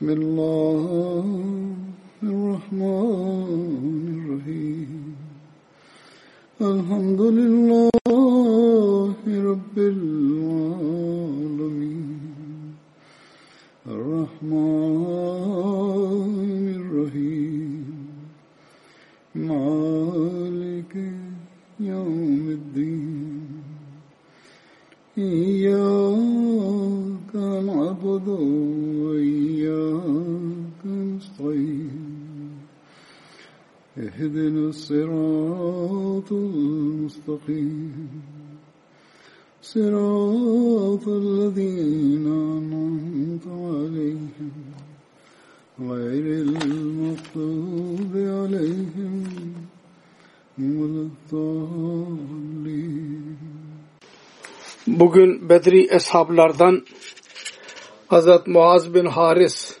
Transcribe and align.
بسم 0.00 0.10
الله. 0.10 0.59
Bugün 54.86 55.48
Bedri 55.48 55.94
eshablardan 55.94 56.84
Hazret 58.08 58.46
Muaz 58.46 58.94
bin 58.94 59.06
Haris 59.06 59.78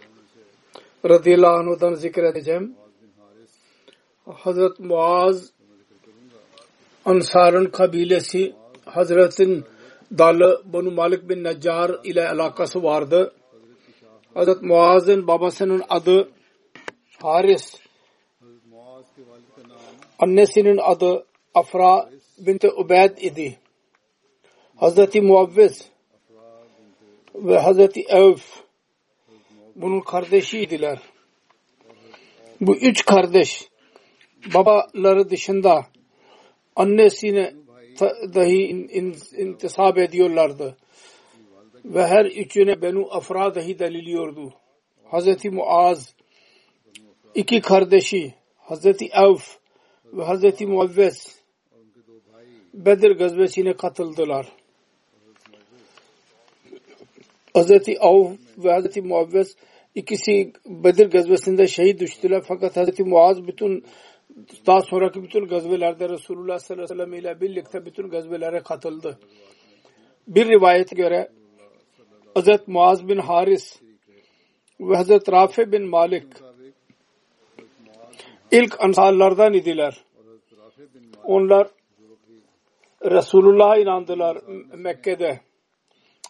radıyallahu 1.08 1.52
anh'dan 1.52 1.94
zikredeceğim. 1.94 2.76
Hazret 4.26 4.80
Muaz 4.80 5.50
Ansar'ın 7.04 7.66
kabilesi 7.66 8.54
Hazret'in 8.84 9.64
dalı 10.18 10.62
Banu 10.64 10.90
Malik 10.90 11.28
bin 11.28 11.44
Neccar 11.44 12.00
ile 12.04 12.28
alakası 12.28 12.82
vardı. 12.82 13.34
Hazret 14.34 14.62
Muaz'ın 14.62 15.26
babasının 15.26 15.82
adı 15.88 16.28
Haris. 17.22 17.74
Annesinin 20.18 20.78
adı 20.82 21.24
Afra 21.54 22.10
binti 22.38 22.68
Ubeyd 22.68 23.18
idi. 23.18 23.58
Hazreti 24.76 25.20
Muavviz 25.20 25.88
ve 27.34 27.58
Hazreti 27.58 28.00
Evf 28.08 28.62
bunun 29.76 30.00
kardeşiydiler. 30.00 30.98
Bu 32.60 32.76
üç 32.76 33.04
kardeş 33.04 33.68
babaları 34.54 35.30
dışında 35.30 35.86
annesine 36.76 37.54
dahi 38.34 38.88
intisap 39.36 39.98
ediyorlardı. 39.98 40.76
Ve 41.84 42.06
her 42.06 42.24
üçüne 42.24 42.82
Benu 42.82 43.06
Afra 43.10 43.54
dahi 43.54 43.78
deliliyordu. 43.78 44.54
Hazreti 45.04 45.50
Muaz 45.50 46.14
iki 47.34 47.60
kardeşi 47.60 48.34
Hazreti 48.58 49.06
Evf 49.06 49.58
ve 50.04 50.24
Hazreti 50.24 50.66
Muavviz 50.66 51.39
Bedir 52.74 53.10
gazvesine 53.10 53.76
katıldılar. 53.76 54.46
Hazreti 57.54 58.00
Avf 58.00 58.38
ve 58.58 58.72
Hazreti 58.72 59.02
Muavviz 59.02 59.56
ikisi 59.94 60.52
Bedir 60.66 61.10
gazvesinde 61.10 61.66
şehit 61.66 62.00
düştüler 62.00 62.42
fakat 62.46 62.76
Hazreti 62.76 63.04
Muaz 63.04 63.46
bütün 63.46 63.84
daha 64.66 64.80
sonraki 64.80 65.22
bütün 65.22 65.46
gazvelerde 65.46 66.08
Resulullah 66.08 66.58
sallallahu 66.58 66.84
aleyhi 66.84 67.00
ve 67.00 67.04
sellem 67.04 67.14
ile 67.14 67.40
birlikte 67.40 67.86
bütün 67.86 68.08
gazvelere 68.08 68.60
katıldı. 68.60 69.18
Bir 70.28 70.48
rivayete 70.48 70.96
göre 70.96 71.30
Hazreti 72.34 72.70
Muaz 72.70 73.08
bin 73.08 73.18
Haris 73.18 73.80
ve 74.80 74.96
Hazreti 74.96 75.32
Rafi 75.32 75.72
bin 75.72 75.88
Malik 75.88 76.26
ilk 78.50 78.80
ansarlardan 78.80 79.52
idiler. 79.52 80.04
Onlar 81.24 81.68
Resulullah'a 83.04 83.76
inandılar 83.76 84.38
Mekke'de 84.74 85.40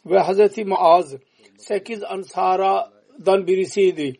ve 0.07 0.19
Hazreti 0.19 0.65
Muaz 0.65 1.17
sekiz 1.59 2.05
ansaradan 2.05 3.47
birisiydi. 3.47 4.15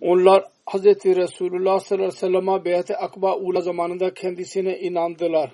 Onlar 0.00 0.44
Hazreti 0.66 1.16
Resulullah 1.16 1.78
sallallahu 1.78 2.06
aleyhi 2.06 2.24
ve 2.24 2.26
sellem'e 2.26 2.64
beyat-i 2.64 2.96
akba 2.96 3.36
ula 3.36 3.60
zamanında 3.60 4.14
kendisine 4.14 4.78
inandılar. 4.78 5.52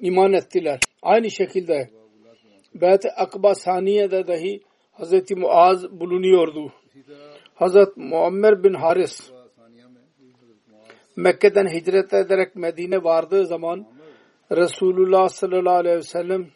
İman 0.00 0.32
ettiler. 0.32 0.80
Aynı 1.02 1.30
şekilde 1.30 1.90
beyat-i 2.74 3.10
akba 3.10 3.54
saniyede 3.54 4.26
dahi 4.26 4.60
Hazreti 4.92 5.34
Muaz 5.34 5.90
bulunuyordu. 6.00 6.72
Hazret 7.54 7.96
Muammer 7.96 8.64
bin 8.64 8.74
Haris 8.74 9.30
Mekke'den 11.16 11.66
hicret 11.66 12.14
ederek 12.14 12.56
Medine 12.56 13.04
vardığı 13.04 13.46
zaman 13.46 13.86
Resulullah 14.50 15.28
sallallahu 15.28 15.74
aleyhi 15.74 15.96
ve 15.96 16.02
sellem 16.02 16.46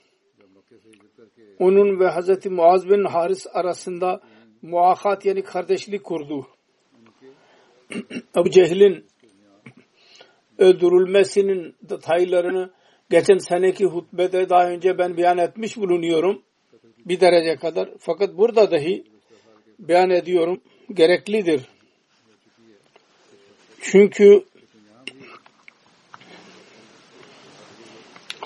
onun 1.59 2.01
ve 2.01 2.09
Hazreti 2.09 2.51
Muaz 2.51 2.89
bin 2.89 3.05
Haris 3.05 3.47
arasında 3.53 4.21
muakat 4.63 5.25
yani 5.25 5.43
kardeşlik 5.43 6.05
kurdu. 6.05 6.47
Ebu 8.37 8.51
Cehil'in 8.51 9.05
öldürülmesinin 10.59 11.75
detaylarını 11.83 12.71
geçen 13.11 13.39
seneki 13.39 13.85
hutbede 13.85 14.49
daha 14.49 14.71
önce 14.71 14.99
ben 14.99 15.17
beyan 15.17 15.39
etmiş 15.39 15.77
bulunuyorum. 15.77 16.43
Bir 17.07 17.21
derece 17.21 17.57
kadar. 17.57 17.91
Fakat 17.99 18.37
burada 18.37 18.71
dahi 18.71 19.05
beyan 19.79 20.11
ediyorum. 20.11 20.61
Gereklidir. 20.95 21.61
Çünkü 23.81 24.45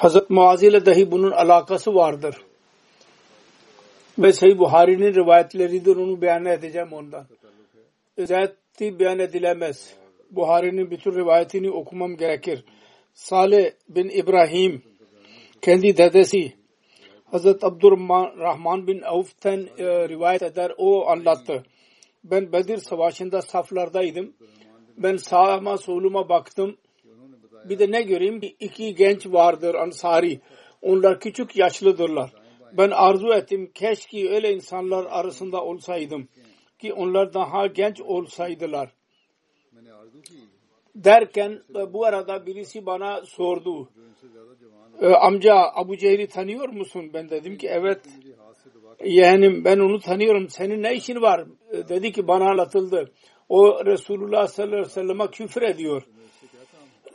Hazret 0.02 0.30
Muaz 0.30 0.62
ile 0.62 0.86
dahi 0.86 1.10
bunun 1.10 1.30
alakası 1.30 1.94
vardır. 1.94 2.36
Ve 4.18 4.32
Sahih 4.32 4.58
Buhari'nin 4.58 5.14
rivayetleridir 5.14 5.96
onu 5.96 6.22
beyan 6.22 6.44
edeceğim 6.44 6.92
ondan. 6.92 7.26
Özeti 8.16 8.98
beyan 8.98 9.18
edilemez. 9.18 9.94
Buhari'nin 10.30 10.90
bütün 10.90 11.12
rivayetini 11.12 11.70
okumam 11.70 12.16
gerekir. 12.16 12.64
Salih 13.14 13.70
bin 13.88 14.08
İbrahim 14.08 14.82
kendi 15.60 15.96
dedesi 15.96 16.52
Hazret 17.30 17.64
Abdurrahman 17.64 18.86
bin 18.86 19.02
Avf'ten 19.02 19.68
e, 19.78 20.08
rivayet 20.08 20.42
eder. 20.42 20.72
O 20.78 21.06
anlattı. 21.06 21.62
Ben 22.24 22.52
Bedir 22.52 22.78
Savaşı'nda 22.78 23.42
saflardaydım. 23.42 24.32
Ben 24.96 25.16
sağıma 25.16 25.76
soluma 25.76 26.28
baktım. 26.28 26.76
Bir 27.68 27.78
de 27.78 27.90
ne 27.90 28.02
göreyim? 28.02 28.40
İki 28.60 28.94
genç 28.94 29.26
vardır 29.26 29.74
Ansari. 29.74 30.40
Onlar 30.82 31.20
küçük 31.20 31.56
yaşlıdırlar. 31.56 32.32
Ben 32.72 32.90
arzu 32.90 33.32
ettim 33.32 33.70
keşke 33.74 34.30
öyle 34.30 34.52
insanlar 34.52 35.06
arasında 35.10 35.64
olsaydım 35.64 36.28
ki 36.78 36.92
onlar 36.92 37.34
daha 37.34 37.66
genç 37.66 38.00
olsaydılar. 38.00 38.92
Derken 40.94 41.62
e, 41.76 41.92
bu 41.92 42.04
arada 42.04 42.46
birisi 42.46 42.86
bana 42.86 43.22
sordu. 43.26 43.88
E, 45.00 45.06
amca 45.06 45.54
Abu 45.74 45.96
Cehil'i 45.96 46.26
tanıyor 46.26 46.68
musun? 46.68 47.10
Ben 47.14 47.30
dedim 47.30 47.58
ki 47.58 47.68
evet. 47.68 48.00
Yani 49.04 49.64
ben 49.64 49.78
onu 49.78 50.00
tanıyorum. 50.00 50.48
Senin 50.48 50.82
ne 50.82 50.94
işin 50.94 51.22
var? 51.22 51.46
E, 51.70 51.88
dedi 51.88 52.12
ki 52.12 52.28
bana 52.28 52.50
anlatıldı. 52.50 53.12
O 53.48 53.84
Resulullah 53.86 54.46
sallallahu 54.46 54.74
aleyhi 54.74 54.88
ve 54.88 54.92
sellem'e 54.92 55.26
küfür 55.26 55.62
ediyor. 55.62 56.02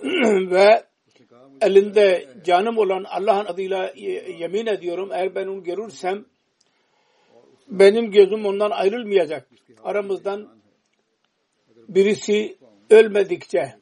Ve 0.52 0.84
elinde 1.62 2.28
canım 2.46 2.78
olan 2.78 3.04
Allah'ın 3.04 3.46
adıyla 3.46 3.94
yemin 4.40 4.66
ediyorum 4.66 5.10
eğer 5.14 5.36
ben 5.36 5.48
onu 5.48 5.64
görürsem 5.64 6.26
benim 7.68 8.12
gözüm 8.12 8.46
ondan 8.46 8.72
ayrılmayacak. 8.72 9.48
Aramızdan 9.84 10.48
birisi 11.88 12.58
ölmedikçe 12.90 13.76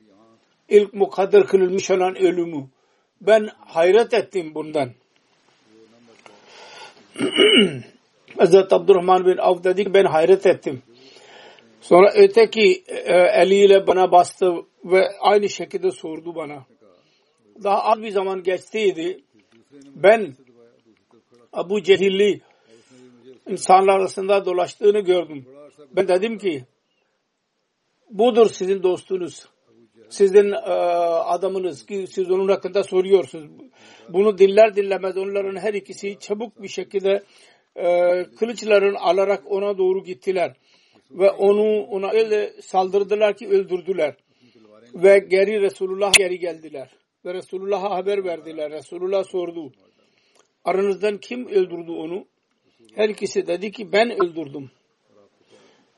ilk 0.69 0.93
mukadder 0.93 1.47
kılınmış 1.47 1.91
olan 1.91 2.15
ölümü 2.15 2.67
ben 3.21 3.49
hayret 3.57 4.13
ettim 4.13 4.55
bundan. 4.55 4.89
Hazreti 8.37 8.75
Abdurrahman 8.75 9.25
bin 9.25 9.37
Avf 9.37 9.63
dedi 9.63 9.83
ki 9.83 9.93
ben 9.93 10.05
hayret 10.05 10.45
ettim. 10.45 10.81
Sonra 11.81 12.11
öteki 12.15 12.83
e, 12.87 13.13
eliyle 13.13 13.87
bana 13.87 14.11
bastı 14.11 14.53
ve 14.85 15.17
aynı 15.19 15.49
şekilde 15.49 15.91
sordu 15.91 16.35
bana. 16.35 16.65
Daha 17.63 17.83
az 17.83 18.01
bir 18.01 18.09
zaman 18.09 18.43
geçtiydi. 18.43 19.23
Ben 19.95 20.35
Abu 21.53 21.81
Cehilli 21.81 22.41
insanlar 23.47 23.99
arasında 23.99 24.45
dolaştığını 24.45 24.99
gördüm. 24.99 25.45
Ben 25.95 26.07
dedim 26.07 26.37
ki 26.37 26.65
budur 28.09 28.49
sizin 28.49 28.83
dostunuz. 28.83 29.45
Sizin 30.09 30.51
e, 30.51 30.55
adamınız 30.55 31.85
ki 31.85 32.07
siz 32.07 32.31
onun 32.31 32.47
hakkında 32.47 32.83
soruyorsunuz. 32.83 33.51
Bunu 34.09 34.37
dinler 34.37 34.75
dinlemez 34.75 35.17
onların 35.17 35.55
her 35.55 35.73
ikisi 35.73 36.19
çabuk 36.19 36.61
bir 36.61 36.67
şekilde 36.67 37.23
e, 37.75 38.23
kılıçların 38.39 38.95
alarak 38.95 39.51
ona 39.51 39.77
doğru 39.77 40.03
gittiler. 40.03 40.55
Ve 41.11 41.31
onu 41.31 41.83
ona 41.83 42.11
öyle 42.11 42.61
saldırdılar 42.61 43.37
ki 43.37 43.47
öldürdüler. 43.47 44.15
Ve 44.95 45.19
geri 45.19 45.61
Resulullah 45.61 46.13
geri 46.17 46.39
geldiler. 46.39 46.89
Ve 47.25 47.33
Resulullah'a 47.33 47.89
haber 47.89 48.23
verdiler. 48.23 48.71
Resulullah 48.71 49.23
sordu. 49.23 49.71
Aranızdan 50.65 51.17
kim 51.17 51.47
öldürdü 51.47 51.91
onu? 51.91 52.25
Her 52.95 53.09
ikisi 53.09 53.47
dedi 53.47 53.71
ki 53.71 53.91
ben 53.91 54.11
öldürdüm. 54.11 54.71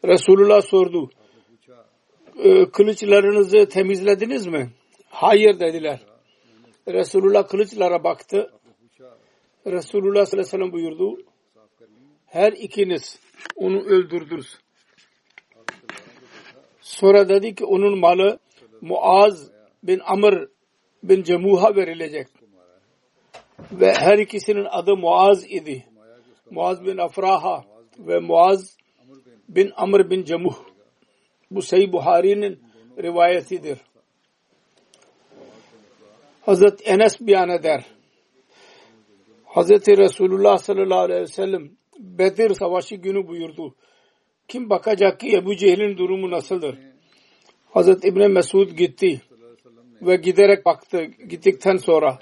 Resulullah 0.05 0.61
sordu. 0.61 1.09
E, 2.43 2.65
kılıçlarınızı 2.65 3.69
temizlediniz 3.69 4.47
mi? 4.47 4.69
Hayır 5.09 5.59
dediler. 5.59 5.99
Resulullah 6.87 7.47
kılıçlara 7.47 8.03
baktı. 8.03 8.51
Resulullah 9.65 10.25
sallallahu 10.25 10.31
aleyhi 10.31 10.39
ve 10.39 10.43
sellem 10.43 10.71
buyurdu. 10.71 11.17
Her 12.25 12.51
ikiniz 12.51 13.19
onu 13.55 13.81
öldürdünüz. 13.81 14.57
Sonra 16.81 17.29
dedi 17.29 17.55
ki 17.55 17.65
onun 17.65 17.99
malı 17.99 18.39
Muaz 18.81 19.51
bin 19.83 19.99
Amr 20.05 20.47
bin 21.03 21.23
Cemuh'a 21.23 21.75
verilecek. 21.75 22.27
Ve 23.71 23.93
her 23.93 24.17
ikisinin 24.17 24.67
adı 24.69 24.97
Muaz 24.97 25.51
idi. 25.51 25.85
Muaz 26.51 26.85
bin 26.85 26.97
Afraha 26.97 27.65
ve 27.99 28.19
Muaz 28.19 28.77
bin 29.49 29.71
Amr 29.75 30.09
bin 30.09 30.23
Cemuh. 30.23 30.55
Bu 31.51 31.61
Sahih 31.61 31.91
Buhari'nin 31.91 32.59
rivayetidir. 32.97 33.77
Hazret 36.41 36.87
Enes 36.87 37.21
beyan 37.21 37.49
eder. 37.49 37.85
Hazreti 39.45 39.97
Resulullah 39.97 40.57
sallallahu 40.57 40.99
aleyhi 40.99 41.21
ve 41.21 41.27
sellem 41.27 41.69
Bedir 41.99 42.53
savaşı 42.53 42.95
günü 42.95 43.27
buyurdu. 43.27 43.75
Kim 44.47 44.69
bakacak 44.69 45.19
ki 45.19 45.35
Ebu 45.35 45.55
Cehil'in 45.55 45.97
durumu 45.97 46.31
nasıldır? 46.31 46.77
Hazret 47.71 48.05
İbni 48.05 48.27
Mesud 48.27 48.69
gitti 48.69 49.21
ve 50.01 50.15
giderek 50.15 50.65
baktı. 50.65 51.03
Gittikten 51.03 51.77
sonra 51.77 52.19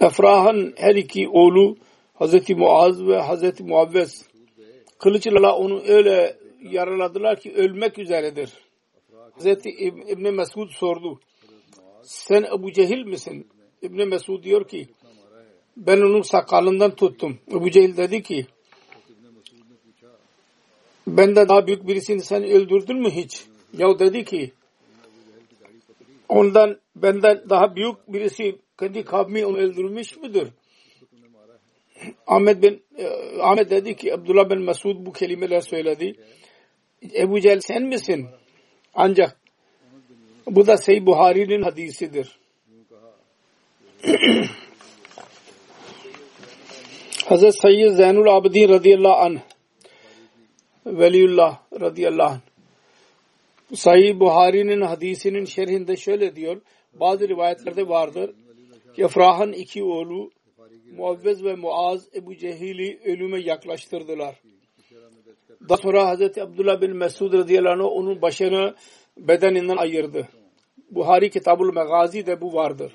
Efrah'ın 0.00 0.74
her 0.76 0.94
iki 0.94 1.28
oğlu 1.28 1.76
Hazreti 2.14 2.54
Muaz 2.54 3.06
ve 3.06 3.20
Hazreti 3.20 3.64
Muavvez 3.64 4.28
kılıçla 4.98 5.56
onu 5.56 5.82
öyle 5.86 6.36
yaraladılar 6.62 7.40
ki 7.40 7.52
ölmek 7.52 7.98
üzeredir. 7.98 8.52
Hazreti 9.32 9.70
İbni 10.08 10.30
Mesud 10.30 10.70
sordu. 10.70 11.20
Sen 12.02 12.42
Ebu 12.42 12.72
Cehil 12.72 13.04
misin? 13.04 13.46
İbni 13.82 14.04
Mesud 14.04 14.42
diyor 14.42 14.68
ki 14.68 14.88
ben 15.76 15.96
onun 15.96 16.22
sakalından 16.22 16.94
tuttum. 16.94 17.38
Ebu 17.52 17.70
Cehil 17.70 17.96
dedi 17.96 18.22
ki 18.22 18.46
benden 21.06 21.48
daha 21.48 21.66
büyük 21.66 21.88
birisini 21.88 22.22
sen 22.22 22.44
öldürdün 22.44 22.96
mü 22.96 23.10
hiç? 23.10 23.44
Ya 23.78 23.98
dedi 23.98 24.24
ki 24.24 24.52
ondan 26.28 26.80
benden 26.96 27.50
daha 27.50 27.76
büyük 27.76 28.12
birisi 28.12 28.58
kendi 28.80 29.04
kavmi 29.04 29.46
onu 29.46 29.56
öldürmüş 29.56 30.16
müdür? 30.16 30.48
Ahmet 32.26 32.62
bin 32.62 32.82
e, 32.98 33.06
Ahmet 33.40 33.70
dedi 33.70 33.96
ki 33.96 34.14
Abdullah 34.14 34.50
bin 34.50 34.58
Mesud 34.58 35.06
bu 35.06 35.12
kelimeler 35.12 35.60
söyledi. 35.60 36.16
Ebu 37.14 37.40
Cehil 37.40 37.60
sen 37.60 37.82
misin? 37.82 38.26
Ancak 38.94 39.40
bu 40.46 40.66
da 40.66 40.76
Seyyid 40.76 41.06
Buhari'nin 41.06 41.62
hadisidir. 41.62 42.38
Hazret 47.24 47.54
Seyyid 47.60 47.90
Zeynul 47.90 48.26
Abidin 48.26 48.68
radıyallahu 48.68 49.14
anh 49.14 49.38
Veliyullah 50.86 51.58
radıyallahu 51.80 52.32
anh 52.32 52.53
Sahih 53.72 54.20
Buhari'nin 54.20 54.80
hadisinin 54.80 55.44
şerhinde 55.44 55.96
şöyle 55.96 56.36
diyor. 56.36 56.60
Bazı 57.00 57.28
rivayetlerde 57.28 57.88
vardır 57.88 58.34
ki 58.96 59.02
Efrah'ın 59.02 59.52
iki 59.52 59.84
oğlu 59.84 60.30
Muavvez 60.96 61.44
ve 61.44 61.54
Muaz 61.54 62.08
Ebu 62.14 62.36
Cehil'i 62.36 63.00
ölüme 63.04 63.40
yaklaştırdılar. 63.40 64.40
Daha 65.68 65.76
sonra 65.78 66.06
Hazreti 66.06 66.42
Abdullah 66.42 66.80
bin 66.80 66.96
Mesud 66.96 67.32
radıyallahu 67.32 67.72
anh 67.72 67.92
onun 67.92 68.22
başını 68.22 68.74
bedeninden 69.16 69.76
ayırdı. 69.76 70.28
Buhari 70.90 71.30
Kitabul 71.30 71.74
Megazi 71.74 72.26
de 72.26 72.40
bu 72.40 72.52
vardır. 72.52 72.92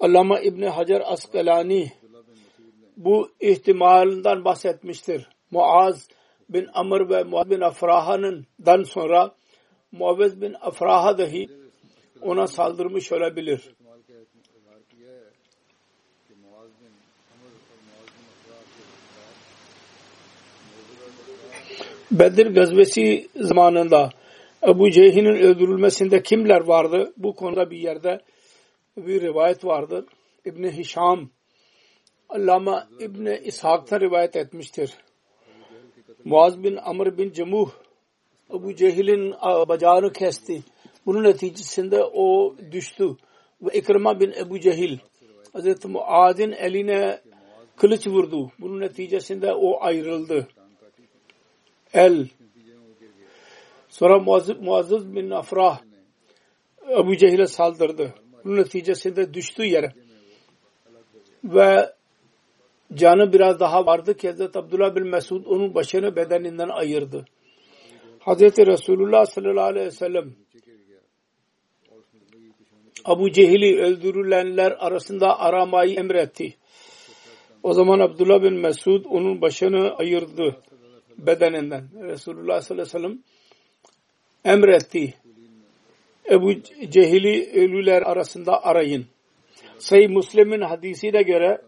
Allama 0.00 0.40
İbni 0.40 0.68
Hacer 0.68 1.02
Askalani 1.04 1.92
bu 2.96 3.30
ihtimalinden 3.40 4.44
bahsetmiştir. 4.44 5.28
Muaz 5.50 6.08
bin 6.52 6.66
Amr 6.74 7.10
ve 7.10 7.22
Muaz 7.22 7.50
bin 7.50 7.60
Afraha'nın 7.60 8.46
dan 8.66 8.82
sonra 8.82 9.34
Muavvez 9.92 10.40
bin 10.40 10.54
Afraha 10.60 11.18
dahi 11.18 11.48
ona 12.22 12.46
saldırmış 12.46 13.12
olabilir. 13.12 13.70
Bedir 22.10 22.46
gazvesi 22.46 23.28
zamanında 23.36 24.10
Ebu 24.68 24.90
Cehil'in 24.90 25.34
öldürülmesinde 25.34 26.22
kimler 26.22 26.60
vardı? 26.60 27.12
Bu 27.16 27.34
konuda 27.34 27.70
bir 27.70 27.78
yerde 27.78 28.20
bir 28.96 29.22
rivayet 29.22 29.64
vardır. 29.64 30.04
İbni 30.44 30.70
Hişam 30.76 31.30
Allama 32.28 32.88
İbni 33.00 33.40
İshak'ta 33.44 34.00
rivayet 34.00 34.36
etmiştir. 34.36 34.94
Muaz 36.24 36.62
bin 36.62 36.76
Amr 36.76 37.18
bin 37.18 37.32
Cemuh 37.32 37.70
Ebu 38.54 38.74
Cehil'in 38.76 39.32
bacağını 39.68 40.12
kesti. 40.12 40.62
Bunun 41.06 41.24
neticesinde 41.24 42.04
o 42.04 42.54
düştü. 42.72 43.16
Ve 43.62 43.78
İkrima 43.78 44.20
bin 44.20 44.32
Ebu 44.32 44.60
Cehil 44.60 44.98
Hz. 45.54 45.84
Muaz'in 45.84 46.52
eline 46.52 47.20
kılıç 47.76 48.06
vurdu. 48.06 48.50
Bunun 48.58 48.80
neticesinde 48.80 49.52
o 49.52 49.82
ayrıldı. 49.82 50.48
El 51.94 52.28
Sonra 53.88 54.18
Muazzez 54.60 55.14
bin 55.14 55.30
Afrah 55.30 55.80
Ebu 56.90 57.16
Cehil'e 57.16 57.46
saldırdı. 57.46 58.14
Bunun 58.44 58.56
neticesinde 58.56 59.34
düştü 59.34 59.64
yere. 59.64 59.92
Ve 61.44 61.92
canı 62.94 63.32
biraz 63.32 63.60
daha 63.60 63.86
vardı 63.86 64.16
ki 64.16 64.28
Hazreti 64.28 64.58
Abdullah 64.58 64.96
bin 64.96 65.06
Mesud 65.06 65.44
onun 65.46 65.74
başını 65.74 66.16
bedeninden 66.16 66.68
ayırdı. 66.68 67.24
Hazreti 68.18 68.66
Resulullah 68.66 69.26
sallallahu 69.26 69.64
aleyhi 69.64 69.86
ve 69.86 69.90
sellem 69.90 70.34
Abu 73.04 73.32
Cehil'i 73.32 73.80
öldürülenler 73.80 74.72
arasında 74.78 75.40
aramayı 75.40 75.94
emretti. 75.94 76.54
O 77.62 77.72
zaman 77.72 78.00
Abdullah 78.00 78.42
bin 78.42 78.54
Mesud 78.54 79.04
onun 79.04 79.40
başını 79.40 79.94
ayırdı 79.96 80.56
bedeninden. 81.18 81.88
Resulullah 82.02 82.60
sallallahu 82.60 82.88
aleyhi 82.88 82.94
ve 82.94 83.08
sellem 83.08 83.18
emretti. 84.44 85.14
Ebu 86.30 86.52
Cehil'i 86.90 87.50
ölüler 87.54 88.02
arasında 88.02 88.64
arayın. 88.64 89.06
Sayı 89.78 90.08
Müslim'in 90.08 90.60
hadisine 90.60 91.22
göre 91.22 91.60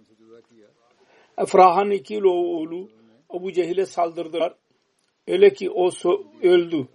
Efrahan 1.38 1.90
iki 1.90 2.24
oğlu 2.24 2.88
Ebu 3.34 3.52
Cehil'e 3.52 3.86
saldırdılar. 3.86 4.54
Öyle 5.28 5.52
ki 5.52 5.70
o 5.70 5.90
öldü. 6.42 6.88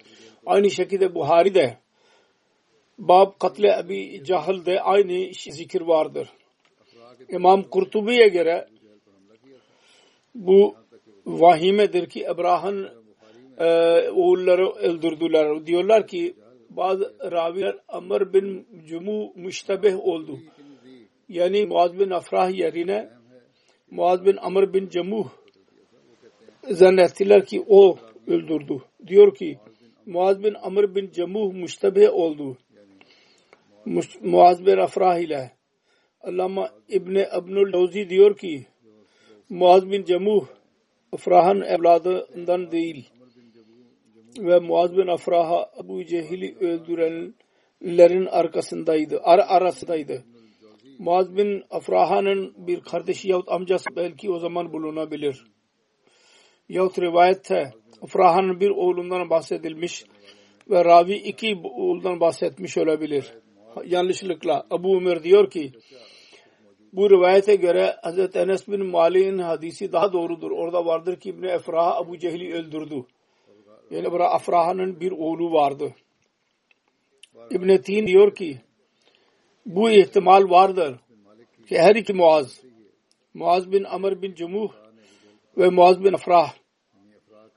Aynı 0.45 0.71
şekilde 0.71 1.15
Buhari 1.15 1.55
de 1.55 1.77
Bab 2.97 3.31
katle 3.39 3.79
Ebi 3.79 4.23
Cahil'de 4.23 4.81
aynı 4.81 5.33
zikir 5.33 5.81
vardır. 5.81 6.29
İmam 7.29 7.63
Kurtubi'ye 7.63 8.27
göre 8.27 8.67
bu 10.35 10.75
vahimedir 11.25 12.09
ki 12.09 12.25
Ebraha'nın 12.25 12.89
e, 13.57 13.65
oğulları 14.09 14.69
öldürdüler. 14.69 15.65
Diyorlar 15.65 16.07
ki 16.07 16.35
bazı 16.69 17.15
raviler 17.31 17.75
Amr 17.87 18.33
bin 18.33 18.67
Cumu 18.87 19.33
müştebeh 19.35 20.05
oldu. 20.05 20.39
Yani 21.29 21.65
Muaz 21.65 21.99
bin 21.99 22.09
Afrah 22.09 22.57
yerine 22.57 23.16
Muaz 23.91 24.25
bin 24.25 24.37
Amr 24.37 24.73
bin 24.73 24.89
Cemuh 24.89 25.27
zannettiler 26.69 27.45
ki 27.45 27.65
o 27.67 27.97
öldürdü. 28.27 28.81
Diyor 29.07 29.35
ki 29.35 29.59
Muaz 30.05 30.43
bin 30.43 30.53
Amr 30.53 30.95
bin 30.95 31.11
Cemuh 31.11 31.53
müştebeh 31.53 32.13
oldu. 32.13 32.57
Muaz 34.21 34.65
bin 34.65 34.77
Afrah 34.77 35.17
ile 35.17 35.51
Allama 36.21 36.69
İbni 36.89 37.27
Abnul 37.31 37.73
Lawzi 37.73 38.09
diyor 38.09 38.37
ki 38.37 38.65
Muaz 39.49 39.91
bin 39.91 40.03
Cemuh 40.03 40.45
Afrah'ın 41.11 41.61
evladından 41.61 42.71
değil 42.71 43.09
ve 44.39 44.59
Muaz 44.59 44.97
bin 44.97 45.07
Afrah'a 45.07 45.69
Abu 45.77 46.05
Cehil'i 46.05 46.55
öldürenlerin 46.59 48.25
arkasındaydı, 48.25 49.19
ar 49.23 49.39
arasındaydı. 49.39 50.23
Muaz 50.99 51.37
bin 51.37 51.63
Afraha'nın 51.69 52.53
bir 52.67 52.81
kardeşi 52.81 53.29
yahut 53.29 53.49
amcası 53.51 53.85
belki 53.95 54.31
o 54.31 54.39
zaman 54.39 54.73
bulunabilir. 54.73 55.43
Yahut 56.69 56.99
rivayette 56.99 57.73
Afraha'nın 58.01 58.59
bir 58.59 58.69
oğlundan 58.69 59.29
bahsedilmiş 59.29 60.05
ve 60.69 60.85
ravi 60.85 61.13
iki 61.13 61.61
oğlundan 61.63 62.19
bahsetmiş 62.19 62.77
olabilir. 62.77 63.33
Yanlışlıkla 63.85 64.65
Abu 64.71 64.97
Ömer 64.97 65.23
diyor 65.23 65.49
ki 65.49 65.71
bu 66.93 67.09
rivayete 67.09 67.55
göre 67.55 67.95
Hz. 68.03 68.35
Enes 68.35 68.67
bin 68.67 68.85
Malik'in 68.85 69.37
hadisi 69.37 69.91
daha 69.91 70.13
doğrudur. 70.13 70.51
Orada 70.51 70.85
vardır 70.85 71.19
ki 71.19 71.29
İbni 71.29 71.47
Efraha 71.47 71.95
Abu 71.95 72.17
Cehil'i 72.17 72.53
öldürdü. 72.53 73.05
Yani 73.91 74.11
burada 74.11 74.31
Afraha'nın 74.31 74.99
bir 74.99 75.11
oğlu 75.11 75.51
vardı. 75.51 75.95
İbn 77.51 77.77
Tin 77.77 78.07
diyor 78.07 78.35
ki 78.35 78.61
bu 79.67 79.89
ihtimal 79.89 80.49
vardır 80.49 80.95
ki 81.69 81.79
her 81.79 81.95
iki 81.95 82.13
Muaz 82.13 82.61
Muaz 83.33 83.71
bin 83.71 83.83
Amr 83.83 84.21
bin 84.21 84.35
Cumuh 84.35 84.71
ve 85.57 85.69
Muaz 85.69 86.03
bin 86.03 86.13
Afrah 86.13 86.53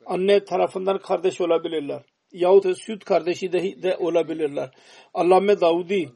anne 0.07 0.45
tarafından 0.45 0.99
kardeş 0.99 1.41
olabilirler. 1.41 2.03
Yahut 2.33 2.79
süt 2.79 3.05
kardeşi 3.05 3.53
de, 3.53 3.83
de 3.83 3.97
olabilirler. 3.97 4.71
Allame 5.15 5.61
Davudi 5.61 6.09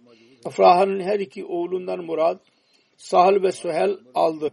Afraha'nın 0.45 1.01
her 1.01 1.21
iki 1.21 1.45
oğlundan 1.45 2.05
murad 2.05 2.41
Sahal 2.97 3.43
ve 3.43 3.53
Suhel 3.53 3.97
aldı. 4.15 4.51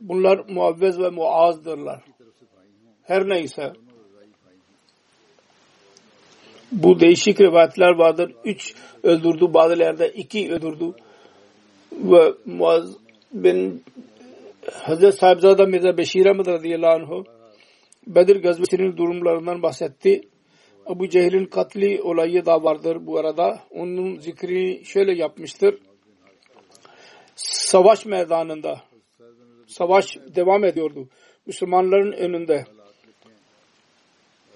Bunlar 0.00 0.38
Muavvez 0.48 0.98
ve 0.98 1.10
Muazdırlar. 1.10 2.04
Her 3.02 3.28
neyse 3.28 3.72
bu 6.74 7.00
değişik 7.00 7.40
rivayetler 7.40 7.90
vardır. 7.90 8.32
Üç 8.44 8.74
öldürdü, 9.02 9.54
bazılarda 9.54 10.06
iki 10.06 10.52
öldürdü. 10.52 10.92
Ve 11.92 12.32
Muaz 12.46 12.96
bin 13.32 13.82
Hazreti 14.72 15.16
Sahibzada 15.16 15.66
Mirza 15.66 15.96
Beşir 15.96 16.26
Ahmet 16.26 16.48
radıyallahu 16.48 17.14
anh 17.14 17.24
Bedir 18.06 18.42
gazvesinin 18.42 18.96
durumlarından 18.96 19.62
bahsetti. 19.62 20.20
Abu 20.86 21.08
Cehil'in 21.08 21.46
katli 21.46 22.02
olayı 22.02 22.46
da 22.46 22.64
vardır 22.64 23.06
bu 23.06 23.18
arada. 23.18 23.60
Onun 23.70 24.18
zikrini 24.18 24.84
şöyle 24.84 25.14
yapmıştır. 25.14 25.78
Savaş 27.36 28.06
meydanında 28.06 28.80
savaş 29.66 30.16
devam 30.36 30.64
ediyordu. 30.64 31.08
Müslümanların 31.46 32.12
önünde 32.12 32.64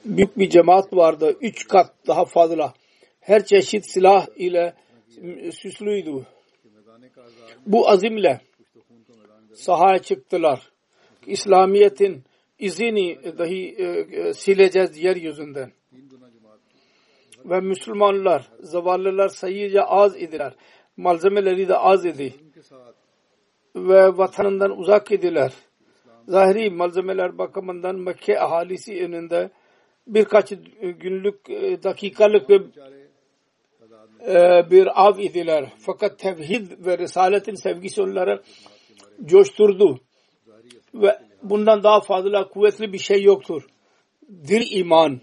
büyük 0.05 0.39
bir 0.39 0.51
cemaat 0.51 0.93
vardı. 0.93 1.37
Üç 1.41 1.69
kat 1.69 1.95
daha 2.07 2.25
fazla. 2.25 2.75
Her 3.21 3.45
çeşit 3.45 3.91
silah 3.91 4.27
ile 4.37 4.75
süslüydü. 5.53 6.27
Bu 7.67 7.89
azimle 7.89 8.41
sahaya 9.55 9.99
çıktılar. 9.99 10.73
İslamiyet'in 11.27 12.25
izini 12.59 13.39
dahi 13.39 13.75
e, 13.79 13.85
e, 13.85 14.33
sileceğiz 14.33 14.99
yeryüzünden. 14.99 15.73
Ve 17.45 17.61
Müslümanlar, 17.61 18.51
zavallılar 18.61 19.29
sayıca 19.29 19.83
az 19.83 20.17
idiler. 20.17 20.55
Malzemeleri 20.97 21.69
de 21.69 21.77
az 21.77 22.05
idi. 22.05 22.35
Ve 23.77 24.19
vatanından 24.19 24.79
uzak 24.79 25.13
idiler. 25.13 25.53
Zahiri 26.29 26.71
malzemeler 26.71 27.39
bakımından 27.39 27.97
Mekke 27.97 28.41
ahalisi 28.41 29.05
önünde 29.05 29.51
birkaç 30.09 30.53
günlük 30.81 31.51
e, 31.51 31.83
dakikalık 31.83 32.49
bir, 32.49 32.63
e, 34.27 34.71
bir 34.71 35.07
av 35.07 35.19
idiler. 35.19 35.73
Fakat 35.79 36.19
tevhid 36.19 36.87
ve 36.87 36.99
risaletin 36.99 37.55
sevgisi 37.55 38.03
onları 38.03 38.43
coşturdu. 39.25 40.01
Ve 40.95 41.19
bundan 41.43 41.83
daha 41.83 42.01
fazla 42.01 42.49
kuvvetli 42.49 42.93
bir 42.93 42.99
şey 42.99 43.23
yoktur. 43.23 43.67
Dil 44.29 44.79
iman 44.79 45.21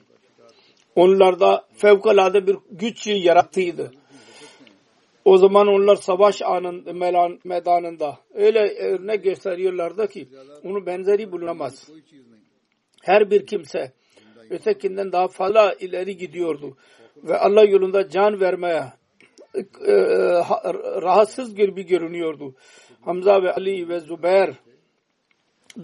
onlarda 0.96 1.66
fevkalade 1.74 2.48
bir 2.48 2.58
güç 2.72 3.08
yarattıydı. 3.08 3.92
O 5.26 5.38
zaman 5.38 5.68
onlar 5.68 5.96
savaş 5.96 6.42
anın 6.42 6.98
meydanında 7.44 8.20
öyle 8.34 8.60
örnek 8.60 9.24
gösteriyorlardı 9.24 10.08
ki 10.08 10.28
onun 10.64 10.86
benzeri 10.86 11.32
bulunamaz. 11.32 11.90
Her 13.02 13.32
bir 13.32 13.46
kimse 13.46 13.94
ötekinden 14.50 15.12
daha 15.12 15.28
fazla 15.28 15.74
ileri 15.74 16.18
gidiyordu. 16.18 16.78
Ve 17.24 17.38
Allah 17.38 17.64
yolunda 17.66 18.10
can 18.10 18.40
vermeye 18.40 18.84
e, 19.56 19.94
rahatsız 21.02 21.56
gibi 21.56 21.86
görünüyordu. 21.86 22.56
Hamza 23.02 23.44
ve 23.44 23.54
Ali 23.54 23.90
ve 23.90 24.00
Zübeyir 24.00 24.56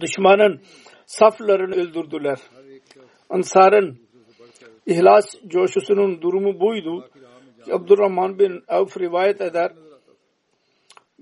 düşmanın 0.00 0.60
saflarını 1.06 1.74
öldürdüler. 1.74 2.38
Ansar'ın 3.30 3.98
ihlas 4.86 5.24
coşusunun 5.46 6.22
durumu 6.22 6.60
buydu. 6.60 7.10
Abdurrahman 7.72 8.38
bin 8.38 8.64
Avf 8.68 8.98
rivayet 8.98 9.40
eder. 9.40 9.72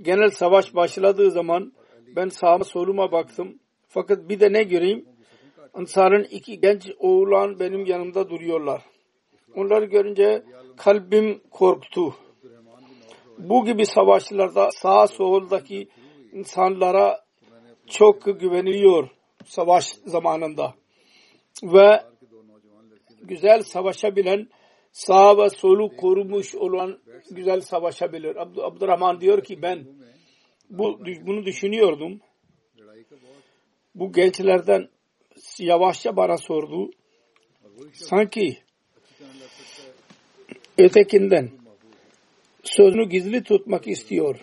Genel 0.03 0.31
savaş 0.31 0.75
başladığı 0.75 1.31
zaman 1.31 1.73
ben 2.17 2.29
sağıma 2.29 2.65
soluma 2.65 3.13
baktım. 3.13 3.59
Fakat 3.89 4.29
bir 4.29 4.41
de 4.41 4.53
ne 4.53 4.63
göreyim? 4.63 5.05
Ansar'ın 5.75 6.25
iki 6.25 6.61
genç 6.61 6.91
oğlan 6.99 7.61
benim 7.61 7.87
yanımda 7.87 8.31
duruyorlar. 8.31 8.83
Onları 9.57 9.85
görünce 9.85 10.43
kalbim 10.77 11.41
korktu. 11.51 12.15
Bu 13.39 13.65
gibi 13.65 13.87
savaşlarda 13.87 14.71
sağ 14.71 15.07
soldaki 15.07 15.89
insanlara 16.33 17.25
çok 17.87 18.25
güveniliyor 18.41 19.09
savaş 19.47 19.85
zamanında. 20.07 20.75
Ve 21.63 22.03
güzel 23.23 23.63
savaşabilen 23.63 24.49
sağ 24.93 25.39
ve 25.39 25.51
solu 25.51 25.97
korumuş 25.97 26.55
olan 26.55 26.99
güzel 27.31 27.61
savaşabilir. 27.61 28.37
Abd 28.37 28.57
Abdurrahman 28.57 29.21
diyor 29.21 29.45
ki 29.45 29.63
ben 29.63 29.87
bu 30.71 30.99
bunu 31.27 31.45
düşünüyordum. 31.45 32.21
Bu 33.95 34.13
gençlerden 34.13 34.89
yavaşça 35.59 36.17
bana 36.17 36.37
sordu. 36.37 36.91
Sanki 37.93 38.59
ötekinden 40.79 41.51
sözünü 42.63 43.09
gizli 43.09 43.43
tutmak 43.43 43.89
istiyor. 43.89 44.41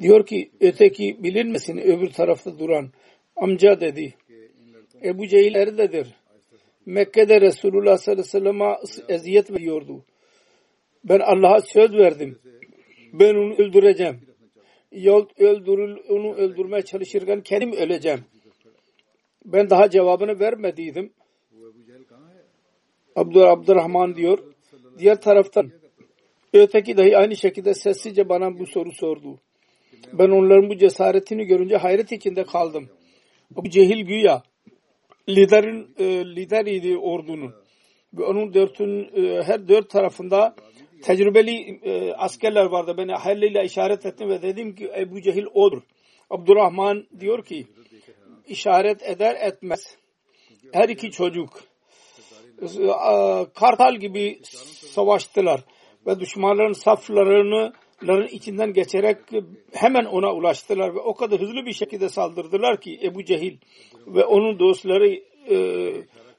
Diyor 0.00 0.26
ki 0.26 0.50
öteki 0.60 1.16
bilinmesin 1.22 1.78
öbür 1.78 2.10
tarafta 2.10 2.58
duran 2.58 2.90
amca 3.36 3.80
dedi. 3.80 4.14
Ebu 5.04 5.26
Cehil 5.26 5.54
eridedir. 5.54 6.06
Mekke'de 6.86 7.40
Resulullah 7.40 7.96
sallallahu 7.96 8.36
aleyhi 8.36 8.78
ve 8.78 8.82
sellem'e 8.84 9.14
eziyet 9.14 9.50
veriyordu. 9.50 10.04
Ben 11.04 11.20
Allah'a 11.20 11.60
söz 11.60 11.92
verdim. 11.92 12.38
Ben 13.12 13.34
onu 13.34 13.54
öldüreceğim. 13.54 14.20
Yahut 14.92 15.40
öldürül, 15.40 15.96
onu 16.08 16.34
öldürmeye 16.34 16.82
çalışırken 16.82 17.40
kendim 17.40 17.72
öleceğim. 17.72 18.24
Ben 19.52 19.70
daha 19.70 19.90
cevabını 19.90 20.40
vermediydim. 20.40 21.12
Abdur 23.16 23.42
Abdurrahman 23.42 24.14
diyor. 24.14 24.38
Diğer 24.98 25.20
taraftan 25.20 25.70
öteki 26.52 26.96
dahi 26.96 27.16
aynı 27.16 27.36
şekilde 27.36 27.74
sessizce 27.74 28.28
bana 28.28 28.58
bu 28.58 28.66
soru 28.66 28.92
sordu. 28.92 29.38
Ben 30.12 30.28
onların 30.28 30.70
bu 30.70 30.76
cesaretini 30.76 31.44
görünce 31.44 31.76
hayret 31.76 32.12
içinde 32.12 32.44
kaldım. 32.44 32.88
Bu 33.50 33.70
cehil 33.70 34.06
güya 34.06 34.42
liderin 35.28 35.94
e, 35.98 36.04
lider 36.36 36.66
idi 36.66 36.98
ordunun. 36.98 37.54
Ve 38.14 38.24
onun 38.24 38.54
dörtün 38.54 39.10
e, 39.16 39.42
her 39.42 39.68
dört 39.68 39.90
tarafında 39.90 40.54
tecrübeli 41.02 41.80
e, 41.82 42.12
askerler 42.12 42.64
vardı. 42.64 42.94
Ben 42.98 43.08
hayırlıyla 43.08 43.62
işaret 43.62 44.06
ettim 44.06 44.28
ve 44.28 44.42
dedim 44.42 44.74
ki 44.74 44.90
Ebu 44.98 45.20
Cehil 45.20 45.46
odur. 45.54 45.82
Abdurrahman 46.30 47.06
diyor 47.20 47.44
ki 47.44 47.66
işaret 48.48 49.02
eder 49.02 49.36
etmez. 49.40 49.96
Her 50.72 50.88
iki 50.88 51.10
çocuk 51.10 51.60
kartal 53.54 53.96
gibi 53.96 54.40
savaştılar 54.94 55.60
ve 56.06 56.20
düşmanların 56.20 56.72
saflarını 56.72 57.72
içinden 58.30 58.72
geçerek 58.72 59.16
hemen 59.72 60.04
ona 60.04 60.34
ulaştılar 60.34 60.94
ve 60.94 61.00
o 61.00 61.14
kadar 61.14 61.40
hızlı 61.40 61.66
bir 61.66 61.72
şekilde 61.72 62.08
saldırdılar 62.08 62.80
ki 62.80 63.00
Ebu 63.02 63.24
Cehil 63.24 63.56
ve 64.06 64.24
onun 64.24 64.58
dostları 64.58 65.14
e, 65.50 65.56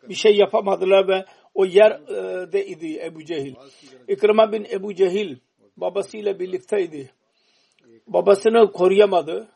bir 0.10 0.14
şey 0.14 0.36
yapamadılar 0.36 1.08
ve 1.08 1.26
o 1.54 1.66
yerde 1.66 2.66
idi 2.66 3.02
Ebu 3.06 3.26
Cehil. 3.26 3.56
İkrima 4.08 4.52
bin 4.52 4.68
Ebu 4.72 4.96
Cehil 4.96 5.38
babasıyla 5.78 6.40
birlikteydi. 6.40 7.12
Babasını 8.08 8.72
koruyamadı. 8.72 9.48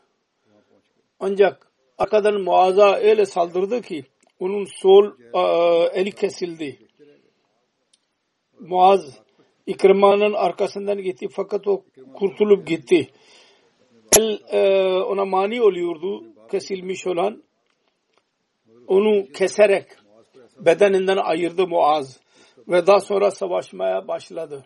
Ancak 1.20 1.73
arkadan 1.98 2.40
muazza 2.40 2.96
öyle 2.96 3.26
saldırdı 3.26 3.82
ki 3.82 4.04
onun 4.40 4.64
sol 4.64 5.12
e, 5.34 5.40
eli 6.00 6.12
kesildi. 6.12 6.78
Muaz 8.60 9.24
İkrima'nın 9.66 10.32
arkasından 10.32 11.02
gitti 11.02 11.28
fakat 11.32 11.68
o 11.68 11.84
kurtulup 12.14 12.66
gitti. 12.66 13.10
El 14.18 14.38
e, 14.50 14.82
ona 15.02 15.24
mani 15.24 15.62
oluyordu 15.62 16.24
kesilmiş 16.50 17.06
olan. 17.06 17.42
Onu 18.86 19.32
keserek 19.32 19.86
bedeninden 20.58 21.16
ayırdı 21.16 21.66
Muaz 21.66 22.20
ve 22.68 22.86
daha 22.86 23.00
sonra 23.00 23.30
savaşmaya 23.30 24.08
başladı. 24.08 24.64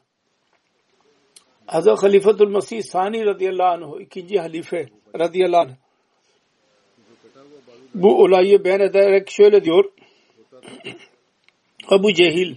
Hazreti 1.67 2.01
Halifetul 2.01 2.49
Mesih 2.49 2.83
Sani 2.83 3.27
radıyallahu 3.27 3.87
anh 3.95 4.01
ikinci 4.01 4.39
halife 4.39 4.89
radıyallahu 5.19 5.61
anh 5.61 5.88
bu 8.03 8.23
olayı 8.23 8.65
beyan 8.65 8.81
ederek 8.81 9.31
şöyle 9.31 9.65
diyor 9.65 9.85
Abu 11.89 12.13
Cehil 12.13 12.57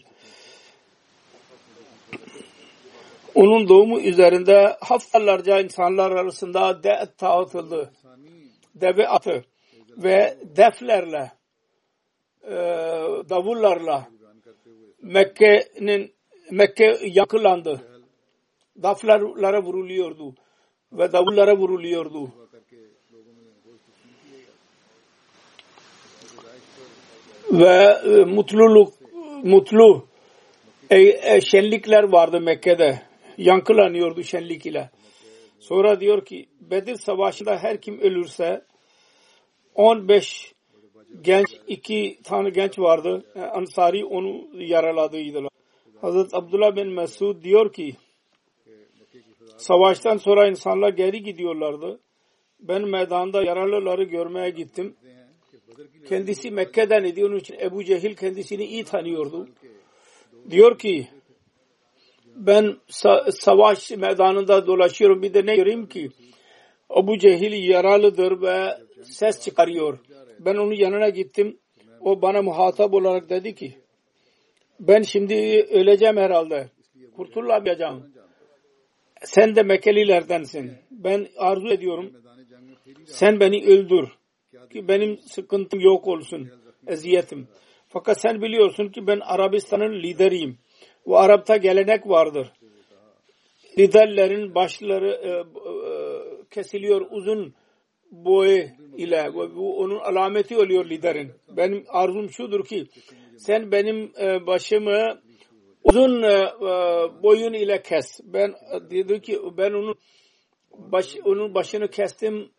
onun 3.36 3.70
doğumu 3.70 4.00
üzerinde 4.02 4.78
haftalarca 4.82 5.60
insanlar 5.60 6.12
arasında 6.12 6.84
de 6.84 7.08
dağıtıldı. 7.22 7.92
Deve 8.76 9.08
atı 9.08 9.46
ve 9.98 10.38
deflerle 10.56 11.32
e, 12.44 12.56
davullarla 13.30 14.08
Mekke'nin 15.02 16.14
Mekke 16.52 17.00
yakılandı. 17.02 17.82
Daflarlara 18.84 19.64
vuruluyordu 19.64 20.36
ve 20.92 21.12
davullara 21.12 21.58
vuruluyordu. 21.58 22.32
Ve 27.52 27.98
e, 28.06 28.26
mutluluk 28.26 28.94
mutlu 29.44 30.06
e, 30.90 31.00
e, 31.00 31.42
şenlikler 31.42 32.04
vardı 32.04 32.42
Mekke'de. 32.42 33.02
Yankılanıyordu 33.38 34.24
şenlik 34.24 34.66
ile. 34.66 34.90
Sonra 35.60 36.00
diyor 36.00 36.26
ki 36.26 36.46
Bedir 36.62 36.96
Savaşı'nda 36.96 37.58
her 37.58 37.82
kim 37.82 38.00
ölürse 38.00 38.62
15 39.76 40.54
genç 41.22 41.48
iki 41.68 42.18
tane 42.24 42.50
genç 42.50 42.80
vardı. 42.80 43.26
E, 43.36 43.40
Ansari 43.42 44.06
onu 44.06 44.48
yaraladıydılar. 44.54 45.50
Hazreti 46.02 46.38
Abdullah 46.38 46.76
bin 46.76 46.88
Mesud 46.88 47.44
diyor 47.44 47.74
ki 47.74 47.96
savaştan 49.58 50.18
sonra 50.18 50.48
insanlar 50.48 50.90
geri 50.90 51.24
gidiyorlardı. 51.24 52.00
Ben 52.60 52.90
meydanda 52.90 53.44
yaralıları 53.44 54.04
görmeye 54.04 54.50
gittim. 54.50 54.96
Kendisi 56.10 56.52
Mekke'den 56.52 57.04
idi. 57.04 57.26
Onun 57.26 57.36
için 57.36 57.56
Ebu 57.60 57.84
Cehil 57.84 58.16
kendisini 58.16 58.66
iyi 58.66 58.84
tanıyordu. 58.84 59.50
Diyor 60.50 60.78
ki 60.78 61.08
ben 62.36 62.78
sa 62.88 63.32
savaş 63.32 63.92
meydanında 63.92 64.68
dolaşıyorum. 64.68 65.22
Bir 65.22 65.34
de 65.34 65.46
ne 65.46 65.56
göreyim 65.56 65.88
ki 65.88 66.10
Ebu 67.00 67.18
Cehil 67.18 67.70
yaralıdır 67.70 68.42
ve 68.42 68.78
ses 69.04 69.42
çıkarıyor. 69.42 70.00
Ben 70.40 70.56
onun 70.56 70.74
yanına 70.74 71.10
gittim. 71.10 71.58
O 72.02 72.22
bana 72.22 72.42
muhatap 72.42 72.94
olarak 72.94 73.30
dedi 73.30 73.56
ki 73.56 73.78
ben 74.80 75.02
şimdi 75.02 75.34
öleceğim 75.72 76.18
herhalde. 76.18 76.70
Kurtulamayacağım. 77.16 78.12
Sen 79.24 79.56
de 79.56 79.64
Mekkelilerdensin. 79.64 80.72
Ben 80.92 81.28
arzu 81.38 81.68
ediyorum. 81.68 82.12
Sen 83.06 83.40
beni 83.40 83.66
öldür. 83.66 84.10
Ki 84.72 84.88
benim 84.88 85.18
sıkıntım 85.18 85.80
yok 85.80 86.08
olsun. 86.08 86.50
Eziyetim. 86.88 87.48
Fakat 87.90 88.22
sen 88.22 88.42
biliyorsun 88.42 88.88
ki 88.90 89.08
ben 89.08 89.20
Arabistan'ın 89.20 90.04
lideriyim. 90.04 90.58
Bu 91.06 91.18
Arap'ta 91.18 91.58
gelenek 91.58 92.08
vardır. 92.08 92.52
Liderlerin 93.78 94.56
başları 94.56 95.12
e, 95.12 95.30
e, 95.30 95.44
kesiliyor 96.50 97.08
uzun 97.12 97.54
boy 98.12 98.70
ile. 98.98 99.34
Bu 99.34 99.80
onun 99.80 100.00
alameti 100.00 100.58
oluyor 100.58 100.90
liderin. 100.90 101.32
Benim 101.58 101.86
arzum 101.88 102.30
şudur 102.30 102.66
ki 102.66 102.88
sen 103.38 103.72
benim 103.72 104.12
e, 104.22 104.48
başımı 104.48 105.22
uzun 105.84 106.22
boyun 107.24 107.54
ile 107.54 107.82
kes. 107.82 108.20
Ben 108.24 108.54
dedi 108.92 109.22
ki 109.22 109.40
ben 109.58 109.72
onun 109.72 109.96
baş, 110.72 111.16
onun 111.24 111.54
başını 111.54 111.88
kestim 111.88 112.50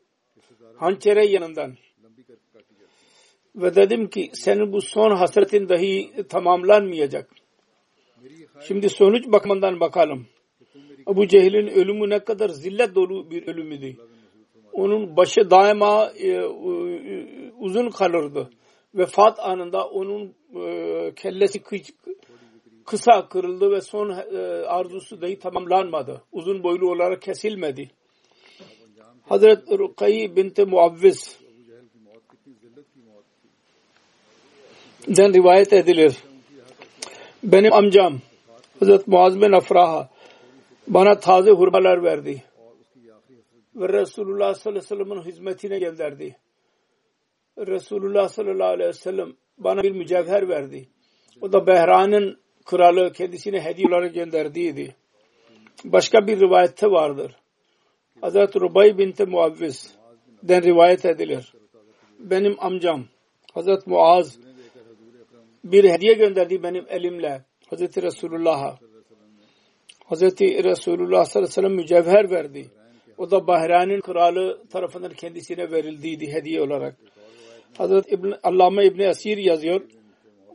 hançere 0.77 1.27
yanından. 1.27 1.77
Ve 3.57 3.75
dedim 3.75 4.11
ki 4.11 4.31
senin 4.33 4.73
bu 4.73 4.81
son 4.81 5.11
hasretin 5.11 5.69
dahi 5.69 6.13
tamamlanmayacak. 6.29 7.31
Şimdi 8.61 8.89
sonuç 8.89 9.27
bakımından 9.27 9.81
bakalım. 9.81 10.27
Bu 11.07 11.27
Cehil'in 11.27 11.67
ölümü 11.67 12.11
ne 12.11 12.19
kadar 12.19 12.49
zillet 12.49 12.95
dolu 12.95 13.31
bir 13.31 13.47
ölümüydü. 13.47 13.97
Onun 14.73 15.17
başı 15.17 15.51
daima 15.51 16.11
e, 16.11 16.43
uzun 17.59 17.91
kalırdı. 17.91 18.51
Vefat 18.95 19.41
anında 19.41 19.89
onun 19.89 20.35
e, 20.55 21.13
kellesi 21.17 21.63
kısa 22.87 23.29
kırıldı 23.29 23.71
ve 23.71 23.81
son 23.81 24.11
e, 24.11 24.39
arzusu 24.67 25.21
dahi 25.21 25.39
tamamlanmadı. 25.39 26.23
Uzun 26.33 26.63
boylu 26.63 26.91
olarak 26.91 27.23
kesilmedi. 27.23 27.91
Hazret 29.23 29.71
Rukayi 29.71 30.37
binti 30.37 30.65
Muavviz 30.65 31.42
den 35.09 35.35
rivayet 35.35 35.73
edilir. 35.73 36.17
Benim 37.43 37.73
amcam 37.73 38.19
Hazret 38.81 39.09
Muaz 39.09 39.41
bin 39.41 39.53
Afraha 39.53 40.09
bana 40.87 41.21
taze 41.21 41.51
hurmalar 41.51 42.03
verdi. 42.03 42.43
Ve 43.77 43.89
Resulullah 43.89 44.55
sallallahu 44.55 44.79
aleyhi 44.79 44.85
ve 44.85 45.05
sellem'in 45.05 45.23
hizmetine 45.23 45.79
gönderdi. 45.79 46.37
Resulullah 47.59 48.29
sallallahu 48.29 48.69
aleyhi 48.69 48.89
ve 48.89 48.93
sellem 48.93 49.33
bana 49.59 49.83
bir 49.83 49.91
mücevher 49.91 50.49
verdi. 50.49 50.89
O 51.41 51.53
da 51.53 51.67
Behran'ın 51.67 52.39
kralı 52.65 53.13
kendisine 53.13 53.61
hediye 53.61 53.89
olarak 53.89 54.15
gönderdiydi. 54.15 54.97
Başka 55.85 56.27
bir 56.27 56.41
rivayette 56.41 56.87
vardır. 56.91 57.37
Hazreti 58.21 58.61
Rubay 58.61 58.99
binti 58.99 59.25
Muavviz 59.25 59.95
den 60.43 60.63
rivayet 60.63 61.05
edilir. 61.05 61.53
Benim 62.19 62.57
amcam 62.59 63.05
Hazreti 63.55 63.91
Muaz 63.91 64.39
bir 65.65 65.85
hediye 65.85 66.15
gönderdi 66.15 66.63
benim 66.63 66.85
elimle 66.89 67.45
Hazreti 67.71 68.03
Resulullah'a. 68.03 68.79
Hazreti 70.05 70.65
Resulullah 70.65 71.25
sallallahu 71.25 71.31
aleyhi 71.31 71.45
ve 71.45 71.47
sellem 71.47 71.75
mücevher 71.75 72.31
verdi. 72.31 72.71
O 73.19 73.31
da 73.31 73.47
Bahreyn'in 73.47 74.01
kralı 74.01 74.63
tarafından 74.73 75.13
kendisine 75.13 75.71
verildiydi 75.71 76.33
hediye 76.33 76.63
olarak. 76.63 76.97
Hazreti 77.79 78.15
İbn, 78.15 78.33
Allame 78.43 78.87
İbni 78.87 79.09
Asir 79.09 79.39
yazıyor. 79.39 79.81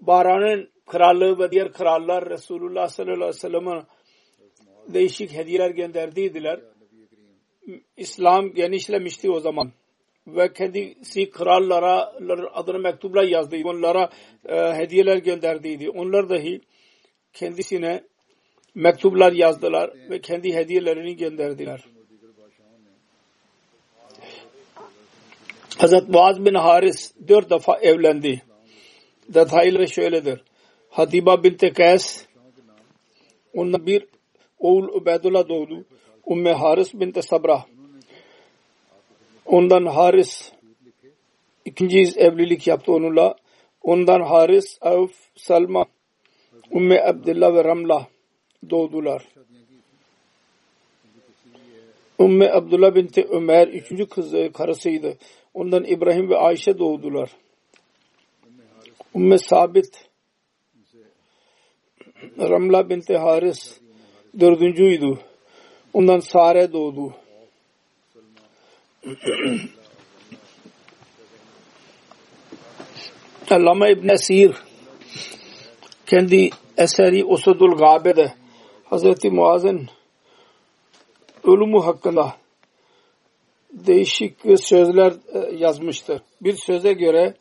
Bahreyn'in 0.01 0.69
kralı 0.85 1.39
ve 1.39 1.51
diğer 1.51 1.71
krallar 1.71 2.29
Resulullah 2.29 2.87
sallallahu 2.87 3.15
aleyhi 3.15 3.29
ve 3.29 3.39
sellem'e 3.39 3.83
değişik 4.87 5.33
hediyeler 5.33 5.69
gönderdiydiler. 5.69 6.59
İslam 7.97 8.53
genişlemişti 8.53 9.31
o 9.31 9.39
zaman 9.39 9.71
ve 10.27 10.53
kendisi 10.53 11.29
krallara 11.29 12.13
adını 12.53 12.79
mektupla 12.79 13.23
yazdı. 13.23 13.57
Onlara 13.65 14.09
e, 14.45 14.55
hediyeler 14.55 15.17
gönderdiydi. 15.17 15.89
Onlar 15.89 16.29
dahi 16.29 16.61
kendisine 17.33 18.03
mektuplar 18.75 19.31
yazdılar 19.31 19.91
ve 20.09 20.21
kendi 20.21 20.53
hediyelerini 20.53 21.15
gönderdiler. 21.15 21.83
Hazret 25.77 26.09
Muaz 26.09 26.45
bin 26.45 26.53
Haris 26.53 27.13
dört 27.27 27.49
defa 27.49 27.77
evlendi. 27.77 28.41
Detayları 29.29 29.87
şöyledir. 29.87 30.43
Hatiba 30.89 31.43
binti 31.43 31.73
Kays 31.73 32.25
ondan 33.53 33.85
bir 33.85 34.05
oğul 34.59 34.87
Ubeydullah 34.87 35.49
doğdu. 35.49 35.85
Umme 36.25 36.53
Haris 36.53 36.93
binti 36.93 37.21
Sabra 37.21 37.65
ondan 39.47 39.85
Haris 39.85 40.51
ikinci 41.65 41.97
evlilik 42.19 42.67
yaptı 42.67 42.91
onunla. 42.91 43.35
Ondan 43.81 44.21
Haris, 44.21 44.77
Avf, 44.81 45.11
Salma, 45.35 45.85
Umme 46.71 47.01
Abdullah 47.01 47.55
ve 47.55 47.63
Ramla 47.63 48.07
doğdular. 48.69 49.27
Umme 52.19 52.51
Abdullah 52.51 52.95
binti 52.95 53.27
Ömer 53.29 53.67
üçüncü 53.67 54.05
kızı 54.05 54.51
karısıydı. 54.53 55.17
Ondan 55.53 55.83
İbrahim 55.83 56.29
ve 56.29 56.37
Ayşe 56.37 56.79
doğdular. 56.79 57.31
Umme 59.13 59.37
Sabit 59.37 60.09
Ramla 62.39 62.89
binti 62.89 63.17
Haris 63.17 63.79
dördüncüydü. 64.39 65.17
Ondan 65.93 66.19
Sare 66.19 66.73
doğdu. 66.73 67.13
Allama 73.49 73.89
İbn 73.89 74.09
Esir 74.09 74.55
kendi 76.05 76.49
eseri 76.77 77.25
Usudul 77.25 77.77
Gabe'de 77.77 78.33
Hazreti 78.83 79.29
Muaz'ın 79.29 79.89
ölümü 81.43 81.79
hakkında 81.79 82.35
değişik 83.71 84.59
sözler 84.59 85.13
e, 85.33 85.55
yazmıştır. 85.55 86.21
Bir 86.41 86.53
söze 86.53 86.93
göre 86.93 87.33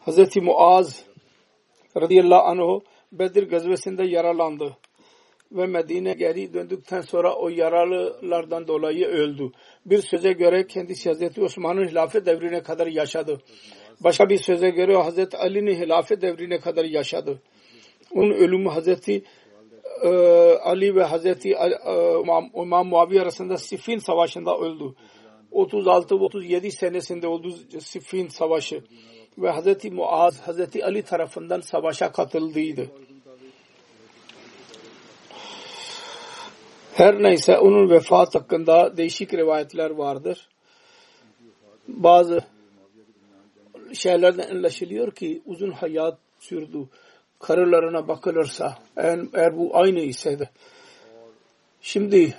Hazreti 0.00 0.40
Muaz 0.40 1.04
radıyallahu 1.96 2.42
anh 2.42 2.80
Bedir 3.12 3.50
gazvesinde 3.50 4.04
yaralandı 4.04 4.76
ve 5.54 5.66
Medine 5.66 6.12
geri 6.12 6.54
döndükten 6.54 7.00
sonra 7.00 7.34
o 7.34 7.48
yaralılardan 7.48 8.68
dolayı 8.68 9.06
öldü. 9.06 9.50
Bir 9.86 9.98
söze 9.98 10.32
göre 10.32 10.66
kendisi 10.66 11.08
Hazreti 11.08 11.42
Osman'ın 11.42 11.88
hilafet 11.88 12.26
devrine 12.26 12.62
kadar 12.62 12.86
yaşadı. 12.86 13.40
Başka 14.00 14.28
bir 14.28 14.38
söze 14.38 14.70
göre 14.70 14.96
Hazreti 14.96 15.36
Ali'nin 15.36 15.74
hilafet 15.74 16.22
devrine 16.22 16.58
kadar 16.58 16.84
yaşadı. 16.84 17.42
Onun 18.12 18.30
ölümü 18.30 18.68
Hazreti 18.68 19.24
e, 20.02 20.08
Ali 20.62 20.94
ve 20.94 21.04
Hazreti 21.04 21.50
e, 21.50 21.70
İmam 22.54 22.88
Muaviye 22.88 23.22
arasında 23.22 23.58
Siffin 23.58 23.98
Savaşı'nda 23.98 24.58
öldü. 24.58 24.94
36-37 25.52 26.70
senesinde 26.70 27.26
oldu 27.26 27.54
Siffin 27.80 28.28
Savaşı 28.28 28.82
ve 29.38 29.50
Hazreti 29.50 29.90
Muaz 29.90 30.40
Hazreti 30.40 30.84
Ali 30.84 31.02
tarafından 31.02 31.60
savaşa 31.60 32.12
katıldıydı. 32.12 32.90
Her 36.94 37.22
neyse 37.22 37.58
onun 37.58 37.90
vefat 37.90 38.34
hakkında 38.34 38.96
değişik 38.96 39.34
rivayetler 39.34 39.90
vardır. 39.90 40.48
Bazı 41.88 42.40
şeylerden 43.92 44.56
anlaşılıyor 44.56 45.14
ki 45.14 45.42
uzun 45.46 45.70
hayat 45.70 46.18
sürdü. 46.40 46.78
Karılarına 47.38 48.08
bakılırsa 48.08 48.78
eğer, 48.96 49.56
bu 49.56 49.70
aynı 49.76 50.00
ise 50.00 50.38
de. 50.38 50.50
Şimdi 51.82 52.34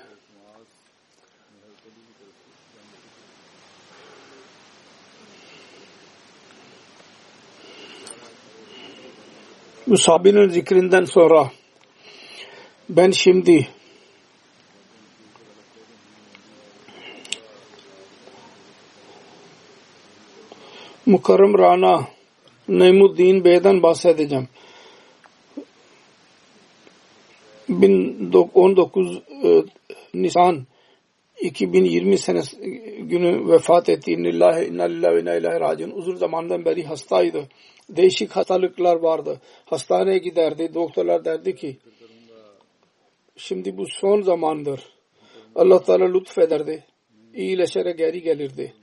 sahabenin 9.97 10.49
zikrinden 10.49 11.05
sonra 11.05 11.51
ben 12.89 13.11
şimdi 13.11 13.67
Mukarrem 21.15 21.57
Rana 21.57 22.07
Neymuddin 22.67 23.43
Bey'den 23.43 23.83
bahsedeceğim. 23.83 24.47
19 28.53 29.21
e, 29.43 29.63
Nisan 30.13 30.65
2020 31.41 32.17
senesi 32.17 32.57
günü 32.99 33.51
vefat 33.51 33.89
etti. 33.89 34.11
İnnillahi 34.11 34.65
inna 34.65 34.83
lillahi 34.83 35.15
ve 35.15 35.21
inna 35.21 35.35
ilahi 35.35 35.59
raciun. 35.59 35.91
Uzun 35.91 36.15
zamandan 36.15 36.65
beri 36.65 36.83
hastaydı. 36.83 37.47
Değişik 37.89 38.31
hastalıklar 38.31 38.95
vardı. 38.95 39.41
Hastaneye 39.65 40.17
giderdi. 40.17 40.73
Doktorlar 40.73 41.25
derdi 41.25 41.55
ki 41.55 41.77
şimdi 43.35 43.77
bu 43.77 43.85
son 43.87 44.21
zamandır. 44.21 44.81
Allah 45.55 45.83
Teala 45.83 46.05
lütfederdi. 46.05 46.83
İyileşerek 47.33 47.97
geri 47.97 48.21
gelirdi. 48.21 48.73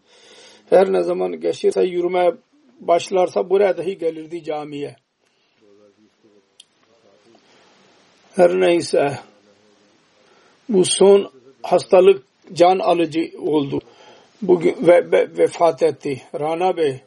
Her 0.73 0.93
ne 0.93 1.03
zaman 1.03 1.41
geçirse 1.41 1.85
yürümeye 1.85 2.35
başlarsa 2.81 3.51
buraya 3.51 3.77
dahi 3.77 3.99
gelirdi 3.99 4.45
camiye. 4.45 4.97
Her 8.37 8.61
neyse 8.61 9.19
bu 10.69 10.85
son 10.85 11.31
hastalık 11.63 12.25
can 12.53 12.79
alıcı 12.79 13.31
oldu. 13.39 13.81
Bugün 14.43 14.77
ve, 14.87 15.13
ve, 15.13 15.39
vefat 15.39 15.83
etti. 15.83 16.23
Rana 16.41 16.77
Bey 16.77 17.01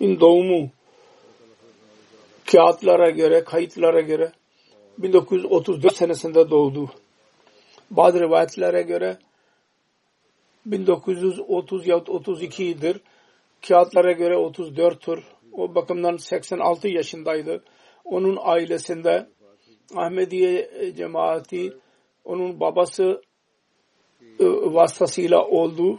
in 0.00 0.20
doğumu 0.20 0.70
kağıtlara 2.52 3.10
göre, 3.10 3.44
kayıtlara 3.44 4.00
göre 4.00 4.32
1934 4.98 5.96
senesinde 5.96 6.50
doğdu. 6.50 6.90
Bazı 7.90 8.20
rivayetlere 8.20 8.82
göre 8.82 9.18
1930 10.66 11.86
ya 11.86 11.96
32'dir. 11.96 13.00
Kağıtlara 13.68 14.12
göre 14.12 14.34
34'tür. 14.34 15.22
O 15.52 15.74
bakımdan 15.74 16.16
86 16.16 16.88
yaşındaydı. 16.88 17.64
Onun 18.04 18.38
ailesinde 18.40 19.28
Ahmediye 19.96 20.70
cemaati 20.96 21.72
onun 22.24 22.60
babası 22.60 23.22
e, 24.40 24.44
vasıtasıyla 24.46 25.44
oldu. 25.44 25.98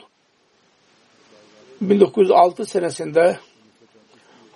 1906 1.81 2.65
senesinde 2.65 3.39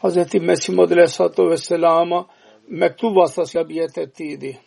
Hz. 0.03 0.33
Mesih 0.33 0.73
Muhammed 0.73 0.91
Aleyhisselatü 0.91 1.49
Vesselam'a 1.49 2.27
mektup 2.67 3.15
vasıtasıyla 3.15 3.69
biat 3.69 3.97
ettiydi. 3.97 4.59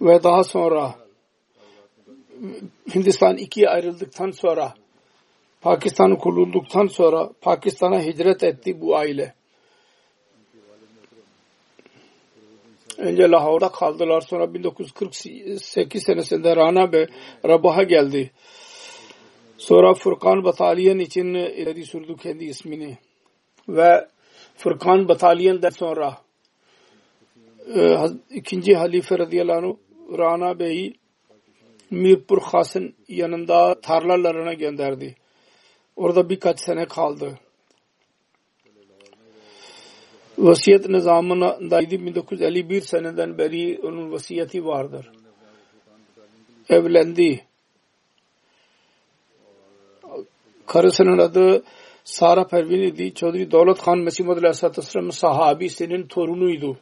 Ve 0.00 0.22
daha 0.22 0.44
sonra 0.44 0.94
Hindistan 2.94 3.36
ikiye 3.36 3.68
ayrıldıktan 3.68 4.30
sonra 4.30 4.74
Pakistan 5.60 6.16
kurulduktan 6.16 6.86
sonra 6.86 7.30
Pakistan'a 7.40 8.02
hicret 8.02 8.42
etti 8.42 8.80
bu 8.80 8.96
aile. 8.96 9.34
Önce 12.98 13.30
Lahor'da 13.30 13.68
kaldılar. 13.68 14.20
Sonra 14.20 14.54
1948 14.54 16.02
senesinde 16.02 16.56
Rana 16.56 16.92
ve 16.92 17.06
Rabah'a 17.44 17.82
geldi. 17.82 18.30
Sonra 19.58 19.94
Furkan 19.94 20.44
Batalyon 20.44 20.98
için 20.98 21.34
ileri 21.34 21.86
sürdü 21.86 22.16
kendi 22.16 22.44
ismini. 22.44 22.98
Ve 23.68 24.08
Furkan 24.56 25.08
Batalyon'dan 25.08 25.70
sonra 25.70 26.18
e, 27.74 27.96
ikinci 28.30 28.74
halife 28.74 29.18
radıyallahu 29.18 29.58
anh 29.58 30.18
Rana 30.18 30.58
Bey'i 30.58 31.01
Mirpur 31.92 32.42
Has'ın 32.42 32.94
yanında 33.08 33.80
tarlalarına 33.80 34.52
gönderdi. 34.52 35.14
Orada 35.96 36.28
birkaç 36.28 36.60
sene 36.60 36.86
kaldı. 36.86 37.38
Vasiyet 40.38 40.88
nizamındaydı 40.88 41.90
1951 41.90 42.80
seneden 42.80 43.38
beri 43.38 43.80
onun 43.82 44.12
vasiyeti 44.12 44.64
vardır. 44.64 45.10
Evlendi. 46.68 47.44
Karısının 50.66 51.18
adı 51.18 51.64
Sara 52.04 52.46
Pervin 52.46 52.82
idi. 52.82 53.14
Çodri 53.14 53.52
Davlet 53.52 53.78
Khan 53.78 53.98
Mesih 53.98 54.24
Muhammed 54.24 54.42
Aleyhisselatü 54.42 54.80
Vesselam'ın 54.80 55.10
sahabisinin 55.10 56.06
torunuydu. 56.06 56.78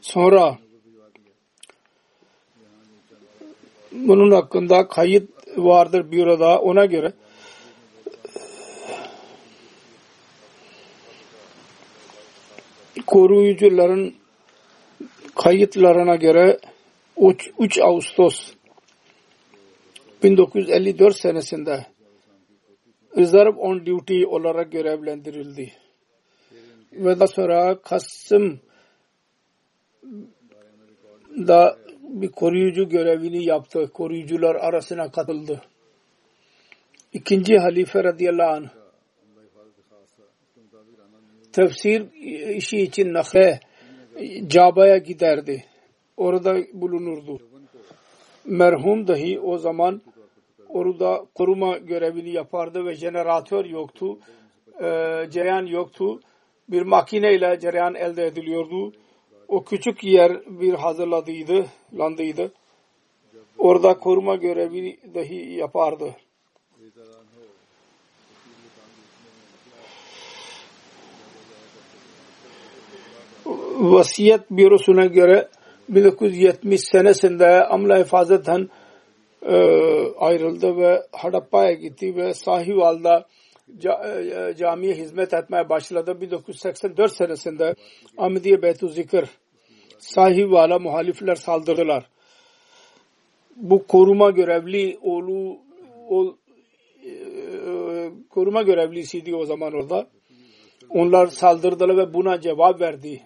Sonra 0.00 0.58
bunun 3.92 4.30
hakkında 4.30 4.88
kayıt 4.88 5.30
vardır 5.56 6.12
büroda 6.12 6.60
ona 6.60 6.84
göre 6.84 7.12
koruyucuların 13.06 14.14
kayıtlarına 15.34 16.16
göre 16.16 16.58
3 17.58 17.78
Ağustos 17.78 18.52
1954 20.22 21.16
senesinde 21.16 21.86
Reserve 23.16 23.58
on 23.58 23.86
Duty 23.86 24.26
olarak 24.26 24.72
görevlendirildi. 24.72 25.72
Ve 26.92 27.20
daha 27.20 27.26
sonra 27.26 27.80
Kasım 27.82 28.60
da 31.30 31.78
bir 32.10 32.28
koruyucu 32.28 32.88
görevini 32.88 33.44
yaptı. 33.44 33.90
Koruyucular 33.94 34.54
arasına 34.54 35.10
katıldı. 35.10 35.62
İkinci 37.12 37.58
halife 37.58 38.04
radıyallahu 38.04 38.52
anh 38.52 38.68
tefsir 41.52 42.12
işi 42.56 42.78
için 42.78 43.14
Nakhe 43.14 43.60
Caba'ya 44.46 44.98
giderdi. 44.98 45.64
Orada 46.16 46.56
bulunurdu. 46.72 47.38
Merhum 48.44 49.08
dahi 49.08 49.40
o 49.40 49.58
zaman 49.58 50.02
orada 50.68 51.26
koruma 51.34 51.78
görevini 51.78 52.30
yapardı 52.30 52.84
ve 52.86 52.94
jeneratör 52.94 53.64
yoktu. 53.64 54.18
E, 54.80 54.86
cereyan 55.30 55.66
yoktu. 55.66 56.20
Bir 56.68 56.82
makineyle 56.82 57.58
cereyan 57.60 57.94
elde 57.94 58.26
ediliyordu. 58.26 58.92
O 59.50 59.64
küçük 59.64 60.04
yer 60.04 60.32
bir 60.46 60.74
hazırladıydı, 60.74 61.66
landıydı. 61.98 62.52
Orada 63.58 63.98
koruma 63.98 64.36
görevini 64.36 64.96
dahi 65.14 65.54
yapardı. 65.54 66.16
Vasiyet 73.78 74.50
bürosuna 74.50 75.06
göre 75.06 75.48
1970 75.88 76.80
senesinde 76.80 77.64
Amla 77.64 77.98
Hifazetten 77.98 78.68
e, 79.42 79.56
ayrıldı 80.18 80.76
ve 80.76 81.02
Hadappa'ya 81.12 81.72
gitti 81.72 82.16
ve 82.16 82.34
Sahival'da 82.34 83.26
camiye 84.58 84.94
hizmet 84.94 85.34
etmeye 85.34 85.68
başladı. 85.68 86.20
1984 86.20 87.12
senesinde 87.12 87.74
Ahmediye 88.18 88.62
Beytu 88.62 88.88
Zikr 88.88 89.24
Sahival'a 89.98 90.78
muhalifler 90.78 91.34
saldırdılar. 91.34 92.08
Bu 93.56 93.86
koruma 93.86 94.30
görevli 94.30 94.98
oğlu 95.02 95.58
ol, 96.08 96.34
e, 97.04 97.12
koruma 98.30 98.62
görevlisiydi 98.62 99.34
o 99.34 99.44
zaman 99.44 99.72
orada. 99.72 100.06
Onlar 100.90 101.26
saldırdılar 101.26 101.96
ve 101.96 102.14
buna 102.14 102.40
cevap 102.40 102.80
verdi. 102.80 103.22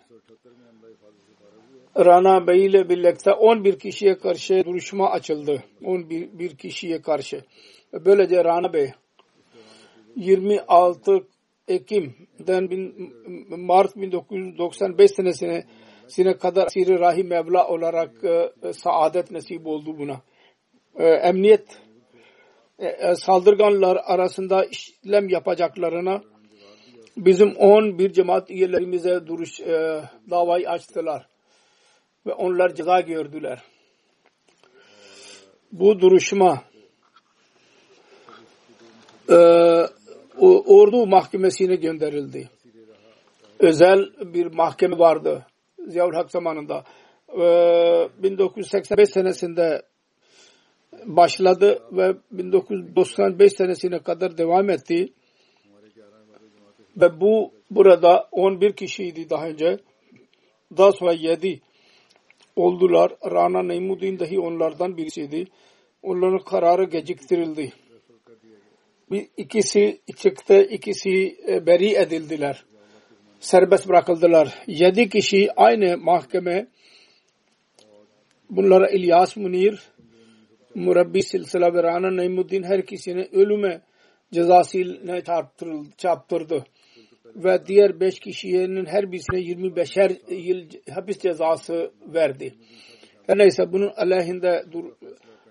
Rana 1.98 2.46
Bey 2.46 2.66
ile 2.66 2.88
birlikte 2.88 3.33
11 3.33 3.78
kişiye 3.78 4.18
karşı 4.18 4.64
duruşma 4.64 5.11
açıldı. 5.11 5.62
11 5.85 6.38
bir 6.38 6.57
kişiye 6.57 7.02
karşı. 7.02 7.44
Böylece 7.92 8.44
Rana 8.44 8.72
Bey 8.72 8.92
26 10.16 11.27
Ekim'den 11.68 12.68
Mart 13.48 13.96
1995 13.96 15.11
senesine 15.11 15.64
sine 16.09 16.38
kadar 16.38 16.68
Siri 16.68 16.98
Rahim 16.98 17.29
Mevla 17.29 17.68
olarak 17.68 18.24
e, 18.24 18.72
saadet 18.72 19.31
nasip 19.31 19.66
oldu 19.66 19.98
buna. 19.98 20.20
E, 20.98 21.05
emniyet 21.05 21.66
e, 22.79 22.87
e, 22.87 23.14
saldırganlar 23.14 23.98
arasında 24.05 24.64
işlem 24.64 25.29
yapacaklarına 25.29 26.22
bizim 27.16 27.57
11 27.57 28.12
cemaat 28.12 28.50
üyelerimize 28.50 29.27
duruş 29.27 29.61
e, 29.61 30.03
davayı 30.31 30.70
açtılar 30.70 31.29
ve 32.27 32.33
onlar 32.33 32.74
ceza 32.74 33.00
gördüler. 33.00 33.62
Bu 35.72 36.00
duruşma 36.00 36.62
e, 39.31 39.37
ordu 40.40 41.07
mahkemesine 41.07 41.75
gönderildi. 41.75 42.49
Özel 43.59 44.11
bir 44.35 44.47
mahkeme 44.47 44.99
vardı 44.99 45.47
Ziyaül 45.88 46.14
Hak 46.14 46.31
zamanında. 46.31 46.85
E, 47.29 47.42
1985 48.23 49.09
senesinde 49.09 49.83
başladı 51.05 51.83
ve 51.92 52.14
1995 52.31 53.53
senesine 53.53 53.99
kadar 53.99 54.38
devam 54.38 54.70
etti. 54.70 55.12
Ve 56.97 57.20
bu 57.20 57.51
burada 57.70 58.29
11 58.33 58.73
kişiydi 58.73 59.31
daha 59.31 59.47
önce. 59.47 59.79
Daha 60.77 60.92
sonra 60.92 61.12
7 61.12 61.61
oldular. 62.57 63.12
Rana 63.25 63.62
Neymuddin 63.62 64.18
dahi 64.18 64.40
onlardan 64.40 64.97
birisiydi. 64.97 65.47
Onların 66.03 66.38
kararı 66.38 66.85
geciktirildi. 66.85 67.73
Bir 69.10 69.28
ikisi 69.36 70.00
çıktı, 70.16 70.62
ikisi 70.62 71.36
e, 71.48 71.66
beri 71.66 71.94
edildiler. 71.94 72.64
Serbest 73.40 73.88
bırakıldılar. 73.88 74.62
Yedi 74.66 75.08
kişi 75.08 75.52
aynı 75.56 75.98
mahkeme 75.98 76.66
bunlara 78.50 78.90
İlyas 78.90 79.36
Munir, 79.36 79.82
Murabbi 80.74 81.22
Silsila 81.22 81.74
ve 81.74 81.82
Rana 81.82 82.10
Neymuddin 82.10 82.62
her 82.62 82.78
ikisini 82.78 83.28
ölüme 83.32 83.80
cezasıyla 84.32 85.22
çarptırdı 85.96 86.64
ve 87.36 87.66
diğer 87.66 88.00
beş 88.00 88.18
kişinin 88.18 88.86
her 88.86 89.12
birisine 89.12 89.38
25'er 89.38 90.34
yıl 90.34 90.68
hapis 90.94 91.18
cezası 91.18 91.90
verdi. 92.14 92.54
Her 93.26 93.38
neyse 93.38 93.72
bunun 93.72 93.92
aleyhinde 93.96 94.64
dur, 94.72 94.84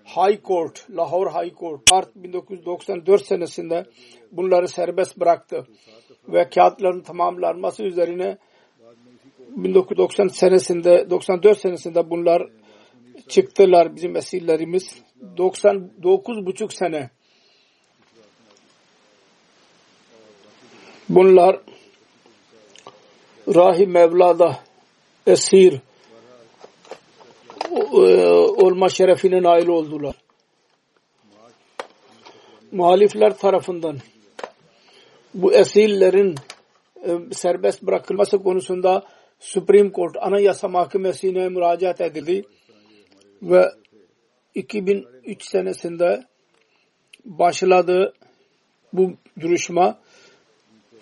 High 0.04 0.42
Court, 0.42 0.86
Lahore 0.96 1.30
High 1.30 1.54
Court 1.54 1.90
Mart 1.90 2.16
1994 2.16 3.26
senesinde 3.26 3.84
bunları 4.32 4.68
serbest 4.68 5.20
bıraktı. 5.20 5.66
Ve 6.28 6.48
kağıtların 6.48 7.00
tamamlanması 7.00 7.82
üzerine 7.82 8.38
1990 9.38 10.26
senesinde 10.26 11.10
94 11.10 11.58
senesinde 11.58 12.10
bunlar 12.10 12.42
çıktılar 13.28 13.96
bizim 13.96 14.16
esirlerimiz. 14.16 15.02
99 15.36 16.46
buçuk 16.46 16.72
sene 16.72 17.10
bunlar 21.08 21.60
Rahim 23.54 23.90
Mevla'da 23.90 24.58
esir 25.26 25.80
olma 28.64 28.88
şerefine 28.88 29.42
nail 29.42 29.68
oldular. 29.68 30.14
Muhalifler 32.72 33.36
tarafından 33.36 33.98
bu 35.34 35.54
esirlerin 35.54 36.34
e, 37.06 37.18
serbest 37.32 37.82
bırakılması 37.82 38.38
konusunda 38.38 39.04
Supreme 39.40 39.92
Court 39.92 40.16
Anayasa 40.20 40.68
Mahkemesi'ne 40.68 41.48
müracaat 41.48 42.00
edildi 42.00 42.44
ve 43.42 43.70
2003 44.54 45.44
senesinde 45.44 46.24
başladı 47.24 48.14
bu 48.92 49.12
duruşma 49.40 49.98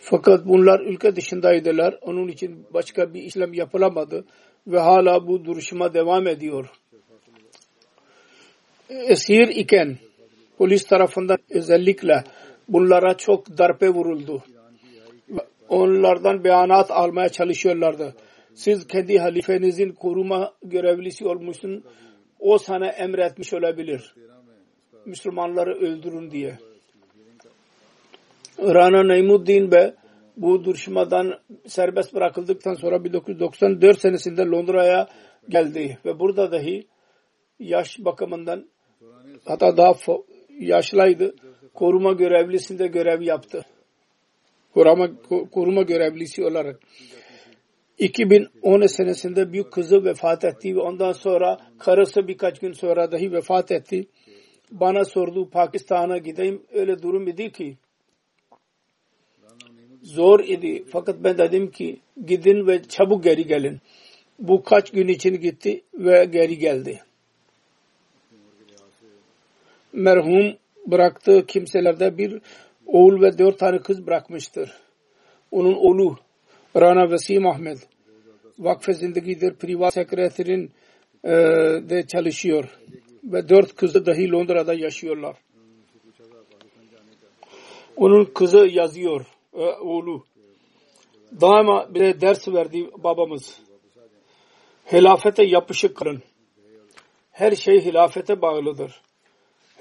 fakat 0.01 0.47
bunlar 0.47 0.81
ülke 0.81 1.17
dışındaydılar. 1.17 1.99
Onun 2.03 2.29
için 2.29 2.67
başka 2.75 3.15
bir 3.15 3.23
işlem 3.23 3.55
yapılamadı 3.55 4.25
ve 4.67 4.79
hala 4.79 5.27
bu 5.27 5.45
duruşma 5.45 5.95
devam 5.95 6.27
ediyor. 6.27 6.71
Esir 8.91 9.49
iken 9.49 9.99
polis 10.59 10.87
tarafından 10.87 11.39
özellikle 11.51 12.25
bunlara 12.69 13.17
çok 13.17 13.59
darbe 13.59 13.89
vuruldu. 13.89 14.43
Onlardan 15.69 16.45
beyanat 16.45 16.91
almaya 16.91 17.29
çalışıyorlardı. 17.29 18.15
Siz 18.55 18.87
kendi 18.87 19.19
halifenizin 19.19 19.93
koruma 19.93 20.53
görevlisi 20.63 21.27
olmuşsun. 21.27 21.85
O 22.41 22.59
sana 22.59 22.87
emretmiş 22.87 23.55
olabilir. 23.55 24.15
Müslümanları 25.07 25.75
öldürün 25.75 26.31
diye. 26.31 26.59
Rana 28.59 29.03
Neymuddin 29.03 29.71
Bey 29.71 29.93
bu 30.37 30.65
duruşmadan 30.65 31.41
serbest 31.67 32.15
bırakıldıktan 32.15 32.75
sonra 32.75 33.05
1994 33.05 34.01
senesinde 34.01 34.43
Londra'ya 34.43 35.09
geldi 35.49 35.99
ve 36.05 36.19
burada 36.19 36.53
dahi 36.53 36.87
yaş 37.59 37.99
bakımından 37.99 38.69
hatta 39.45 39.77
daha 39.77 39.95
yaşlıydı. 40.61 41.35
Koruma 41.75 42.13
görevlisinde 42.13 42.87
görev 42.87 43.23
yaptı. 43.23 43.65
Koruma, 44.75 45.11
koruma 45.53 45.83
görevlisi 45.83 46.45
olarak. 46.45 46.81
2010 47.99 48.87
senesinde 48.87 49.53
büyük 49.53 49.73
kızı 49.73 50.05
vefat 50.05 50.45
etti 50.45 50.77
ve 50.77 50.81
ondan 50.81 51.13
sonra 51.13 51.59
karısı 51.79 52.29
birkaç 52.29 52.59
gün 52.59 52.73
sonra 52.73 53.13
dahi 53.13 53.33
vefat 53.33 53.73
etti. 53.73 54.07
Bana 54.71 55.05
sordu 55.05 55.51
Pakistan'a 55.51 56.19
gideyim. 56.19 56.63
Öyle 56.73 57.03
durum 57.03 57.29
idi 57.29 57.53
ki 57.53 57.77
zor 60.03 60.41
idi. 60.41 60.85
Fakat 60.91 61.17
ben 61.25 61.39
dedim 61.39 61.71
ki 61.71 62.01
gidin 62.27 62.67
ve 62.67 62.83
çabuk 62.83 63.25
geri 63.25 63.47
gelin. 63.47 63.81
Bu 64.39 64.63
kaç 64.63 64.91
gün 64.91 65.09
için 65.09 65.35
gitti 65.41 65.83
ve 65.95 66.25
geri 66.25 66.59
geldi. 66.59 67.03
Merhum 69.93 70.57
bıraktığı 70.87 71.47
kimselerde 71.47 72.19
bir 72.19 72.41
oğul 72.87 73.23
ve 73.23 73.39
dört 73.39 73.59
tane 73.59 73.79
kız 73.79 74.07
bırakmıştır. 74.07 74.73
Onun 75.51 75.75
oğlu 75.75 76.19
Rana 76.77 77.11
Vesim 77.11 77.47
Ahmet 77.47 77.79
vakfe 78.59 78.93
zindegidir 78.93 79.55
privat 79.55 79.95
sekreterin 79.95 80.71
e, 81.25 81.31
de 81.91 82.07
çalışıyor 82.07 82.79
ve 83.25 83.49
dört 83.49 83.77
kızı 83.77 84.07
dahi 84.07 84.31
Londra'da 84.31 84.75
yaşıyorlar. 84.75 85.37
Onun 87.97 88.25
kızı 88.25 88.59
yazıyor 88.59 89.27
e, 89.55 89.65
oğlu. 89.65 90.25
Daima 91.41 91.95
bize 91.95 92.21
ders 92.21 92.49
verdi 92.49 92.91
babamız. 92.99 93.61
Hilafete 94.93 95.45
yapışık 95.45 95.97
kalın. 95.97 96.23
Her 97.31 97.57
şey 97.57 97.85
hilafete 97.85 98.43
bağlıdır. 98.43 99.01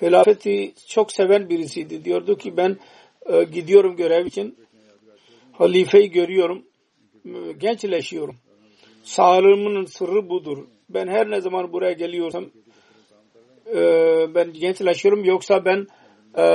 Hilafeti 0.01 0.73
çok 0.87 1.11
seven 1.11 1.49
birisiydi. 1.49 2.05
Diyordu 2.05 2.37
ki 2.37 2.57
ben 2.57 2.77
e, 3.25 3.43
gidiyorum 3.43 3.95
görev 3.95 4.25
için. 4.25 4.57
Halifeyi 5.51 6.11
görüyorum. 6.11 6.63
Gençleşiyorum. 7.57 8.35
Sağlığımın 9.03 9.85
sırrı 9.85 10.29
budur. 10.29 10.67
Ben 10.89 11.07
her 11.07 11.31
ne 11.31 11.41
zaman 11.41 11.73
buraya 11.73 11.91
geliyorsam 11.91 12.45
e, 13.67 13.79
ben 14.35 14.53
gençleşiyorum 14.53 15.25
yoksa 15.25 15.65
ben 15.65 15.87
e, 16.37 16.45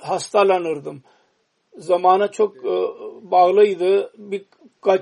hastalanırdım. 0.00 1.02
Zamana 1.76 2.28
çok 2.28 2.56
e, 2.56 2.74
bağlıydı. 3.30 4.12
Birkaç, 4.18 5.00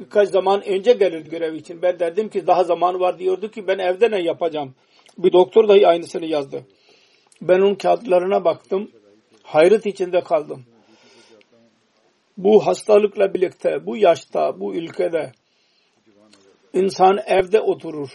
birkaç 0.00 0.28
zaman 0.28 0.64
önce 0.66 0.92
gelirdi 0.92 1.30
görev 1.30 1.54
için. 1.54 1.82
Ben 1.82 1.98
derdim 1.98 2.28
ki 2.28 2.46
daha 2.46 2.64
zaman 2.64 3.00
var 3.00 3.18
diyordu 3.18 3.50
ki 3.50 3.66
ben 3.66 3.78
evde 3.78 4.10
ne 4.10 4.22
yapacağım. 4.22 4.74
Bir 5.18 5.32
doktor 5.32 5.68
dahi 5.68 5.88
aynısını 5.88 6.26
yazdı. 6.26 6.66
Ben 7.42 7.60
onun 7.60 7.74
kağıtlarına 7.74 8.44
baktım. 8.44 8.90
Hayret 9.42 9.86
içinde 9.86 10.20
kaldım. 10.20 10.64
Bu 12.36 12.66
hastalıkla 12.66 13.34
birlikte, 13.34 13.86
bu 13.86 13.96
yaşta, 13.96 14.60
bu 14.60 14.74
ülkede 14.74 15.32
insan 16.74 17.18
evde 17.26 17.60
oturur. 17.60 18.08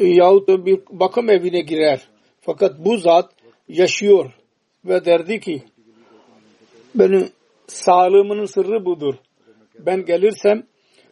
Yahut 0.00 0.48
bir 0.48 0.80
bakım 0.90 1.30
evine 1.30 1.60
girer. 1.60 2.08
Fakat 2.40 2.78
bu 2.78 2.96
zat 2.96 3.32
yaşıyor 3.68 4.32
ve 4.84 5.04
derdi 5.04 5.40
ki 5.40 5.62
benim 6.94 7.28
sağlığımın 7.66 8.44
sırrı 8.44 8.84
budur. 8.84 9.14
Ben 9.78 10.04
gelirsem 10.04 10.66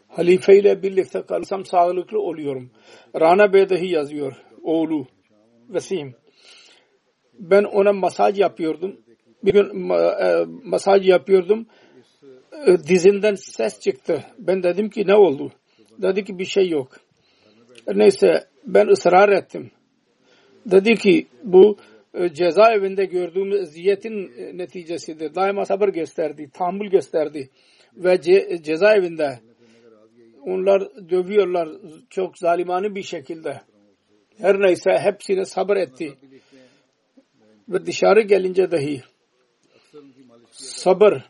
halife 0.09 0.59
ile 0.59 0.83
birlikte 0.83 1.23
kalırsam 1.23 1.65
sağlıklı 1.65 2.21
oluyorum. 2.21 2.71
Rana 3.21 3.53
Bey 3.53 3.69
dahi 3.69 3.89
yazıyor 3.89 4.33
oğlu 4.63 5.07
Vesim. 5.69 6.15
Ben 7.39 7.65
ona 7.65 7.93
masaj 7.93 8.39
yapıyordum. 8.39 8.97
Bir 9.45 9.53
gün 9.53 9.91
e, 9.91 10.45
masaj 10.65 11.09
yapıyordum. 11.09 11.67
E, 12.67 12.79
dizinden 12.79 13.35
ses 13.35 13.81
çıktı. 13.81 14.25
Ben 14.39 14.63
dedim 14.63 14.91
ki 14.91 15.07
ne 15.07 15.15
oldu? 15.15 15.53
Dedi 15.99 16.25
ki 16.25 16.39
bir 16.39 16.45
şey 16.45 16.69
yok. 16.69 16.89
Neyse 17.95 18.45
ben 18.65 18.87
ısrar 18.87 19.29
ettim. 19.29 19.71
Dedi 20.67 20.95
ki 20.95 21.27
bu 21.45 21.77
cezaevinde 22.33 23.05
gördüğümüz 23.05 23.61
eziyetin 23.61 24.33
neticesidir. 24.59 25.35
Daima 25.35 25.65
sabır 25.65 25.89
gösterdi, 25.89 26.51
tahammül 26.55 26.91
gösterdi. 26.91 27.51
Ve 27.97 28.21
ce, 28.21 28.63
cezaevinde 28.63 29.41
onlar 30.43 30.83
dövüyorlar 31.11 31.69
çok 32.11 32.39
zalimani 32.39 32.95
bir 32.95 33.03
şekilde. 33.03 33.61
Her 34.39 34.61
neyse 34.61 34.91
hepsine 34.99 35.45
sabır 35.45 35.77
etti. 35.77 36.15
Ve 37.69 37.87
dışarı 37.87 38.21
gelince 38.21 38.71
dahi 38.71 39.03
sabırın 40.51 41.23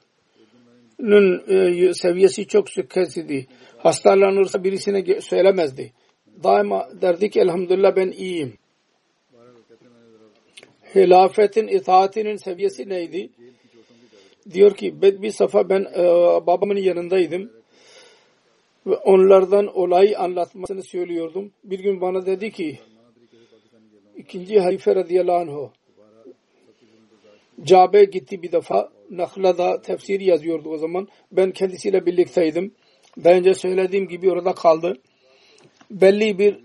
e, 1.49 1.94
seviyesi 1.94 2.46
çok 2.46 2.77
yüksekti. 2.77 3.46
Hastalanırsa 3.79 4.64
birisine 4.64 5.20
söylemezdi. 5.20 5.92
Daima 6.44 6.88
derdi 7.03 7.31
ki 7.31 7.40
elhamdülillah 7.40 7.96
ben 7.96 8.11
iyiyim. 8.11 8.59
Hilafetin 10.97 11.69
itaatinin 11.69 12.37
seviyesi 12.37 12.89
neydi? 12.89 13.31
Diyor 14.53 14.75
ki 14.75 15.03
bir 15.03 15.31
sefer 15.31 15.69
ben 15.69 15.87
e, 15.95 16.05
babamın 16.47 16.77
yanındaydım 16.77 17.53
ve 18.87 18.97
onlardan 18.97 19.79
olayı 19.79 20.19
anlatmasını 20.19 20.83
söylüyordum. 20.83 21.53
Bir 21.65 21.79
gün 21.79 22.01
bana 22.01 22.27
dedi 22.27 22.51
ki 22.53 22.79
ikinci 24.17 24.61
halife 24.61 24.95
radıyallahu 24.95 25.37
anh 25.37 25.71
Cabe 27.65 28.05
gitti 28.05 28.43
bir 28.43 28.53
defa. 28.53 28.93
Nakhla'da 29.11 29.83
tefsir 29.83 30.21
yazıyordu 30.21 30.69
o 30.69 30.79
zaman. 30.79 31.09
Ben 31.33 31.51
kendisiyle 31.51 32.07
birlikteydim. 32.07 32.75
Daha 33.25 33.35
önce 33.35 33.55
söylediğim 33.55 34.09
gibi 34.09 34.31
orada 34.31 34.55
kaldı. 34.55 34.99
Belli 35.91 36.39
bir 36.39 36.59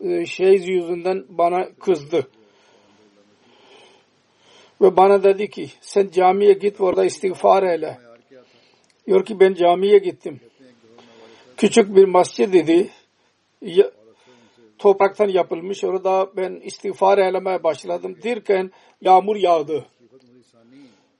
e, 0.00 0.26
şey 0.26 0.52
yüzünden 0.52 1.24
bana 1.28 1.68
kızdı. 1.80 2.26
Ve 4.82 4.96
bana 4.96 5.24
dedi 5.24 5.50
ki 5.50 5.70
sen 5.80 6.08
camiye 6.12 6.52
git 6.52 6.80
orada 6.80 7.04
istiğfar 7.04 7.62
eyle. 7.62 7.98
Diyor 9.06 9.24
ki 9.24 9.40
ben 9.40 9.54
camiye 9.54 9.98
gittim. 9.98 10.40
Küçük 11.56 11.96
bir 11.96 12.04
masjid 12.04 12.52
dedi 12.52 12.90
topraktan 14.78 15.28
yapılmış. 15.28 15.84
Orada 15.84 16.30
ben 16.36 16.60
istiğfar 16.64 17.18
eylemeye 17.18 17.62
başladım. 17.62 18.16
Dirken 18.22 18.70
yağmur 19.00 19.36
yağdı. 19.36 19.84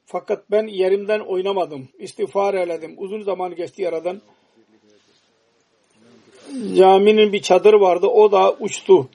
Fakat 0.06 0.50
ben 0.50 0.66
yerimden 0.66 1.20
oynamadım. 1.20 1.88
İstiğfar 1.98 2.54
eyledim. 2.54 2.94
Uzun 2.98 3.22
zaman 3.22 3.54
geçti 3.54 3.88
aradan. 3.88 4.20
Caminin 6.76 7.32
bir 7.32 7.42
çadır 7.42 7.74
vardı. 7.74 8.06
O 8.06 8.32
da 8.32 8.52
uçtu. 8.52 9.08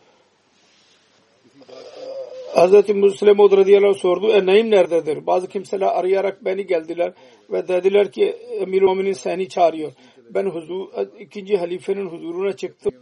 Hz. 2.58 2.90
Müslim 2.90 3.38
radıyallahu 3.38 3.90
anh 3.90 3.98
sordu. 3.98 4.28
E 4.28 4.46
neyim 4.46 4.72
nerededir? 4.72 5.28
Bazı 5.28 5.48
kimseler 5.48 5.88
arayarak 5.88 6.46
beni 6.46 6.68
geldiler 6.68 7.14
ve 7.50 7.68
dediler 7.68 8.12
ki 8.12 8.26
Emir-i 8.60 9.16
seni 9.16 9.50
çağırıyor. 9.50 9.92
Ben 10.30 10.46
huzur, 10.46 10.88
ikinci 11.20 11.58
halifenin 11.58 12.06
huzuruna 12.06 12.54
çıktım. 12.54 12.94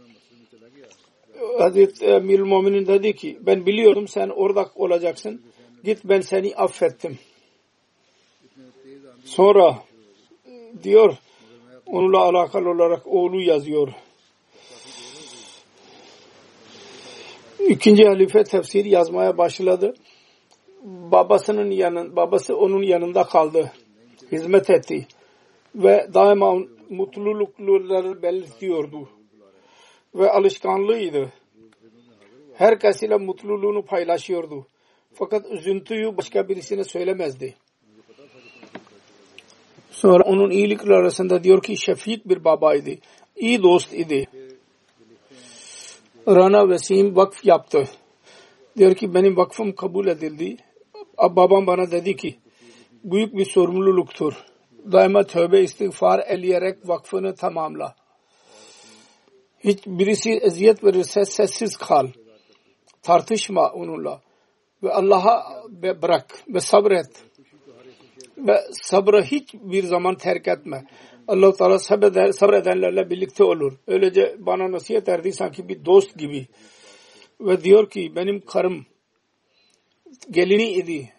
Hazreti 1.58 2.06
Emir 2.06 2.40
Muminin 2.40 2.86
dedi 2.86 3.12
ki 3.12 3.38
ben 3.40 3.66
biliyordum 3.66 4.08
sen 4.08 4.28
orada 4.28 4.70
olacaksın. 4.74 5.42
Git 5.84 5.98
ben 6.04 6.20
seni 6.20 6.54
affettim. 6.56 7.18
Sonra 9.24 9.78
diyor 10.82 11.16
onunla 11.86 12.18
alakalı 12.18 12.70
olarak 12.70 13.06
oğlu 13.06 13.40
yazıyor. 13.40 13.88
İkinci 17.58 18.04
halife 18.04 18.44
tefsir 18.44 18.84
yazmaya 18.84 19.38
başladı. 19.38 19.94
Babasının 20.84 21.70
yanın, 21.70 22.16
babası 22.16 22.56
onun 22.56 22.82
yanında 22.82 23.24
kaldı. 23.24 23.72
Hizmet 24.32 24.70
etti. 24.70 25.06
Ve 25.74 26.08
daima 26.14 26.54
mutlulukları 26.90 28.22
belirtiyordu. 28.22 29.08
Ve 30.14 30.30
alışkanlığıydı 30.30 31.32
herkesiyle 32.56 33.16
mutluluğunu 33.16 33.82
paylaşıyordu. 33.82 34.66
Fakat 35.14 35.50
üzüntüyü 35.50 36.16
başka 36.16 36.48
birisine 36.48 36.84
söylemezdi. 36.84 37.54
Sonra 39.90 40.24
onun 40.24 40.50
iyilikler 40.50 40.90
arasında 40.90 41.44
diyor 41.44 41.62
ki 41.62 41.76
şefik 41.76 42.28
bir 42.28 42.44
babaydı. 42.44 42.90
İyi 43.36 43.62
dost 43.62 43.94
idi. 43.94 44.26
Rana 46.28 46.68
Vesim 46.68 47.16
vakf 47.16 47.44
yaptı. 47.44 47.88
Diyor 48.76 48.94
ki 48.94 49.14
benim 49.14 49.36
vakfım 49.36 49.74
kabul 49.74 50.06
edildi. 50.06 50.56
Babam 51.18 51.66
bana 51.66 51.90
dedi 51.90 52.16
ki 52.16 52.36
büyük 53.04 53.36
bir 53.36 53.44
sorumluluktur. 53.44 54.34
Daima 54.92 55.24
tövbe 55.24 55.60
istiğfar 55.60 56.18
eleyerek 56.26 56.88
vakfını 56.88 57.34
tamamla. 57.34 57.94
Hiç 59.58 59.86
birisi 59.86 60.30
eziyet 60.30 60.84
verirse 60.84 61.24
sessiz 61.24 61.76
kal 61.76 62.06
tartışma 63.02 63.70
onunla 63.70 64.20
ve 64.82 64.92
Allah'a 64.92 65.62
bırak 66.02 66.44
ve 66.48 66.60
sabret 66.60 67.24
ve 68.38 68.60
sabrı 68.72 69.22
hiçbir 69.22 69.82
zaman 69.82 70.14
terk 70.14 70.48
etme. 70.48 70.84
Allah 71.28 71.52
Teala 71.52 71.78
sabreder, 71.78 72.32
sabredenlerle 72.32 73.10
birlikte 73.10 73.44
olur. 73.44 73.72
Öylece 73.86 74.36
bana 74.38 74.72
nasihat 74.72 75.08
erdi 75.08 75.32
sanki 75.32 75.68
bir 75.68 75.84
dost 75.84 76.18
gibi. 76.18 76.46
Ve 77.40 77.64
diyor 77.64 77.90
ki 77.90 78.12
benim 78.16 78.40
karım 78.40 78.86
gelini 80.30 80.72
idi. 80.72 81.12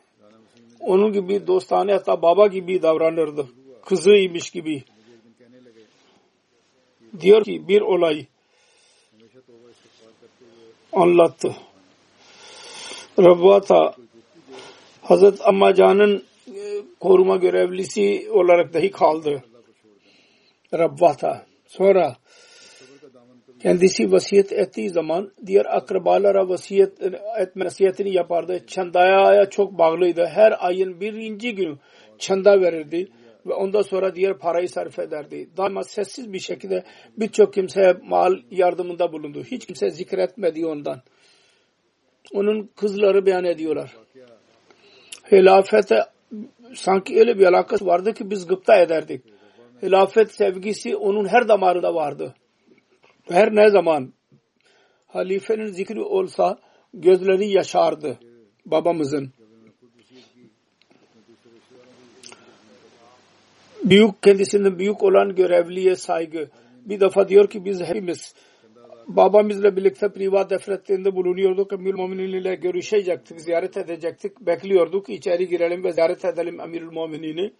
onun 0.79 1.13
gibi 1.13 1.47
dostane 1.47 1.93
hatta 1.93 2.21
baba 2.21 2.47
gibi 2.47 2.81
davranırdı. 2.81 3.47
Kızıymış 3.85 4.49
gibi. 4.49 4.83
Diyor 7.21 7.43
ki 7.43 7.67
bir 7.67 7.81
olay 7.81 8.25
anlattı. 10.93 11.55
Rabbata 13.19 13.95
Hazret 15.01 15.47
Ammacan'ın 15.47 16.23
e, 16.47 16.81
koruma 16.99 17.35
görevlisi 17.35 18.27
olarak 18.31 18.73
dahi 18.73 18.91
kaldı. 18.91 19.43
Rabbata. 20.73 21.45
Sonra 21.67 22.15
kendisi 23.61 24.11
vasiyet 24.11 24.51
ettiği 24.51 24.89
zaman 24.89 25.31
diğer 25.45 25.65
akrabalara 25.65 26.49
vasiyet 26.49 27.01
etme 27.39 27.65
nasiyetini 27.65 28.13
yapardı. 28.13 28.65
Çandaya 28.67 29.49
çok 29.49 29.77
bağlıydı. 29.77 30.25
Her 30.25 30.67
ayın 30.67 30.99
birinci 30.99 31.55
günü 31.55 31.77
çanda 32.17 32.61
verirdi 32.61 33.07
ve 33.45 33.53
ondan 33.53 33.81
sonra 33.81 34.15
diğer 34.15 34.37
parayı 34.37 34.69
sarf 34.69 34.99
ederdi. 34.99 35.49
Daima 35.57 35.83
sessiz 35.83 36.33
bir 36.33 36.39
şekilde 36.39 36.83
birçok 37.17 37.53
kimseye 37.53 37.93
mal 38.03 38.33
yardımında 38.51 39.13
bulundu. 39.13 39.43
Hiç 39.43 39.65
kimse 39.65 39.89
zikretmedi 39.89 40.65
ondan. 40.65 41.01
Onun 42.33 42.69
kızları 42.75 43.25
beyan 43.25 43.45
ediyorlar. 43.45 43.95
Hilafete 45.31 46.03
sanki 46.73 47.19
öyle 47.19 47.39
bir 47.39 47.45
alakası 47.45 47.85
vardı 47.85 48.13
ki 48.13 48.29
biz 48.29 48.47
gıpta 48.47 48.75
ederdik. 48.81 49.36
Hilafet 49.81 50.31
sevgisi 50.31 50.95
onun 50.95 51.27
her 51.27 51.47
damarında 51.47 51.95
vardı. 51.95 52.35
Her 53.29 53.55
ne 53.55 53.69
zaman 53.69 54.13
halifenin 55.07 55.65
zikri 55.65 56.01
olsa 56.01 56.59
gözleri 56.93 57.49
yaşardı 57.49 58.19
babamızın. 58.65 59.33
Büyük 63.83 64.23
kendisinden 64.23 64.79
büyük 64.79 65.03
olan 65.03 65.35
görevliye 65.35 65.95
saygı. 65.95 66.49
Bir 66.85 66.99
defa 66.99 67.29
diyor 67.29 67.49
ki 67.49 67.65
biz 67.65 67.81
hepimiz 67.81 68.35
babamızla 69.07 69.75
birlikte 69.75 70.09
privat 70.09 70.49
defterinde 70.49 71.15
bulunuyorduk. 71.15 71.73
Emir 71.73 71.93
Muminin 71.93 72.41
ile 72.41 72.55
görüşecektik, 72.55 73.41
ziyaret 73.41 73.77
edecektik. 73.77 74.41
Bekliyorduk 74.41 75.09
içeri 75.09 75.47
girelim 75.47 75.83
ve 75.83 75.91
ziyaret 75.91 76.25
edelim 76.25 76.59
Emirül 76.59 76.91
Muminini. 76.91 77.53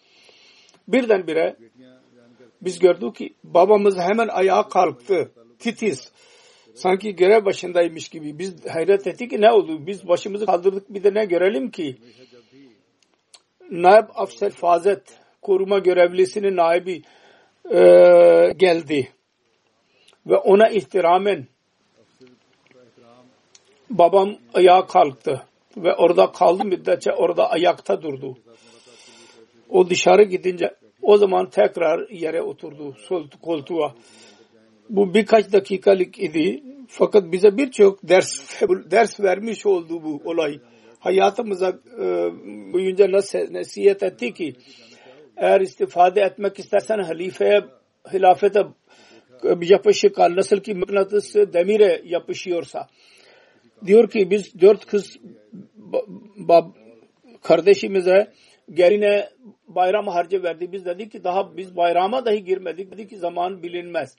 Birdenbire 0.87 1.55
biz 2.61 2.79
gördük 2.79 3.15
ki 3.15 3.33
babamız 3.43 3.97
hemen 3.97 4.27
ayağa 4.27 4.67
kalktı. 4.67 5.31
Titiz. 5.59 6.11
Sanki 6.75 7.15
görev 7.15 7.45
başındaymış 7.45 8.09
gibi. 8.09 8.39
Biz 8.39 8.65
hayret 8.65 9.07
ettik 9.07 9.29
ki 9.29 9.41
ne 9.41 9.51
oldu? 9.51 9.87
Biz 9.87 10.07
başımızı 10.07 10.45
kaldırdık 10.45 10.93
bir 10.93 11.03
de 11.03 11.13
ne 11.13 11.25
görelim 11.25 11.71
ki? 11.71 11.97
Naib 13.71 14.05
Afser 14.15 14.51
Fazet 14.51 15.01
koruma 15.41 15.79
görevlisinin 15.79 16.55
naibi 16.55 17.01
e, 17.65 17.79
geldi. 18.57 19.11
Ve 20.27 20.37
ona 20.37 20.69
ihtiramen 20.69 21.47
babam 23.89 24.35
ayağa 24.53 24.85
kalktı 24.87 25.41
ve 25.77 25.95
orada 25.95 26.31
kaldı 26.31 26.65
müddetçe 26.65 27.13
orada 27.13 27.51
ayakta 27.51 28.01
durdu. 28.01 28.37
O 29.69 29.89
dışarı 29.89 30.23
gidince 30.23 30.75
o 31.07 31.17
zaman 31.17 31.49
tekrar 31.49 32.09
yere 32.09 32.41
oturdu 32.41 32.95
koltuğa. 33.41 33.95
Bu 34.89 35.13
birkaç 35.13 35.53
dakikalık 35.53 36.19
idi. 36.19 36.63
Fakat 36.87 37.31
bize 37.31 37.57
birçok 37.57 38.09
ders 38.09 38.61
ders 38.91 39.19
vermiş 39.19 39.65
oldu 39.65 40.03
bu 40.03 40.21
olay. 40.25 40.59
Hayatımıza 40.99 41.69
e, 41.99 42.05
boyunca 42.73 43.11
nasihat 43.51 44.03
etti 44.03 44.33
ki 44.33 44.55
eğer 45.37 45.61
istifade 45.61 46.21
etmek 46.21 46.59
istersen 46.59 46.99
halifeye 46.99 47.65
hilafete 48.13 48.63
yapışık 49.61 50.15
kal. 50.15 50.35
Nasıl 50.35 50.57
ki 50.57 50.73
mıknatıs 50.73 51.35
demire 51.35 52.01
yapışıyorsa. 52.05 52.87
Diyor 53.85 54.09
ki 54.09 54.31
biz 54.31 54.61
dört 54.61 54.85
kız 54.85 55.17
bab, 56.35 56.65
kardeşimize 57.41 58.31
geline 58.73 59.29
bayram 59.67 60.07
harcı 60.07 60.43
verdi. 60.43 60.71
Biz 60.71 60.85
dedik 60.85 61.11
ki 61.11 61.23
daha 61.23 61.57
biz 61.57 61.77
bayrama 61.77 62.25
dahi 62.25 62.43
girmedik. 62.43 62.91
Dedik 62.91 63.09
ki 63.09 63.17
zaman 63.17 63.63
bilinmez. 63.63 64.15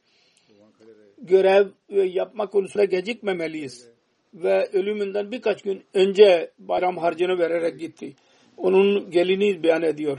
Görev 1.19 1.69
yapma 1.91 2.47
konusunda 2.47 2.85
gecikmemeliyiz. 2.85 3.89
Ve 4.35 4.69
ölümünden 4.73 5.31
birkaç 5.31 5.63
gün 5.63 5.85
önce 5.95 6.51
bayram 6.59 6.97
harcını 6.97 7.39
vererek 7.39 7.79
gitti. 7.79 8.15
Onun 8.57 9.11
gelini 9.11 9.63
beyan 9.63 9.83
ediyor. 9.83 10.19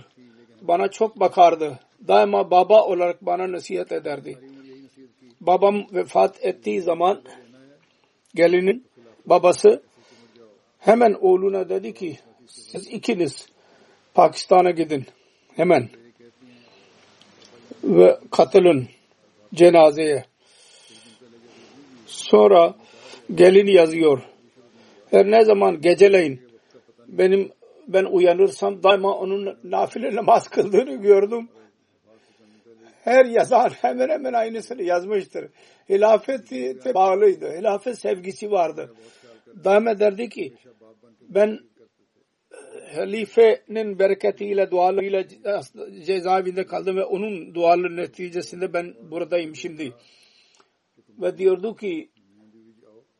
Bana 0.61 0.87
çok 0.87 1.19
bakardı. 1.19 1.79
Daima 2.07 2.51
baba 2.51 2.85
olarak 2.85 3.25
bana 3.25 3.51
nasihat 3.51 3.91
ederdi. 3.91 4.37
Babam 5.41 5.85
vefat 5.93 6.45
ettiği 6.45 6.81
zaman 6.81 7.21
gelinin 8.35 8.85
babası 9.25 9.83
hemen 10.79 11.13
oğluna 11.21 11.69
dedi 11.69 11.93
ki 11.93 12.17
siz 12.47 12.87
ikiniz 12.87 13.49
Pakistan'a 14.19 14.71
gidin 14.71 15.05
hemen 15.55 15.89
ve 17.83 18.19
katılın 18.31 18.87
cenazeye. 19.53 20.25
Sonra 22.05 22.75
gelin 23.35 23.67
yazıyor. 23.67 24.21
Her 25.11 25.31
ne 25.31 25.45
zaman 25.45 25.81
geceleyin 25.81 26.41
benim 27.07 27.51
ben 27.87 28.05
uyanırsam 28.05 28.83
daima 28.83 29.17
onun 29.17 29.57
nafile 29.63 30.15
namaz 30.15 30.47
kıldığını 30.47 30.95
gördüm. 30.95 31.49
Her 33.03 33.25
yazan 33.25 33.69
hemen 33.69 34.09
hemen 34.09 34.33
aynısını 34.33 34.83
yazmıştır. 34.83 35.49
Hilafet 35.89 36.51
bağlıydı. 36.95 37.57
Hilafet 37.57 37.99
sevgisi 37.99 38.51
vardı. 38.51 38.93
Daima 39.63 39.99
derdi 39.99 40.29
ki 40.29 40.53
ben 41.29 41.59
halifenin 42.95 43.99
bereketiyle 43.99 44.71
dualarıyla 44.71 45.23
cezaevinde 46.05 46.65
kaldım 46.65 46.97
ve 46.97 47.05
onun 47.05 47.55
duaları 47.55 47.97
neticesinde 47.97 48.73
ben 48.73 48.95
buradayım 49.11 49.55
şimdi. 49.55 49.93
Ve 51.21 51.37
diyordu 51.37 51.75
ki 51.75 52.09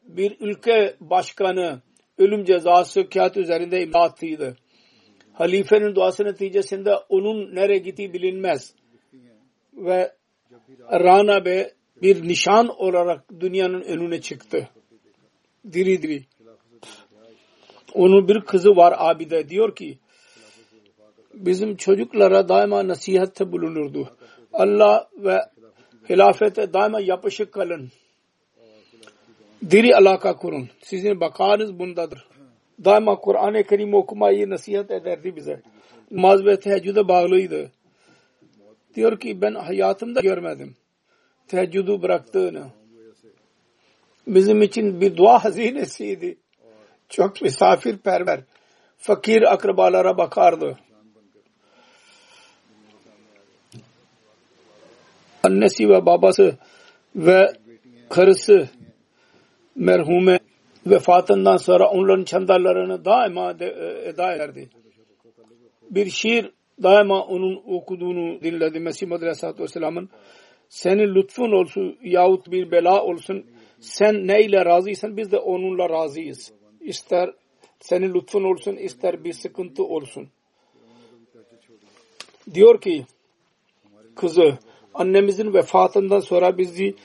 bir 0.04 0.38
ülke 0.40 0.96
başkanı 1.00 1.82
ölüm 2.18 2.46
cezası 2.46 3.10
kağıt 3.10 3.38
üzerinde 3.38 3.84
imza 3.84 4.00
attıydı. 4.00 4.56
Halifenin 5.34 5.96
duası 5.96 6.26
neticesinde 6.26 6.96
onun 7.10 7.56
nereye 7.56 7.78
gittiği 7.78 8.14
bilinmez. 8.14 8.76
Ve 9.74 10.12
Rana 10.92 11.46
Bey 11.46 11.68
bir 12.02 12.28
nişan 12.28 12.68
olarak 12.68 13.40
dünyanın 13.40 13.82
önüne 13.82 14.22
çıktı. 14.22 14.70
Diri 15.74 16.02
diri. 16.02 16.26
Onun 18.00 18.28
bir 18.28 18.42
kızı 18.42 18.76
var 18.76 18.96
abide 18.98 19.50
diyor 19.50 19.76
ki 19.76 19.98
bizim 21.34 21.76
çocuklara 21.76 22.50
daima 22.50 22.88
nasihatte 22.88 23.52
bulunurdu. 23.52 24.10
Allah 24.54 25.10
ve 25.18 25.40
hilafete 26.10 26.74
daima 26.74 27.00
yapışık 27.00 27.54
kalın. 27.54 27.90
Diri 29.72 29.96
alaka 29.96 30.36
kurun. 30.36 30.70
Sizin 30.82 31.20
bakanız 31.20 31.80
bundadır. 31.80 32.28
Daima 32.86 33.16
Kur'an-ı 33.16 33.64
Kerim 33.64 33.94
okumayı 33.94 34.50
nasihat 34.50 34.92
ederdi 34.92 35.36
bize. 35.36 35.62
Namaz 36.12 36.46
ve 36.46 36.60
teheccüde 36.60 37.08
bağlıydı. 37.08 37.72
Diyor 38.96 39.20
ki 39.20 39.42
ben 39.42 39.54
hayatımda 39.54 40.20
görmedim. 40.22 40.76
Teheccüdü 41.48 42.02
bıraktığını. 42.02 42.64
Bizim 44.28 44.62
için 44.62 45.02
bir 45.02 45.18
dua 45.18 45.44
hazinesiydi. 45.44 46.38
Çok 47.10 47.42
misafirperver. 47.42 48.40
Fakir 48.98 49.54
akrabalara 49.54 50.18
bakardı. 50.18 50.78
Annesi 55.44 55.90
ve 55.90 56.06
babası 56.06 56.58
ve 57.16 57.54
karısı 58.10 58.70
merhume 59.76 60.40
vefatından 60.86 61.58
sonra 61.58 61.90
onların 61.90 62.24
çandarlarını 62.24 63.06
daima 63.06 63.52
e, 63.60 63.66
eda 64.10 64.34
ederdi. 64.34 64.70
Bir 65.90 66.10
şiir 66.10 66.52
daima 66.84 67.24
onun 67.24 67.64
okuduğunu 67.66 68.42
dinledi 68.44 68.80
Mesih 68.80 69.08
Madri 69.08 69.24
Aleyhisselatü 69.24 69.64
Vesselam'ın 69.64 70.10
senin 70.70 71.16
lütfun 71.16 71.52
olsun 71.52 71.98
yahut 72.04 72.52
bir 72.52 72.72
bela 72.72 73.04
olsun 73.04 73.46
sen 73.80 74.28
neyle 74.28 74.66
razıysan 74.66 75.18
biz 75.18 75.32
de 75.32 75.38
onunla 75.38 75.90
razıyız. 75.90 76.59
İster 76.90 77.34
senin 77.80 78.14
lütfun 78.14 78.44
olsun 78.44 78.76
ister 78.76 79.24
bir 79.24 79.34
sıkıntı 79.34 79.84
olsun. 79.84 80.30
Diyor 82.54 82.82
ki 82.82 83.06
kızı 84.16 84.58
annemizin 84.94 85.54
vefatından 85.54 86.20
sonra 86.20 86.58
bizi 86.58 86.96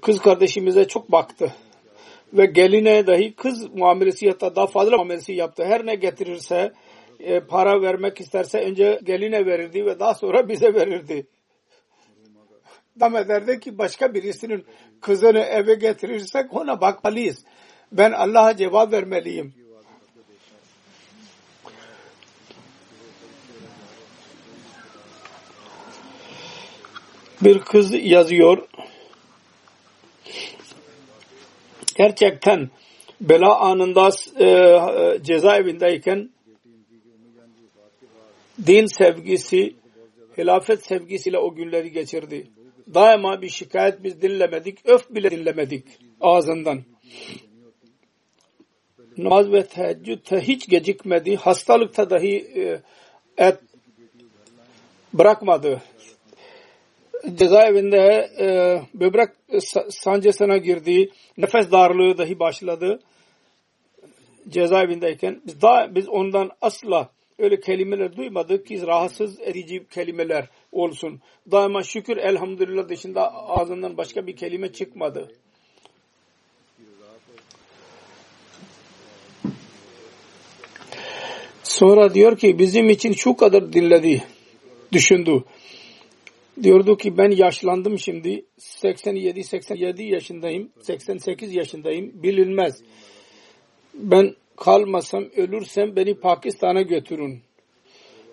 kız 0.00 0.20
kardeşimize 0.20 0.88
çok 0.88 1.12
baktı 1.12 1.54
ve 2.32 2.46
geline 2.46 3.06
dahi 3.06 3.34
kız 3.34 3.74
muamelesi 3.74 4.28
hatta 4.28 4.56
daha 4.56 4.66
fazla 4.66 4.96
muamelesi 4.96 5.32
yaptı. 5.32 5.64
Her 5.64 5.86
ne 5.86 5.94
getirirse 5.94 6.72
e, 7.20 7.40
para 7.40 7.82
vermek 7.82 8.20
isterse 8.20 8.60
önce 8.60 9.00
geline 9.02 9.46
verirdi 9.46 9.86
ve 9.86 10.00
daha 10.00 10.14
sonra 10.14 10.48
bize 10.48 10.74
verirdi. 10.74 11.26
Tam 13.00 13.16
ederdi 13.16 13.60
ki 13.60 13.78
başka 13.78 14.14
birisinin 14.14 14.64
kızını 15.00 15.38
eve 15.38 15.74
getirirsek 15.74 16.54
ona 16.54 16.80
bakmalıyız. 16.80 17.44
Ben 17.94 18.12
Allah'a 18.12 18.56
cevap 18.56 18.92
vermeliyim. 18.92 19.54
Bir 27.42 27.58
kız 27.58 27.94
yazıyor. 28.04 28.68
Gerçekten 31.96 32.70
bela 33.20 33.58
anında 33.58 34.10
e, 34.40 34.48
cezaevindeyken 35.22 36.30
din 38.66 38.86
sevgisi, 38.86 39.74
hilafet 40.38 40.86
sevgisiyle 40.86 41.38
o 41.38 41.54
günleri 41.54 41.92
geçirdi. 41.92 42.46
Daima 42.94 43.42
bir 43.42 43.48
şikayet 43.48 44.02
biz 44.02 44.22
dinlemedik, 44.22 44.78
öf 44.86 45.10
bile 45.10 45.30
dinlemedik 45.30 45.84
ağzından. 46.20 46.84
Namaz 49.18 49.52
ve 49.52 49.66
teheccüd 49.66 50.18
hiç 50.32 50.68
gecikmedi. 50.68 51.36
Hastalıkta 51.36 52.10
dahi 52.10 52.36
e, 52.56 52.80
et 53.38 53.58
bırakmadı. 55.12 55.82
Cezaevinde 57.34 58.30
e, 58.40 58.46
böbrek 58.94 59.28
sancısına 59.90 60.56
girdi. 60.56 61.10
Nefes 61.36 61.72
darlığı 61.72 62.18
dahi 62.18 62.38
başladı. 62.38 63.00
Cezaevindeyken 64.48 65.40
biz 65.46 65.62
daha 65.62 65.94
biz 65.94 66.08
ondan 66.08 66.50
asla 66.60 67.10
öyle 67.38 67.60
kelimeler 67.60 68.16
duymadık 68.16 68.66
ki 68.66 68.86
rahatsız 68.86 69.40
edici 69.40 69.86
kelimeler 69.88 70.48
olsun. 70.72 71.20
Daima 71.50 71.82
şükür 71.82 72.16
elhamdülillah 72.16 72.88
dışında 72.88 73.34
ağzından 73.34 73.96
başka 73.96 74.26
bir 74.26 74.36
kelime 74.36 74.72
çıkmadı. 74.72 75.32
Sonra 81.74 82.14
diyor 82.14 82.36
ki 82.36 82.58
bizim 82.58 82.88
için 82.88 83.12
şu 83.12 83.36
kadar 83.36 83.72
dinledi, 83.72 84.24
düşündü. 84.92 85.44
Diyordu 86.62 86.96
ki 86.96 87.18
ben 87.18 87.30
yaşlandım 87.30 87.98
şimdi 87.98 88.44
87-87 88.58 90.02
yaşındayım 90.02 90.70
88 90.80 91.54
yaşındayım 91.54 92.22
bilinmez. 92.22 92.82
Ben 93.94 94.34
kalmasam 94.56 95.24
ölürsem 95.36 95.96
beni 95.96 96.14
Pakistan'a 96.14 96.82
götürün. 96.82 97.40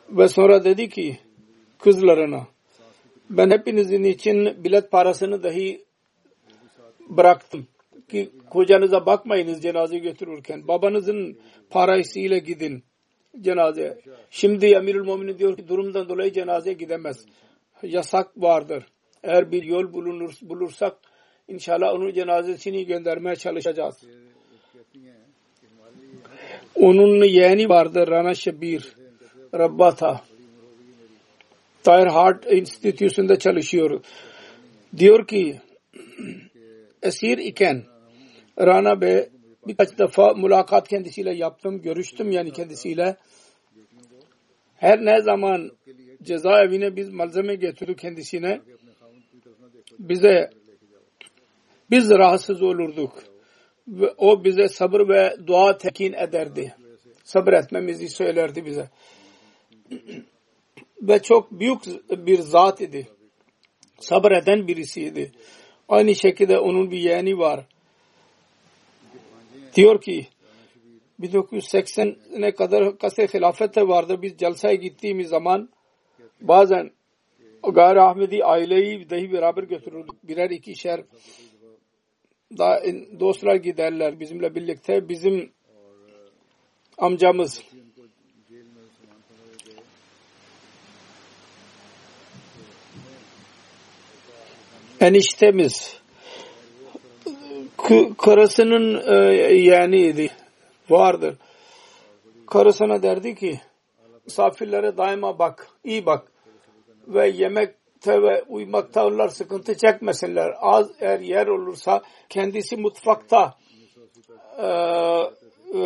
Ve 0.10 0.28
sonra 0.28 0.64
dedi 0.64 0.90
ki 0.90 1.18
kızlarına 1.80 2.48
ben 3.30 3.50
hepinizin 3.52 4.04
için 4.04 4.64
bilet 4.64 4.92
parasını 4.92 5.44
dahi 5.44 5.82
bıraktım 7.10 7.68
ki 8.10 8.30
kocanıza 8.50 9.06
bakmayınız 9.06 9.62
cenaze 9.62 9.98
götürürken 9.98 10.68
babanızın 10.68 11.38
parasıyla 11.70 12.38
gidin 12.38 12.84
cenaze. 13.42 14.02
Şimdi 14.30 14.66
Emirül 14.66 15.04
Muminin 15.04 15.38
diyor 15.38 15.58
ki 15.58 15.68
durumdan 15.68 16.10
dolayı 16.10 16.34
cenazeye 16.34 16.74
gidemez. 16.74 17.26
Yasak 17.84 18.28
vardır. 18.38 18.84
Eğer 19.24 19.52
bir 19.52 19.64
yol 19.64 19.94
bulunur, 19.94 20.34
bulursak 20.42 20.98
inşallah 21.48 21.94
onun 21.94 22.14
cenazesini 22.14 22.86
göndermeye 22.86 23.36
çalışacağız. 23.36 24.04
Onun 26.76 27.24
yeğeni 27.24 27.70
vardır 27.70 28.08
Rana 28.08 28.34
Şebir 28.34 28.96
Rabbata. 29.54 30.22
Tahir 31.84 32.08
Heart 32.08 32.52
Institute'sunda 32.52 33.40
çalışıyor. 33.40 34.04
Diyor 34.98 35.28
ki 35.28 35.62
esir 37.02 37.38
iken 37.38 37.84
Rana 38.60 39.02
Bey 39.02 39.30
birkaç 39.68 39.98
defa 39.98 40.34
mülakat 40.34 40.88
kendisiyle 40.88 41.36
yaptım, 41.36 41.82
görüştüm 41.82 42.32
yani 42.32 42.52
kendisiyle. 42.52 43.18
Her 44.76 45.06
ne 45.06 45.22
zaman 45.22 45.72
cezaevine 46.24 46.96
biz 46.96 47.10
malzeme 47.10 47.56
getirdik 47.56 47.98
kendisine 48.00 48.62
bize 50.00 50.50
biz 51.92 52.10
rahatsız 52.10 52.62
olurduk. 52.62 53.24
Ve 53.88 54.14
o 54.18 54.44
bize 54.44 54.68
sabır 54.68 55.10
ve 55.10 55.36
dua 55.48 55.78
tekin 55.78 56.14
ederdi. 56.14 56.76
Sabır 57.24 57.54
etmemizi 57.54 58.10
söylerdi 58.10 58.66
bize. 58.66 58.90
ve 61.02 61.22
çok 61.22 61.52
büyük 61.52 61.80
bir 62.10 62.40
zat 62.40 62.82
idi. 62.82 63.08
Sabır 64.00 64.32
eden 64.32 64.68
birisiydi. 64.68 65.32
Aynı 65.90 66.16
şekilde 66.16 66.60
onun 66.60 66.92
bir 66.92 66.98
yeğeni 66.98 67.38
var. 67.38 67.66
Diyor 69.76 70.02
ki 70.02 70.28
1980'e 71.20 72.52
kadar 72.56 72.98
kase 72.98 73.28
hilafete 73.28 73.88
vardı. 73.88 74.22
Biz 74.22 74.38
celseye 74.38 74.76
gittiğimiz 74.76 75.30
zaman 75.30 75.70
bazen 76.42 76.92
gayri 77.64 78.02
Ahmedi 78.02 78.44
aileyi 78.44 79.10
dahi 79.10 79.34
beraber 79.34 79.64
götürürdük. 79.64 80.28
Birer 80.28 80.50
ikişer 80.50 81.04
da 82.58 82.82
dostlar 83.20 83.56
giderler 83.56 84.20
bizimle 84.20 84.56
birlikte. 84.56 85.10
Bizim 85.10 85.52
amcamız 86.98 87.64
eniştemiz 95.00 96.01
karısının 98.18 99.02
e, 99.08 99.34
yeğeniydi. 99.56 100.32
Vardır. 100.90 101.36
Karısına 102.48 103.04
derdi 103.04 103.36
ki 103.36 103.62
misafirlere 104.26 104.98
daima 104.98 105.40
bak, 105.40 105.68
iyi 105.84 106.06
bak 106.06 106.32
ve 107.08 107.30
yemekte 107.30 108.22
ve 108.22 108.44
uyumakta 108.44 109.08
onlar 109.08 109.28
sıkıntı 109.30 109.78
çekmesinler. 109.78 110.54
Az 110.60 110.92
eğer 111.00 111.20
yer 111.20 111.48
olursa 111.48 112.02
kendisi 112.30 112.78
mutfakta 112.78 113.56
e, 114.58 114.68
e, 115.74 115.80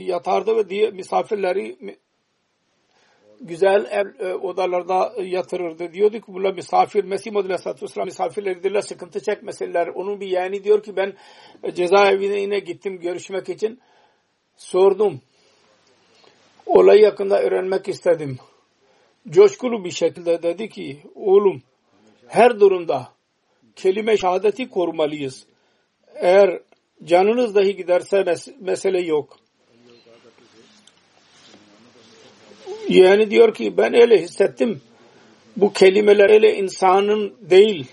yatardı 0.00 0.56
ve 0.56 0.68
diye 0.68 0.90
misafirleri 0.90 1.96
güzel 3.40 3.86
ev 3.90 4.26
e, 4.26 4.34
odalarda 4.34 5.14
yatırırdı. 5.22 5.92
Diyordu 5.92 6.20
ki 6.20 6.24
bunlar 6.28 6.54
misafir 6.54 7.04
Mesih 7.04 7.36
Aleyhisselatü 7.36 7.82
Vesselam 7.82 8.06
misafirleridirler 8.06 8.80
sıkıntı 8.80 9.20
çekmesinler. 9.20 9.86
Onun 9.86 10.20
bir 10.20 10.26
yeğeni 10.26 10.64
diyor 10.64 10.82
ki 10.82 10.96
ben 10.96 11.12
cezaevine 11.74 12.40
yine 12.40 12.58
gittim 12.58 13.00
görüşmek 13.00 13.48
için. 13.48 13.80
Sordum. 14.56 15.20
Olayı 16.66 17.02
yakında 17.02 17.42
öğrenmek 17.42 17.88
istedim. 17.88 18.38
Coşkulu 19.28 19.84
bir 19.84 19.90
şekilde 19.90 20.42
dedi 20.42 20.68
ki 20.68 21.02
oğlum 21.14 21.62
her 22.26 22.60
durumda 22.60 23.08
kelime 23.76 24.16
şehadeti 24.16 24.68
korumalıyız. 24.68 25.46
Eğer 26.14 26.60
canınız 27.04 27.54
dahi 27.54 27.76
giderse 27.76 28.22
mes 28.22 28.48
mesele 28.60 29.00
yok. 29.00 29.36
Yani 32.90 33.30
diyor 33.30 33.54
ki 33.54 33.76
ben 33.76 33.94
öyle 33.94 34.22
hissettim. 34.22 34.80
Bu 35.56 35.72
kelimeler 35.72 36.30
öyle 36.30 36.56
insanın 36.56 37.34
değil. 37.40 37.86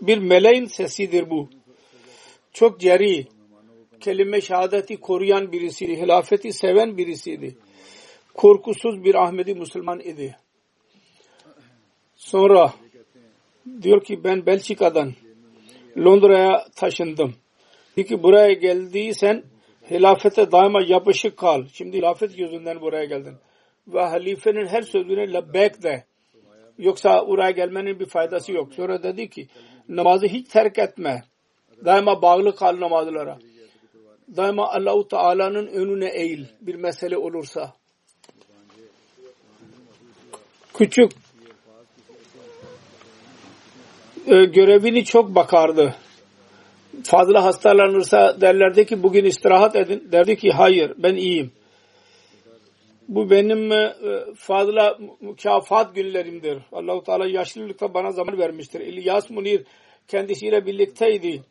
Bir 0.00 0.18
meleğin 0.18 0.64
sesidir 0.64 1.30
bu. 1.30 1.48
Çok 2.52 2.80
ceri. 2.80 3.26
Kelime 4.00 4.40
şehadeti 4.40 4.96
koruyan 4.96 5.52
birisiydi. 5.52 5.96
Hilafeti 5.96 6.52
seven 6.52 6.98
birisiydi. 6.98 7.56
Korkusuz 8.34 9.04
bir 9.04 9.14
Ahmedi 9.14 9.54
Müslüman 9.54 10.00
idi. 10.00 10.36
Sonra 12.16 12.74
diyor 13.82 14.04
ki 14.04 14.24
ben 14.24 14.46
Belçika'dan 14.46 15.14
Londra'ya 15.98 16.66
taşındım. 16.76 17.34
Peki 17.96 18.22
buraya 18.22 18.52
geldiysen 18.52 19.42
hilafete 19.90 20.52
daima 20.52 20.82
yapışık 20.82 21.36
kal. 21.36 21.64
Şimdi 21.72 21.96
hilafet 21.96 22.38
yüzünden 22.38 22.80
buraya 22.80 23.04
geldin 23.04 23.34
ve 23.88 24.00
halifenin 24.00 24.66
her 24.66 24.82
sözüne 24.82 25.32
lebbek 25.32 25.82
de. 25.82 26.04
Yoksa 26.78 27.24
oraya 27.24 27.50
gelmenin 27.50 28.00
bir 28.00 28.06
faydası 28.06 28.52
yok. 28.52 28.74
Sonra 28.74 29.02
dedi 29.02 29.30
ki 29.30 29.48
namazı 29.88 30.26
hiç 30.26 30.48
terk 30.48 30.78
etme. 30.78 31.22
Daima 31.84 32.22
bağlı 32.22 32.56
kal 32.56 32.80
namazlara. 32.80 33.38
Daima 34.36 34.68
Allahu 34.68 35.08
Teala'nın 35.08 35.66
önüne 35.66 36.08
eğil 36.08 36.44
bir 36.60 36.74
mesele 36.74 37.16
olursa. 37.16 37.72
Küçük 40.74 41.12
e, 44.26 44.44
görevini 44.44 45.04
çok 45.04 45.34
bakardı. 45.34 45.94
Fazla 47.04 47.44
hastalanırsa 47.44 48.40
derlerdi 48.40 48.86
ki 48.86 49.02
bugün 49.02 49.24
istirahat 49.24 49.76
edin. 49.76 50.08
Derdi 50.12 50.36
ki 50.36 50.50
hayır 50.50 50.92
ben 50.98 51.14
iyiyim 51.14 51.52
Bu 53.10 53.30
benim 53.30 53.72
e, 53.72 53.94
fazla 54.34 54.98
mükafat 55.20 55.94
günlerimdir. 55.94 56.58
Allahu 56.72 57.02
Teala 57.02 57.26
yaşlılıkta 57.26 57.94
bana 57.94 58.12
zaman 58.12 58.38
vermiştir. 58.38 58.80
İlyas 58.80 59.30
Munir 59.30 59.64
kendisiyle 60.08 60.66
birlikteydi. 60.66 61.42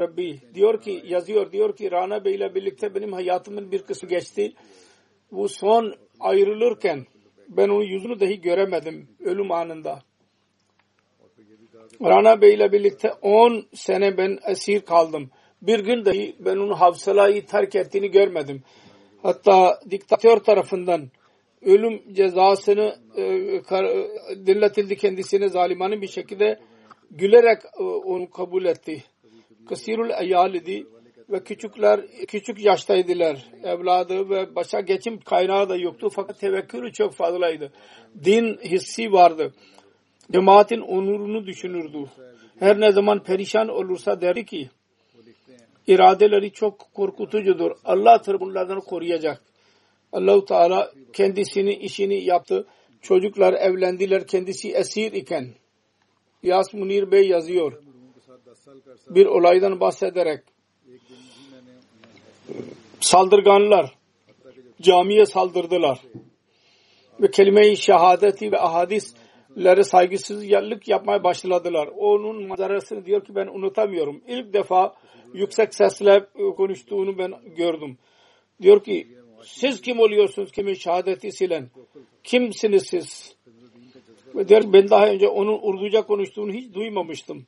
Rabbi 0.00 0.40
diyor 0.54 0.82
ki 0.82 1.02
yazıyor 1.06 1.52
diyor 1.52 1.76
ki 1.76 1.90
Rana 1.90 2.24
Bey 2.24 2.34
ile 2.34 2.54
birlikte 2.54 2.94
benim 2.94 3.12
hayatımın 3.12 3.72
bir 3.72 3.82
kısmı 3.82 4.08
geçti. 4.08 4.52
Bu 5.32 5.48
son 5.48 5.94
ayrılırken 6.20 7.06
ben 7.48 7.68
onun 7.68 7.84
yüzünü 7.84 8.20
dahi 8.20 8.40
göremedim 8.40 9.08
ölüm 9.24 9.52
anında. 9.52 10.02
Rana 12.02 12.40
Bey 12.40 12.54
ile 12.54 12.72
birlikte 12.72 13.12
10 13.12 13.66
sene 13.74 14.16
ben 14.18 14.38
esir 14.46 14.80
kaldım. 14.80 15.30
Bir 15.62 15.80
gün 15.80 16.04
dahi 16.04 16.36
ben 16.38 16.56
onun 16.56 16.72
havsalayı 16.72 17.46
terk 17.46 17.74
ettiğini 17.74 18.10
görmedim. 18.10 18.62
Hatta 19.22 19.80
diktatör 19.90 20.36
tarafından 20.36 21.10
ölüm 21.62 22.14
cezasını 22.14 22.96
e, 23.16 23.22
dinletildi 24.46 24.96
kendisine 24.96 25.48
zalimane 25.48 26.00
bir 26.02 26.08
şekilde 26.08 26.58
gülerek 27.10 27.58
e, 27.80 27.82
onu 27.82 28.30
kabul 28.30 28.64
etti. 28.64 29.04
Kasirul 29.68 30.10
Ayal 30.10 30.54
idi 30.54 30.86
ve 31.30 31.42
küçükler 31.44 32.00
küçük 32.28 32.64
yaştaydılar. 32.64 33.46
Evladı 33.64 34.30
ve 34.30 34.54
başa 34.54 34.80
geçim 34.80 35.20
kaynağı 35.20 35.68
da 35.68 35.76
yoktu 35.76 36.08
fakat 36.12 36.40
tevekkülü 36.40 36.92
çok 36.92 37.12
fazlaydı. 37.12 37.72
Din 38.24 38.58
hissi 38.64 39.12
vardı. 39.12 39.54
Cemaatin 40.32 40.80
onurunu 40.80 41.46
düşünürdü. 41.46 42.04
Her 42.58 42.80
ne 42.80 42.92
zaman 42.92 43.22
perişan 43.22 43.68
olursa 43.68 44.20
derdi 44.20 44.44
ki 44.44 44.70
iradeleri 45.90 46.52
çok 46.52 46.94
korkutucudur. 46.94 47.70
Allah 47.84 48.22
bunlardan 48.40 48.80
koruyacak. 48.80 49.42
Allahu 50.12 50.44
Teala 50.44 50.92
kendisini 51.12 51.74
işini 51.74 52.24
yaptı. 52.24 52.66
Çocuklar 53.02 53.52
evlendiler 53.52 54.26
kendisi 54.26 54.72
esir 54.72 55.12
iken. 55.12 55.48
Yas 56.42 56.74
Munir 56.74 57.10
Bey 57.10 57.28
yazıyor. 57.28 57.82
Bir 59.08 59.26
olaydan 59.26 59.80
bahsederek 59.80 60.40
saldırganlar 63.00 63.94
camiye 64.82 65.26
saldırdılar 65.26 66.00
ve 67.20 67.30
kelime-i 67.30 67.76
şehadeti 67.76 68.52
ve 68.52 68.60
ahadislere 68.60 69.82
saygısızlık 69.82 70.88
yapmaya 70.88 71.24
başladılar. 71.24 71.88
Onun 71.96 72.48
manzarasını 72.48 73.06
diyor 73.06 73.24
ki 73.24 73.34
ben 73.34 73.46
unutamıyorum. 73.46 74.20
İlk 74.28 74.52
defa 74.52 74.94
yüksek 75.34 75.74
sesle 75.74 76.26
konuştuğunu 76.56 77.18
ben 77.18 77.34
gördüm. 77.56 77.98
Diyor 78.62 78.84
ki 78.84 79.08
siz 79.44 79.80
kim 79.80 80.00
oluyorsunuz 80.00 80.52
kimin 80.52 80.74
şehadeti 80.74 81.32
silen? 81.32 81.70
Kimsiniz 82.24 82.86
siz? 82.86 83.36
Ve 84.34 84.48
diyor 84.48 84.62
ben 84.72 84.90
daha 84.90 85.06
önce 85.06 85.28
onun 85.28 85.58
Urduca 85.62 86.02
konuştuğunu 86.02 86.52
hiç 86.52 86.74
duymamıştım. 86.74 87.46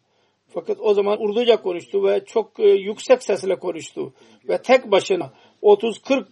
Fakat 0.48 0.76
o 0.80 0.94
zaman 0.94 1.22
Urduca 1.22 1.62
konuştu 1.62 2.04
ve 2.04 2.24
çok 2.24 2.60
e, 2.60 2.68
yüksek 2.68 3.22
sesle 3.22 3.56
konuştu. 3.56 4.12
Ve 4.48 4.62
tek 4.62 4.90
başına 4.90 5.32
30-40 5.62 6.24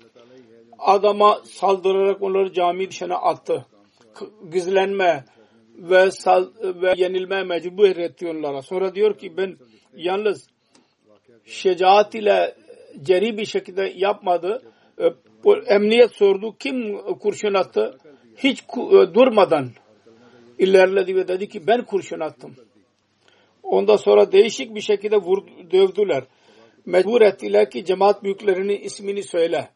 adama 0.78 1.40
saldırarak 1.44 2.22
onları 2.22 2.52
cami 2.52 2.90
dışına 2.90 3.16
attı. 3.16 3.66
Gizlenme 4.52 5.24
ve, 5.74 6.10
sal, 6.10 6.46
ve 6.62 6.94
yenilmeye 6.96 7.44
mecbur 7.44 7.96
etti 7.96 8.28
onlara. 8.28 8.62
Sonra 8.62 8.94
diyor 8.94 9.18
ki 9.18 9.36
ben 9.36 9.56
yalnız 9.96 10.48
şecaat 11.50 12.14
ile 12.14 12.54
ceri 13.02 13.38
bir 13.38 13.44
şekilde 13.44 13.92
yapmadı. 13.96 14.62
E, 14.98 15.04
emniyet 15.66 16.16
sordu. 16.16 16.56
Kim 16.58 17.02
kurşun 17.02 17.54
attı? 17.54 17.98
Hiç 18.36 18.60
e, 18.60 19.14
durmadan 19.14 19.70
ilerledi 20.58 21.16
ve 21.16 21.28
dedi 21.28 21.48
ki 21.48 21.66
ben 21.66 21.84
kurşun 21.84 22.20
attım. 22.20 22.56
Ondan 23.62 23.96
sonra 23.96 24.32
değişik 24.32 24.74
bir 24.74 24.80
şekilde 24.80 25.16
vur, 25.16 25.42
dövdüler. 25.72 26.24
Mecbur 26.86 27.20
ettiler 27.20 27.70
ki 27.70 27.84
cemaat 27.84 28.24
büyüklerinin 28.24 28.80
ismini 28.80 29.22
söyle. 29.22 29.68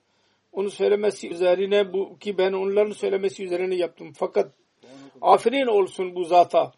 Onu 0.53 0.71
söylemesi 0.71 1.29
üzerine 1.29 1.93
bu 1.93 2.19
ki 2.19 2.39
ben 2.39 2.53
onların 2.53 2.93
söylemesi 2.93 3.45
üzerine 3.45 3.75
yaptım. 3.75 4.13
Fakat 4.17 4.53
aferin 5.21 5.67
olsun 5.67 6.15
bu 6.15 6.25
zata 6.25 6.73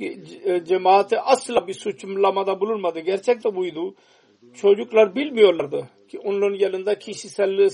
e, 0.00 0.64
cemaate 0.64 1.20
asla 1.20 1.66
bir 1.66 1.74
suçlamada 1.74 2.60
bulunmadı. 2.60 3.00
Gerçek 3.00 3.44
de 3.44 3.56
buydu. 3.56 3.94
Çocuklar 4.54 5.14
bilmiyorlardı 5.14 5.88
ki 6.08 6.18
onların 6.18 6.58
yanında 6.58 6.98
kişisel 6.98 7.70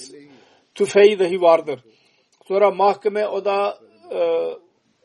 tüfeği 0.75 1.19
dahi 1.19 1.41
vardır. 1.41 1.81
Sonra 2.49 2.71
mahkeme 2.71 3.29
o 3.29 3.45
da 3.45 3.79
e, 4.11 4.19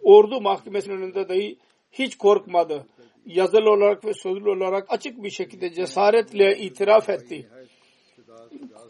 ordu 0.01 0.41
mahkemesinin 0.41 0.97
önünde 0.97 1.30
dahi 1.30 1.57
hiç 1.91 2.18
korkmadı. 2.18 2.88
Yazılı 3.26 3.72
olarak 3.72 4.05
ve 4.05 4.13
sözlü 4.13 4.49
olarak 4.49 4.86
açık 4.89 5.24
bir 5.24 5.30
şekilde 5.30 5.74
cesaretle 5.74 6.57
itiraf 6.57 7.09
etti. 7.09 7.47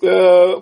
E, 0.04 0.12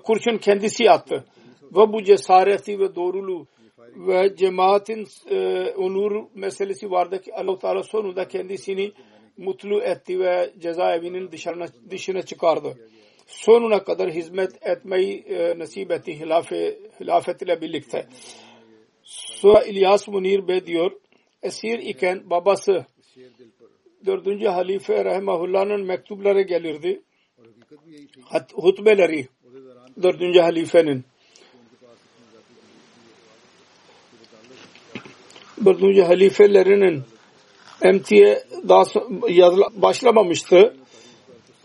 kurşun 0.03 0.37
kendisi 0.37 0.91
attı. 0.91 1.25
Ve 1.63 1.93
bu 1.93 2.03
cesareti 2.03 2.79
ve 2.79 2.95
doğruluğu 2.95 3.47
ve 3.95 4.35
cemaatin 4.35 5.07
e, 5.29 5.69
onur 5.77 6.25
meselesi 6.33 6.91
vardı 6.91 7.21
ki 7.21 7.35
Allah 7.35 7.59
Teala 7.59 7.83
sonunda 7.83 8.27
kendisini 8.27 8.91
mutlu 9.37 9.81
etti 9.81 10.19
ve 10.19 10.53
cezaevinin 10.59 11.31
dışarına, 11.31 11.65
dışına 11.89 12.21
çıkardı. 12.21 12.77
Sonuna 13.27 13.83
kadar 13.83 14.11
hizmet 14.11 14.67
etmeyi 14.67 15.19
e, 15.19 15.59
nasip 15.59 15.91
etti 15.91 16.19
hilafe, 16.19 16.79
hilafet 16.99 17.41
ile 17.41 17.61
birlikte. 17.61 18.07
Sonra 19.03 19.63
İlyas 19.63 20.07
Munir 20.07 20.47
Bey 20.47 20.65
diyor, 20.65 20.91
esir 21.43 21.79
iken 21.79 22.29
babası 22.29 22.85
dördüncü 24.05 24.47
halife 24.47 25.05
rahimahullah'ın 25.05 25.85
mektupları 25.85 26.41
gelirdi. 26.41 27.01
Hutbeleri 28.53 29.27
dördüncü 30.03 30.39
halifenin 30.39 31.03
dördüncü 35.65 36.01
halifelerinin 36.01 37.03
emtiye 37.81 38.43
daha 38.67 38.83
başlamamıştı. 39.81 40.75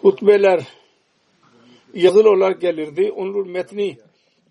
Hutbeler 0.01 0.61
yazılı 1.95 2.31
olarak 2.31 2.61
gelirdi. 2.61 3.13
Onun 3.17 3.51
metni 3.51 3.97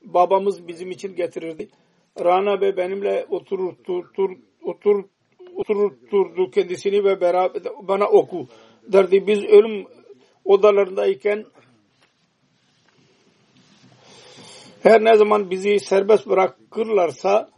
babamız 0.04 0.68
bizim 0.68 0.92
için 0.92 1.16
getirirdi. 1.16 1.70
Rana 2.20 2.62
Bey 2.62 2.78
benimle 2.78 3.26
oturur, 3.30 3.74
otur, 3.88 4.30
otur, 4.64 5.04
oturturdu 5.56 6.52
kendisini 6.52 7.04
ve 7.04 7.22
beraber 7.22 7.62
bana 7.82 8.08
oku 8.08 8.48
derdi. 8.88 9.28
Biz 9.28 9.44
ölüm 9.44 9.86
odalarındayken 10.46 11.46
her 14.84 15.04
ne 15.04 15.18
zaman 15.18 15.52
bizi 15.52 15.80
serbest 15.80 16.28
bırakırlarsa 16.28 17.50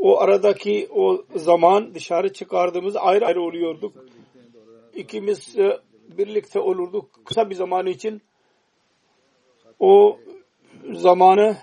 o 0.00 0.20
aradaki 0.20 0.88
o 0.94 1.24
zaman 1.36 1.94
dışarı 1.94 2.32
çıkardığımız 2.32 2.96
ayrı 2.96 3.26
ayrı 3.26 3.42
oluyorduk. 3.42 3.92
İkimiz 4.94 5.58
e, 5.58 5.80
birlikte 6.18 6.60
olurduk 6.60 7.20
kısa 7.24 7.50
bir 7.50 7.54
zaman 7.54 7.86
için. 7.86 8.22
O 9.80 10.18
zamanı 10.92 11.56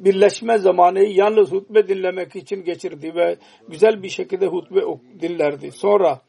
birleşme 0.00 0.58
zamanı 0.58 1.00
yalnız 1.00 1.52
hutbe 1.52 1.88
dinlemek 1.88 2.36
için 2.36 2.64
geçirdi 2.64 3.14
ve 3.14 3.36
güzel 3.68 4.02
bir 4.02 4.08
şekilde 4.08 4.46
hutbe 4.46 4.80
dinlerdi. 5.20 5.72
Sonra 5.72 6.20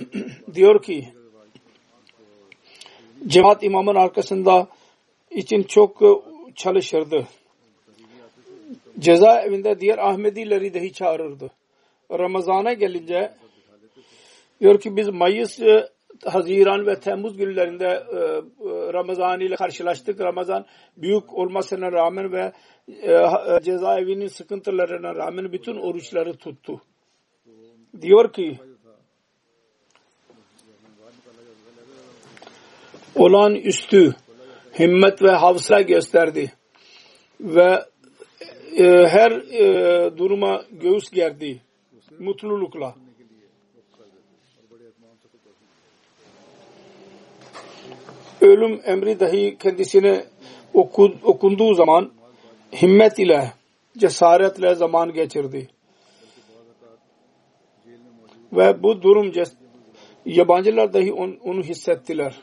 diyor 0.54 0.82
ki 0.82 1.08
cemaat 3.26 3.62
imamın 3.62 3.94
arkasında 3.94 4.68
için 5.30 5.62
çok 5.62 6.02
e, 6.02 6.06
çalışırdı 6.54 7.26
cezaevinde 8.98 9.80
diğer 9.80 9.98
Ahmedileri 9.98 10.74
dahi 10.74 10.92
çağırırdı. 10.92 11.50
Ramazana 12.10 12.72
gelince 12.72 13.32
diyor 14.60 14.80
ki 14.80 14.96
biz 14.96 15.08
Mayıs, 15.08 15.60
e, 15.60 15.88
Haziran 16.24 16.86
ve 16.86 17.00
Temmuz 17.00 17.36
günlerinde 17.36 17.86
e, 17.86 18.16
e, 18.16 18.92
Ramazan 18.92 19.40
ile 19.40 19.56
karşılaştık. 19.56 20.20
Ramazan 20.20 20.66
büyük 20.96 21.34
olmasına 21.34 21.92
rağmen 21.92 22.32
ve 22.32 22.52
cezaevinin 23.62 24.26
sıkıntılarına 24.26 25.14
rağmen 25.14 25.52
bütün 25.52 25.76
oruçları 25.76 26.36
tuttu. 26.36 26.82
Diyor 28.00 28.32
ki 28.32 28.58
olan 33.14 33.54
üstü 33.54 34.14
himmet 34.78 35.22
ve 35.22 35.30
havsla 35.30 35.80
gösterdi 35.80 36.52
ve 37.40 37.91
e, 38.76 39.08
her 39.08 39.30
e, 39.30 40.16
duruma 40.18 40.62
göğüs 40.70 41.10
gerdi 41.10 41.60
mutlulukla. 42.18 42.94
Ölüm 48.40 48.80
emri 48.84 49.20
dahi 49.20 49.58
kendisine 49.58 50.24
oku, 50.74 51.14
okunduğu 51.22 51.74
zaman 51.74 52.12
himmet 52.82 53.18
ile 53.18 53.52
cesaretle 53.98 54.74
zaman 54.74 55.12
geçirdi. 55.12 55.68
Ve 58.52 58.82
bu 58.82 59.02
durum 59.02 59.32
yabancılar 60.26 60.92
dahi 60.92 61.12
on, 61.12 61.38
onu 61.44 61.62
hissettiler. 61.62 62.40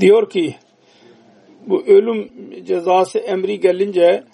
Diyor 0.00 0.30
ki 0.30 0.56
bu 1.68 1.82
ölüm 1.86 2.30
cezası 2.64 3.18
emri 3.18 3.60
gelince 3.60 4.24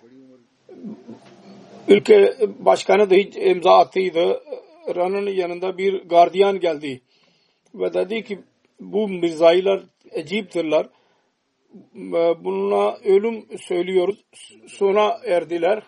ülke 1.89 2.35
başkanı 2.59 3.11
da 3.11 3.15
hiç 3.15 3.37
imza 3.37 3.79
attıydı. 3.79 4.43
Rana'nın 4.97 5.31
yanında 5.31 5.79
bir 5.79 6.03
gardiyan 6.03 6.61
geldi. 6.61 7.01
Ve 7.75 7.95
dedi 7.95 8.25
ki 8.25 8.39
bu 8.81 9.09
mirzailer 9.09 9.83
eciptirler. 10.11 10.87
Bununla 12.45 12.99
ölüm 13.05 13.59
söylüyoruz. 13.59 14.25
Sona 14.67 15.19
erdiler. 15.27 15.83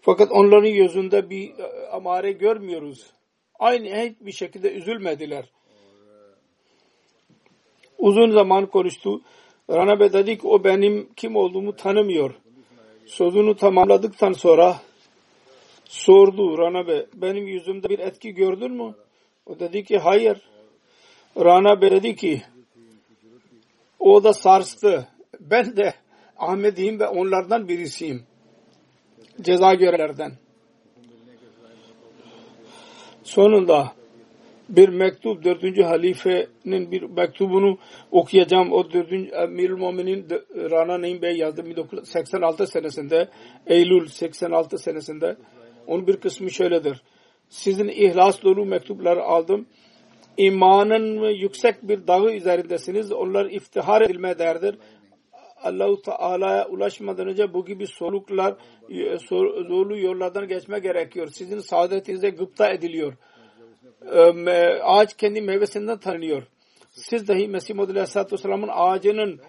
Fakat 0.00 0.32
onların 0.32 0.68
yüzünde 0.68 1.30
bir 1.30 1.52
amare 1.92 2.32
görmüyoruz. 2.32 3.06
Aynı 3.58 4.14
bir 4.20 4.32
şekilde 4.32 4.72
üzülmediler. 4.72 5.44
Uzun 7.98 8.30
zaman 8.30 8.66
konuştu. 8.66 9.20
Rana 9.70 10.00
Bey 10.00 10.12
dedi 10.12 10.38
ki 10.38 10.46
o 10.46 10.64
benim 10.64 11.08
kim 11.16 11.36
olduğumu 11.36 11.76
tanımıyor. 11.76 12.34
Sözünü 13.06 13.56
tamamladıktan 13.56 14.32
sonra 14.32 14.80
sordu 15.84 16.58
Rana 16.58 16.86
Bey 16.86 17.06
benim 17.14 17.46
yüzümde 17.46 17.88
bir 17.88 17.98
etki 17.98 18.34
gördün 18.34 18.72
mü? 18.72 18.94
O 19.46 19.58
dedi 19.58 19.84
ki 19.84 19.98
hayır. 19.98 20.38
Rana 21.36 21.80
Bey 21.80 21.90
dedi 21.90 22.16
ki 22.16 22.42
o 23.98 24.24
da 24.24 24.32
sarstı. 24.32 25.08
Ben 25.40 25.76
de 25.76 25.94
Ahmet'iyim 26.36 27.00
ve 27.00 27.08
onlardan 27.08 27.68
birisiyim. 27.68 28.26
Ceza 29.40 29.74
görelerden. 29.74 30.32
Sonunda 33.24 33.92
bir 34.68 34.88
mektup 34.88 35.44
dördüncü 35.44 35.82
halifenin 35.82 36.90
bir 36.90 37.02
mektubunu 37.02 37.78
okuyacağım. 38.10 38.72
O 38.72 38.92
dördüncü 38.92 39.30
Emirül 39.30 39.76
Mu'minin 39.76 40.26
Rana 40.70 41.00
Naim 41.00 41.22
Bey 41.22 41.36
yazdı 41.36 41.66
1986 41.66 42.66
senesinde 42.66 43.28
Eylül 43.66 44.08
86 44.08 44.78
senesinde. 44.78 45.36
Onun 45.86 46.06
bir 46.06 46.16
kısmı 46.16 46.50
şöyledir. 46.50 47.02
Sizin 47.48 47.88
ihlas 47.88 48.42
dolu 48.42 48.64
mektupları 48.64 49.22
aldım. 49.22 49.66
İmanın 50.36 51.28
yüksek 51.28 51.88
bir 51.88 52.06
dağı 52.06 52.32
üzerindesiniz. 52.32 53.12
Onlar 53.12 53.46
iftihar 53.46 54.02
edilmeye 54.02 54.38
değerdir. 54.38 54.78
Allah-u 55.62 56.02
Teala'ya 56.02 56.68
ulaşmadan 56.68 57.28
önce 57.28 57.54
bu 57.54 57.64
gibi 57.66 57.86
soluklar 57.86 58.54
zorlu 59.68 59.98
yollardan 59.98 60.48
geçme 60.48 60.78
gerekiyor. 60.78 61.28
Sizin 61.28 61.58
saadetinize 61.58 62.30
gıpta 62.30 62.70
ediliyor. 62.70 63.12
Ağaç 64.82 65.16
kendi 65.16 65.40
meyvesinden 65.40 65.98
tanınıyor. 65.98 66.42
Siz 66.90 67.28
dahi 67.28 67.48
Mesih 67.48 67.74
Muhammed 67.74 67.90
Aleyhisselatü 67.90 68.32
Vesselam'ın 68.32 68.70
ağacının 68.72 69.40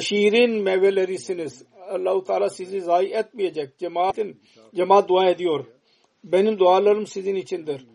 şiirin 0.00 0.62
meyvelerisiniz. 0.62 1.64
Allah-u 1.90 2.24
Teala 2.24 2.48
sizi 2.48 2.80
zayi 2.80 3.08
etmeyecek. 3.08 3.78
Cemaatin, 3.78 4.40
cemaat 4.74 5.08
dua 5.08 5.30
ediyor. 5.30 5.64
Benim 6.24 6.58
dualarım 6.58 7.06
sizin 7.06 7.34
içindir 7.34 7.86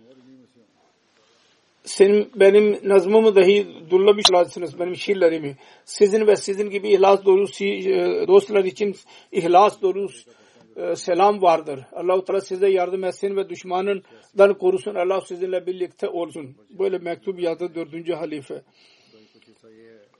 senin 1.83 2.31
benim 2.35 2.79
nazmımı 2.89 3.35
dahi 3.35 3.67
dullamış 3.89 4.25
olasınız 4.31 4.79
benim 4.79 4.95
şiirlerimi. 4.95 5.57
Sizin 5.85 6.27
ve 6.27 6.35
sizin 6.35 6.69
gibi 6.69 6.89
ihlas 6.89 7.25
dolu 7.25 7.45
e, 7.61 8.27
dostlar 8.27 8.63
için 8.63 8.95
ihlas 9.31 9.81
dolu 9.81 10.05
e, 10.05 10.09
selam 10.95 11.41
vardır. 11.41 11.79
Allah-u 11.93 12.25
Teala 12.25 12.41
size 12.41 12.69
yardım 12.69 13.03
etsin 13.03 13.35
ve 13.35 13.49
düşmanından 13.49 14.53
korusun. 14.59 14.95
Allah 14.95 15.21
sizinle 15.21 15.65
birlikte 15.65 16.09
olsun. 16.09 16.55
Böyle 16.79 16.97
mektup 16.97 17.39
yazdı 17.39 17.75
dördüncü 17.75 18.13
halife. 18.13 18.61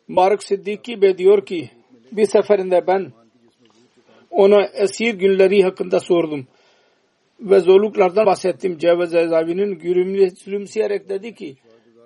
Mark 0.07 0.43
Siddiki 0.43 1.01
Bey 1.01 1.17
diyor 1.17 1.45
ki 1.45 1.69
bir 2.11 2.25
seferinde 2.25 2.87
ben 2.87 3.11
ona 4.29 4.65
esir 4.65 5.13
günleri 5.13 5.63
hakkında 5.63 5.99
sordum 5.99 6.47
ve 7.39 7.59
zorluklardan 7.59 8.25
bahsettim. 8.25 8.77
Cevaz 8.77 9.15
Ezavi'nin 9.15 9.79
gülümseyerek 9.79 11.09
dedi 11.09 11.35
ki 11.35 11.55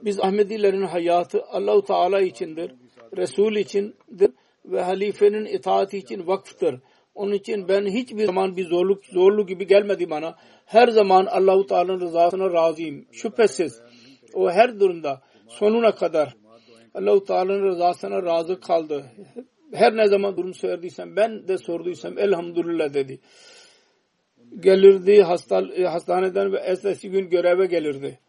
biz 0.01 0.19
Ahmedilerin 0.19 0.81
hayatı 0.81 1.43
Allahu 1.43 1.81
Teala 1.81 2.21
içindir. 2.21 2.71
Resul 3.17 3.55
içindir 3.55 4.31
ve 4.65 4.81
halifenin 4.81 5.45
itaati 5.45 5.97
için 5.97 6.27
vakıftır. 6.27 6.79
Onun 7.15 7.31
için 7.31 7.67
ben 7.67 7.85
hiçbir 7.85 8.25
zaman 8.25 8.57
bir 8.57 8.65
zorluk 8.65 9.05
zorlu 9.05 9.45
gibi 9.45 9.67
gelmedi 9.67 10.09
bana. 10.09 10.35
Her 10.65 10.87
zaman 10.87 11.25
Allahu 11.25 11.65
Teala'nın 11.65 11.99
rızasına 11.99 12.53
razıyım. 12.53 13.05
Şüphesiz 13.11 13.81
o 14.33 14.51
her 14.51 14.79
durumda 14.79 15.21
sonuna 15.47 15.95
kadar 15.95 16.35
Allahu 16.93 17.23
Teala'nın 17.23 17.63
rızasına 17.63 18.23
razı 18.23 18.59
kaldı. 18.59 19.05
Her 19.73 19.97
ne 19.97 20.07
zaman 20.07 20.37
durum 20.37 20.53
söylediysem 20.53 21.15
ben 21.15 21.47
de 21.47 21.57
sorduysam 21.57 22.19
elhamdülillah 22.19 22.93
dedi 22.93 23.19
gelirdi 24.59 25.21
hasta, 25.21 25.63
hastaneden 25.91 26.53
ve 26.53 26.57
ertesi 26.57 27.09
gün 27.09 27.29
göreve 27.29 27.65
gelirdi. 27.65 28.19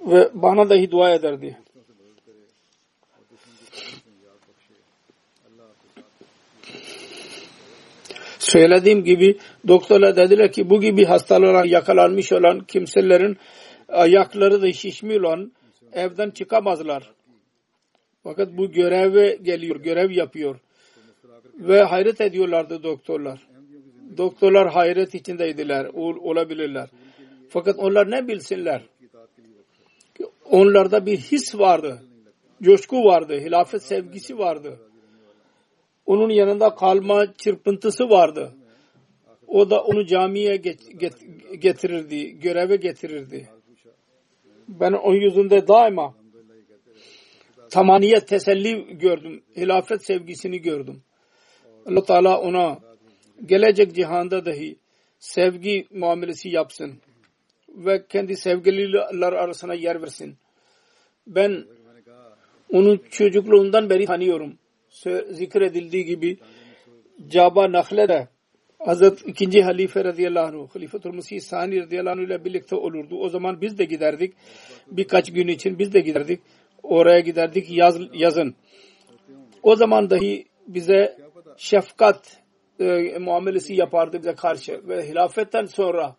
Ve 0.00 0.30
bana 0.34 0.70
dahi 0.70 0.90
dua 0.90 1.14
ederdi. 1.14 1.58
Söylediğim 8.42 9.04
gibi 9.04 9.38
doktorlar 9.68 10.16
dediler 10.16 10.52
ki 10.52 10.70
bu 10.70 10.80
gibi 10.80 11.04
hastalara 11.04 11.66
yakalanmış 11.66 12.32
olan 12.32 12.60
kimselerin 12.60 13.36
ayakları 13.88 14.62
da 14.62 14.72
şişmiş 14.72 15.16
olan 15.16 15.52
evden 15.92 16.30
çıkamazlar. 16.30 17.10
Fakat 18.22 18.48
bu 18.56 18.72
göreve 18.72 19.38
geliyor, 19.42 19.76
görev 19.76 20.10
yapıyor. 20.10 20.56
Ve 21.54 21.82
hayret 21.82 22.20
ediyorlardı 22.20 22.82
doktorlar 22.82 23.38
doktorlar 24.16 24.72
hayret 24.72 25.14
içindeydiler, 25.14 25.84
olabilirler. 25.94 26.88
Fakat 27.48 27.78
onlar 27.78 28.10
ne 28.10 28.28
bilsinler? 28.28 28.82
Onlarda 30.50 31.06
bir 31.06 31.18
his 31.18 31.58
vardı, 31.58 32.02
coşku 32.62 33.04
vardı, 33.04 33.40
hilafet 33.40 33.82
sevgisi 33.82 34.38
vardı. 34.38 34.78
Onun 36.06 36.30
yanında 36.30 36.74
kalma 36.74 37.34
çırpıntısı 37.34 38.10
vardı. 38.10 38.54
O 39.46 39.70
da 39.70 39.82
onu 39.82 40.06
camiye 40.06 40.56
getirirdi, 41.58 42.38
göreve 42.38 42.76
getirirdi. 42.76 43.48
Ben 44.68 44.92
onun 44.92 45.20
yüzünde 45.20 45.68
daima 45.68 46.14
tamaniyet, 47.70 48.28
teselli 48.28 48.98
gördüm. 48.98 49.42
Hilafet 49.56 50.06
sevgisini 50.06 50.58
gördüm. 50.58 51.02
Allah 51.86 52.02
Teala 52.04 52.40
ona 52.40 52.78
gelecek 53.46 53.94
cihanda 53.94 54.44
dahi 54.44 54.76
sevgi 55.18 55.86
muamelesi 55.90 56.48
yapsın 56.48 57.00
ve 57.68 58.06
kendi 58.06 58.36
sevgililer 58.36 59.32
arasına 59.32 59.74
yer 59.74 60.02
versin. 60.02 60.36
Ben 61.26 61.64
onun 62.72 63.00
çocukluğundan 63.10 63.90
beri 63.90 64.04
tanıyorum. 64.04 64.58
Zikredildiği 65.30 66.04
gibi 66.04 66.38
Caba 67.28 67.72
Nakle'de 67.72 68.28
Hazret 68.78 69.26
2. 69.26 69.62
Halife 69.62 70.04
radıyallahu 70.04 70.46
anh, 70.46 70.68
Halifetul 70.74 71.14
Mesih 71.14 71.40
Sani 71.40 71.80
radıyallahu 71.80 72.12
anh 72.12 72.26
ile 72.26 72.44
birlikte 72.44 72.76
olurdu. 72.76 73.18
O 73.18 73.28
zaman 73.28 73.60
biz 73.60 73.78
de 73.78 73.84
giderdik. 73.84 74.34
Birkaç 74.86 75.32
gün 75.32 75.48
için 75.48 75.78
biz 75.78 75.94
de 75.94 76.00
giderdik. 76.00 76.40
Oraya 76.82 77.20
giderdik 77.20 77.70
yaz, 77.70 77.98
yazın. 78.12 78.54
O 79.62 79.76
zaman 79.76 80.10
dahi 80.10 80.46
bize 80.66 81.18
şefkat 81.56 82.42
e, 82.80 83.18
muamelesi 83.18 83.74
yapardı 83.74 84.18
bize 84.18 84.34
karşı 84.34 84.88
ve 84.88 85.08
hilafetten 85.08 85.66
sonra 85.66 86.16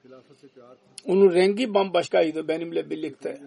onun 1.05 1.34
rengi 1.34 1.74
bambaşkaydı 1.74 2.47
benimle 2.47 2.89
birlikte. 2.89 3.41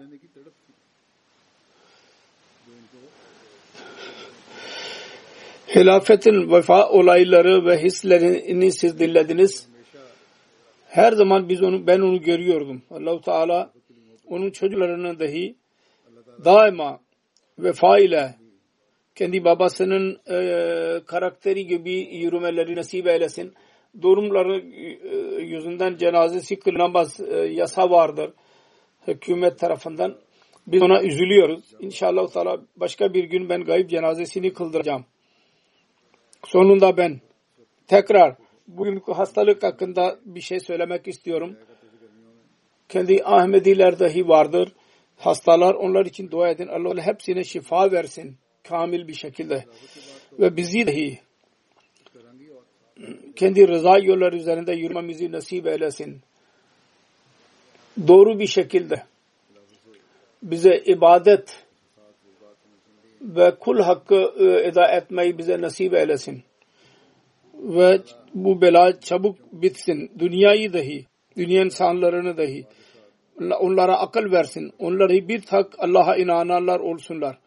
Hilafetin 5.75 6.51
vefa 6.51 6.89
olayları 6.89 7.65
ve 7.65 7.77
hislerini 7.77 8.71
siz 8.71 8.99
dinlediniz. 8.99 9.69
Her 10.87 11.11
zaman 11.11 11.49
biz 11.49 11.63
onu 11.63 11.87
ben 11.87 11.99
onu 11.99 12.21
görüyordum. 12.21 12.81
Allahu 12.91 13.21
Teala 13.21 13.71
onun 14.27 14.51
çocuklarının 14.51 15.19
dahi 15.19 15.55
daima 16.45 16.99
vefa 17.59 17.99
ile 17.99 18.35
kendi 19.15 19.43
babasının 19.43 20.19
e, 20.29 20.37
karakteri 21.05 21.67
gibi 21.67 21.93
yürümeleri 21.93 22.75
nasip 22.75 23.07
eylesin. 23.07 23.53
Durumları 24.01 24.59
e, 24.59 25.41
yüzünden 25.41 25.97
cenazesi 25.97 26.59
kılınamaz 26.59 27.19
e, 27.19 27.35
yasa 27.35 27.89
vardır 27.89 28.31
hükümet 29.07 29.59
tarafından. 29.59 30.15
Biz 30.67 30.81
ona 30.81 31.03
üzülüyoruz. 31.03 31.63
İnşallah 31.79 32.57
başka 32.75 33.13
bir 33.13 33.23
gün 33.23 33.49
ben 33.49 33.63
gayip 33.63 33.89
cenazesini 33.89 34.53
kıldıracağım. 34.53 35.05
Sonunda 36.47 36.97
ben 36.97 37.19
Tekrar 37.87 38.35
bugünkü 38.67 39.11
hastalık 39.11 39.63
hakkında 39.63 40.19
bir 40.25 40.41
şey 40.41 40.59
söylemek 40.59 41.07
istiyorum. 41.07 41.55
Kendi 42.89 43.23
Ahmediler 43.23 43.99
dahi 43.99 44.27
vardır. 44.27 44.71
Hastalar 45.17 45.73
onlar 45.73 46.05
için 46.05 46.31
dua 46.31 46.49
edin. 46.49 46.67
Allah 46.67 47.01
hepsine 47.01 47.43
şifa 47.43 47.91
versin. 47.91 48.35
Kamil 48.63 49.07
bir 49.07 49.13
şekilde. 49.13 49.65
Ve 50.39 50.57
bizi 50.57 50.87
dahi 50.87 51.19
kendi 53.35 53.67
rıza 53.67 53.97
yolları 53.97 54.37
üzerinde 54.37 54.73
yürümemizi 54.73 55.31
nasip 55.31 55.67
eylesin. 55.67 56.21
Doğru 58.07 58.39
bir 58.39 58.47
şekilde 58.47 59.03
bize 60.43 60.83
ibadet 60.85 61.66
ve 63.21 63.55
kul 63.59 63.79
hakkı 63.79 64.33
e, 64.39 64.67
eda 64.67 64.87
etmeyi 64.87 65.37
bize 65.37 65.61
nasip 65.61 65.93
eylesin. 65.93 66.43
Ve 67.53 68.01
bu 68.33 68.61
bela 68.61 68.99
çabuk 68.99 69.35
bitsin. 69.51 70.11
Dünyayı 70.19 70.73
dahi, 70.73 71.05
dünya 71.37 71.63
insanlarını 71.63 72.37
dahi 72.37 72.65
onlara 73.59 73.97
akıl 73.99 74.31
versin. 74.31 74.71
Onları 74.79 75.27
bir 75.27 75.41
tak 75.41 75.75
Allah'a 75.79 76.15
inananlar 76.15 76.79
olsunlar. 76.79 77.37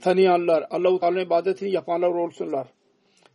Tanıyanlar, 0.00 0.66
Allah-u 0.70 1.00
Teala'nın 1.00 1.24
ibadetini 1.24 1.72
yapanlar 1.72 2.08
olsunlar. 2.08 2.66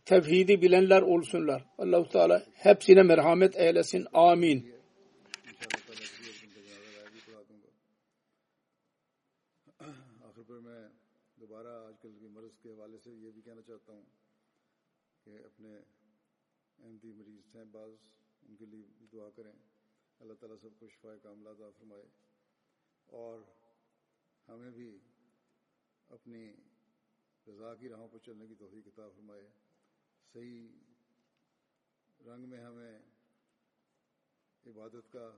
Tevhidi 0.04 0.62
bilenler 0.62 1.02
olsunlar. 1.02 1.64
Allah-u 1.78 2.08
Teala 2.08 2.42
hepsine 2.54 3.02
merhamet 3.02 3.56
eylesin. 3.56 4.06
Amin. 4.14 4.73
چاہتا 13.74 13.92
ہوں 13.92 14.04
کہ 15.24 15.30
اپنے 15.30 15.78
احمدی 16.78 17.12
مریض 17.12 17.56
ہیں، 17.56 17.64
بعض 17.64 17.90
ان 18.42 18.56
کے 18.56 18.66
لیے 18.66 19.06
دعا 19.12 19.30
کریں۔ 19.30 19.52
اللہ 20.18 20.32
تعالیٰ 20.34 20.58
سب 20.62 20.68
کو 20.78 20.88
شفا 20.88 21.16
کاملہ 21.22 21.48
عطا 21.48 21.70
فرمائے۔ 21.78 22.04
اور 23.06 23.40
ہمیں 24.48 24.70
بھی 24.70 24.98
اپنی 26.08 26.52
رضا 27.46 27.74
کی 27.74 27.88
راہوں 27.88 28.08
پر 28.08 28.18
چلنے 28.18 28.46
کی 28.46 28.54
توفیق 28.54 28.86
عطا 28.86 29.08
فرمائے۔ 29.08 29.48
صحیح 30.32 30.68
رنگ 32.26 32.48
میں 32.48 32.58
ہمیں 32.58 32.98
عبادت 34.66 35.12
کا 35.12 35.36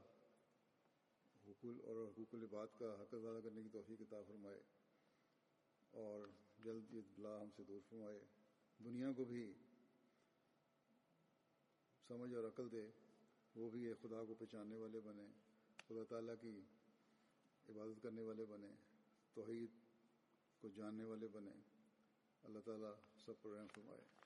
حقول 1.46 1.80
اور 1.84 2.08
حقوق 2.08 2.34
العباد 2.34 2.66
کا 2.78 3.02
حق 3.02 3.14
ادا 3.14 3.40
کرنے 3.40 3.62
کی 3.62 3.68
توفیق 3.68 4.00
عطا 4.00 4.22
فرمائے۔ 4.22 4.62
اور 5.90 6.28
جلد 6.64 6.94
یہ 6.94 7.00
بلا 7.16 7.42
ہم 7.42 7.48
سے 7.56 7.62
دور 7.64 7.80
فرمائے، 7.88 8.24
دنیا 8.84 9.12
کو 9.16 9.24
بھی 9.24 9.52
سمجھ 12.08 12.34
اور 12.34 12.44
عقل 12.44 12.72
دے، 12.72 12.90
وہ 13.54 13.70
بھی 13.70 13.92
خدا 13.94 14.24
کو 14.24 14.34
پہچاننے 14.34 14.76
والے 14.76 15.00
بنے، 15.00 15.26
خدا 15.88 16.04
تعالیٰ 16.08 16.34
کی 16.40 16.60
عبادت 17.68 18.02
کرنے 18.02 18.22
والے 18.22 18.44
بنے، 18.44 18.70
توحید 19.34 19.70
کو 20.60 20.68
جاننے 20.68 21.04
والے 21.04 21.28
بنے۔ 21.28 21.50
اللہ 22.44 22.58
تعالیٰ 22.58 22.92
سب 23.24 23.32
پر 23.42 23.50
رحم 23.50 23.66
فرمائے۔ 23.74 24.25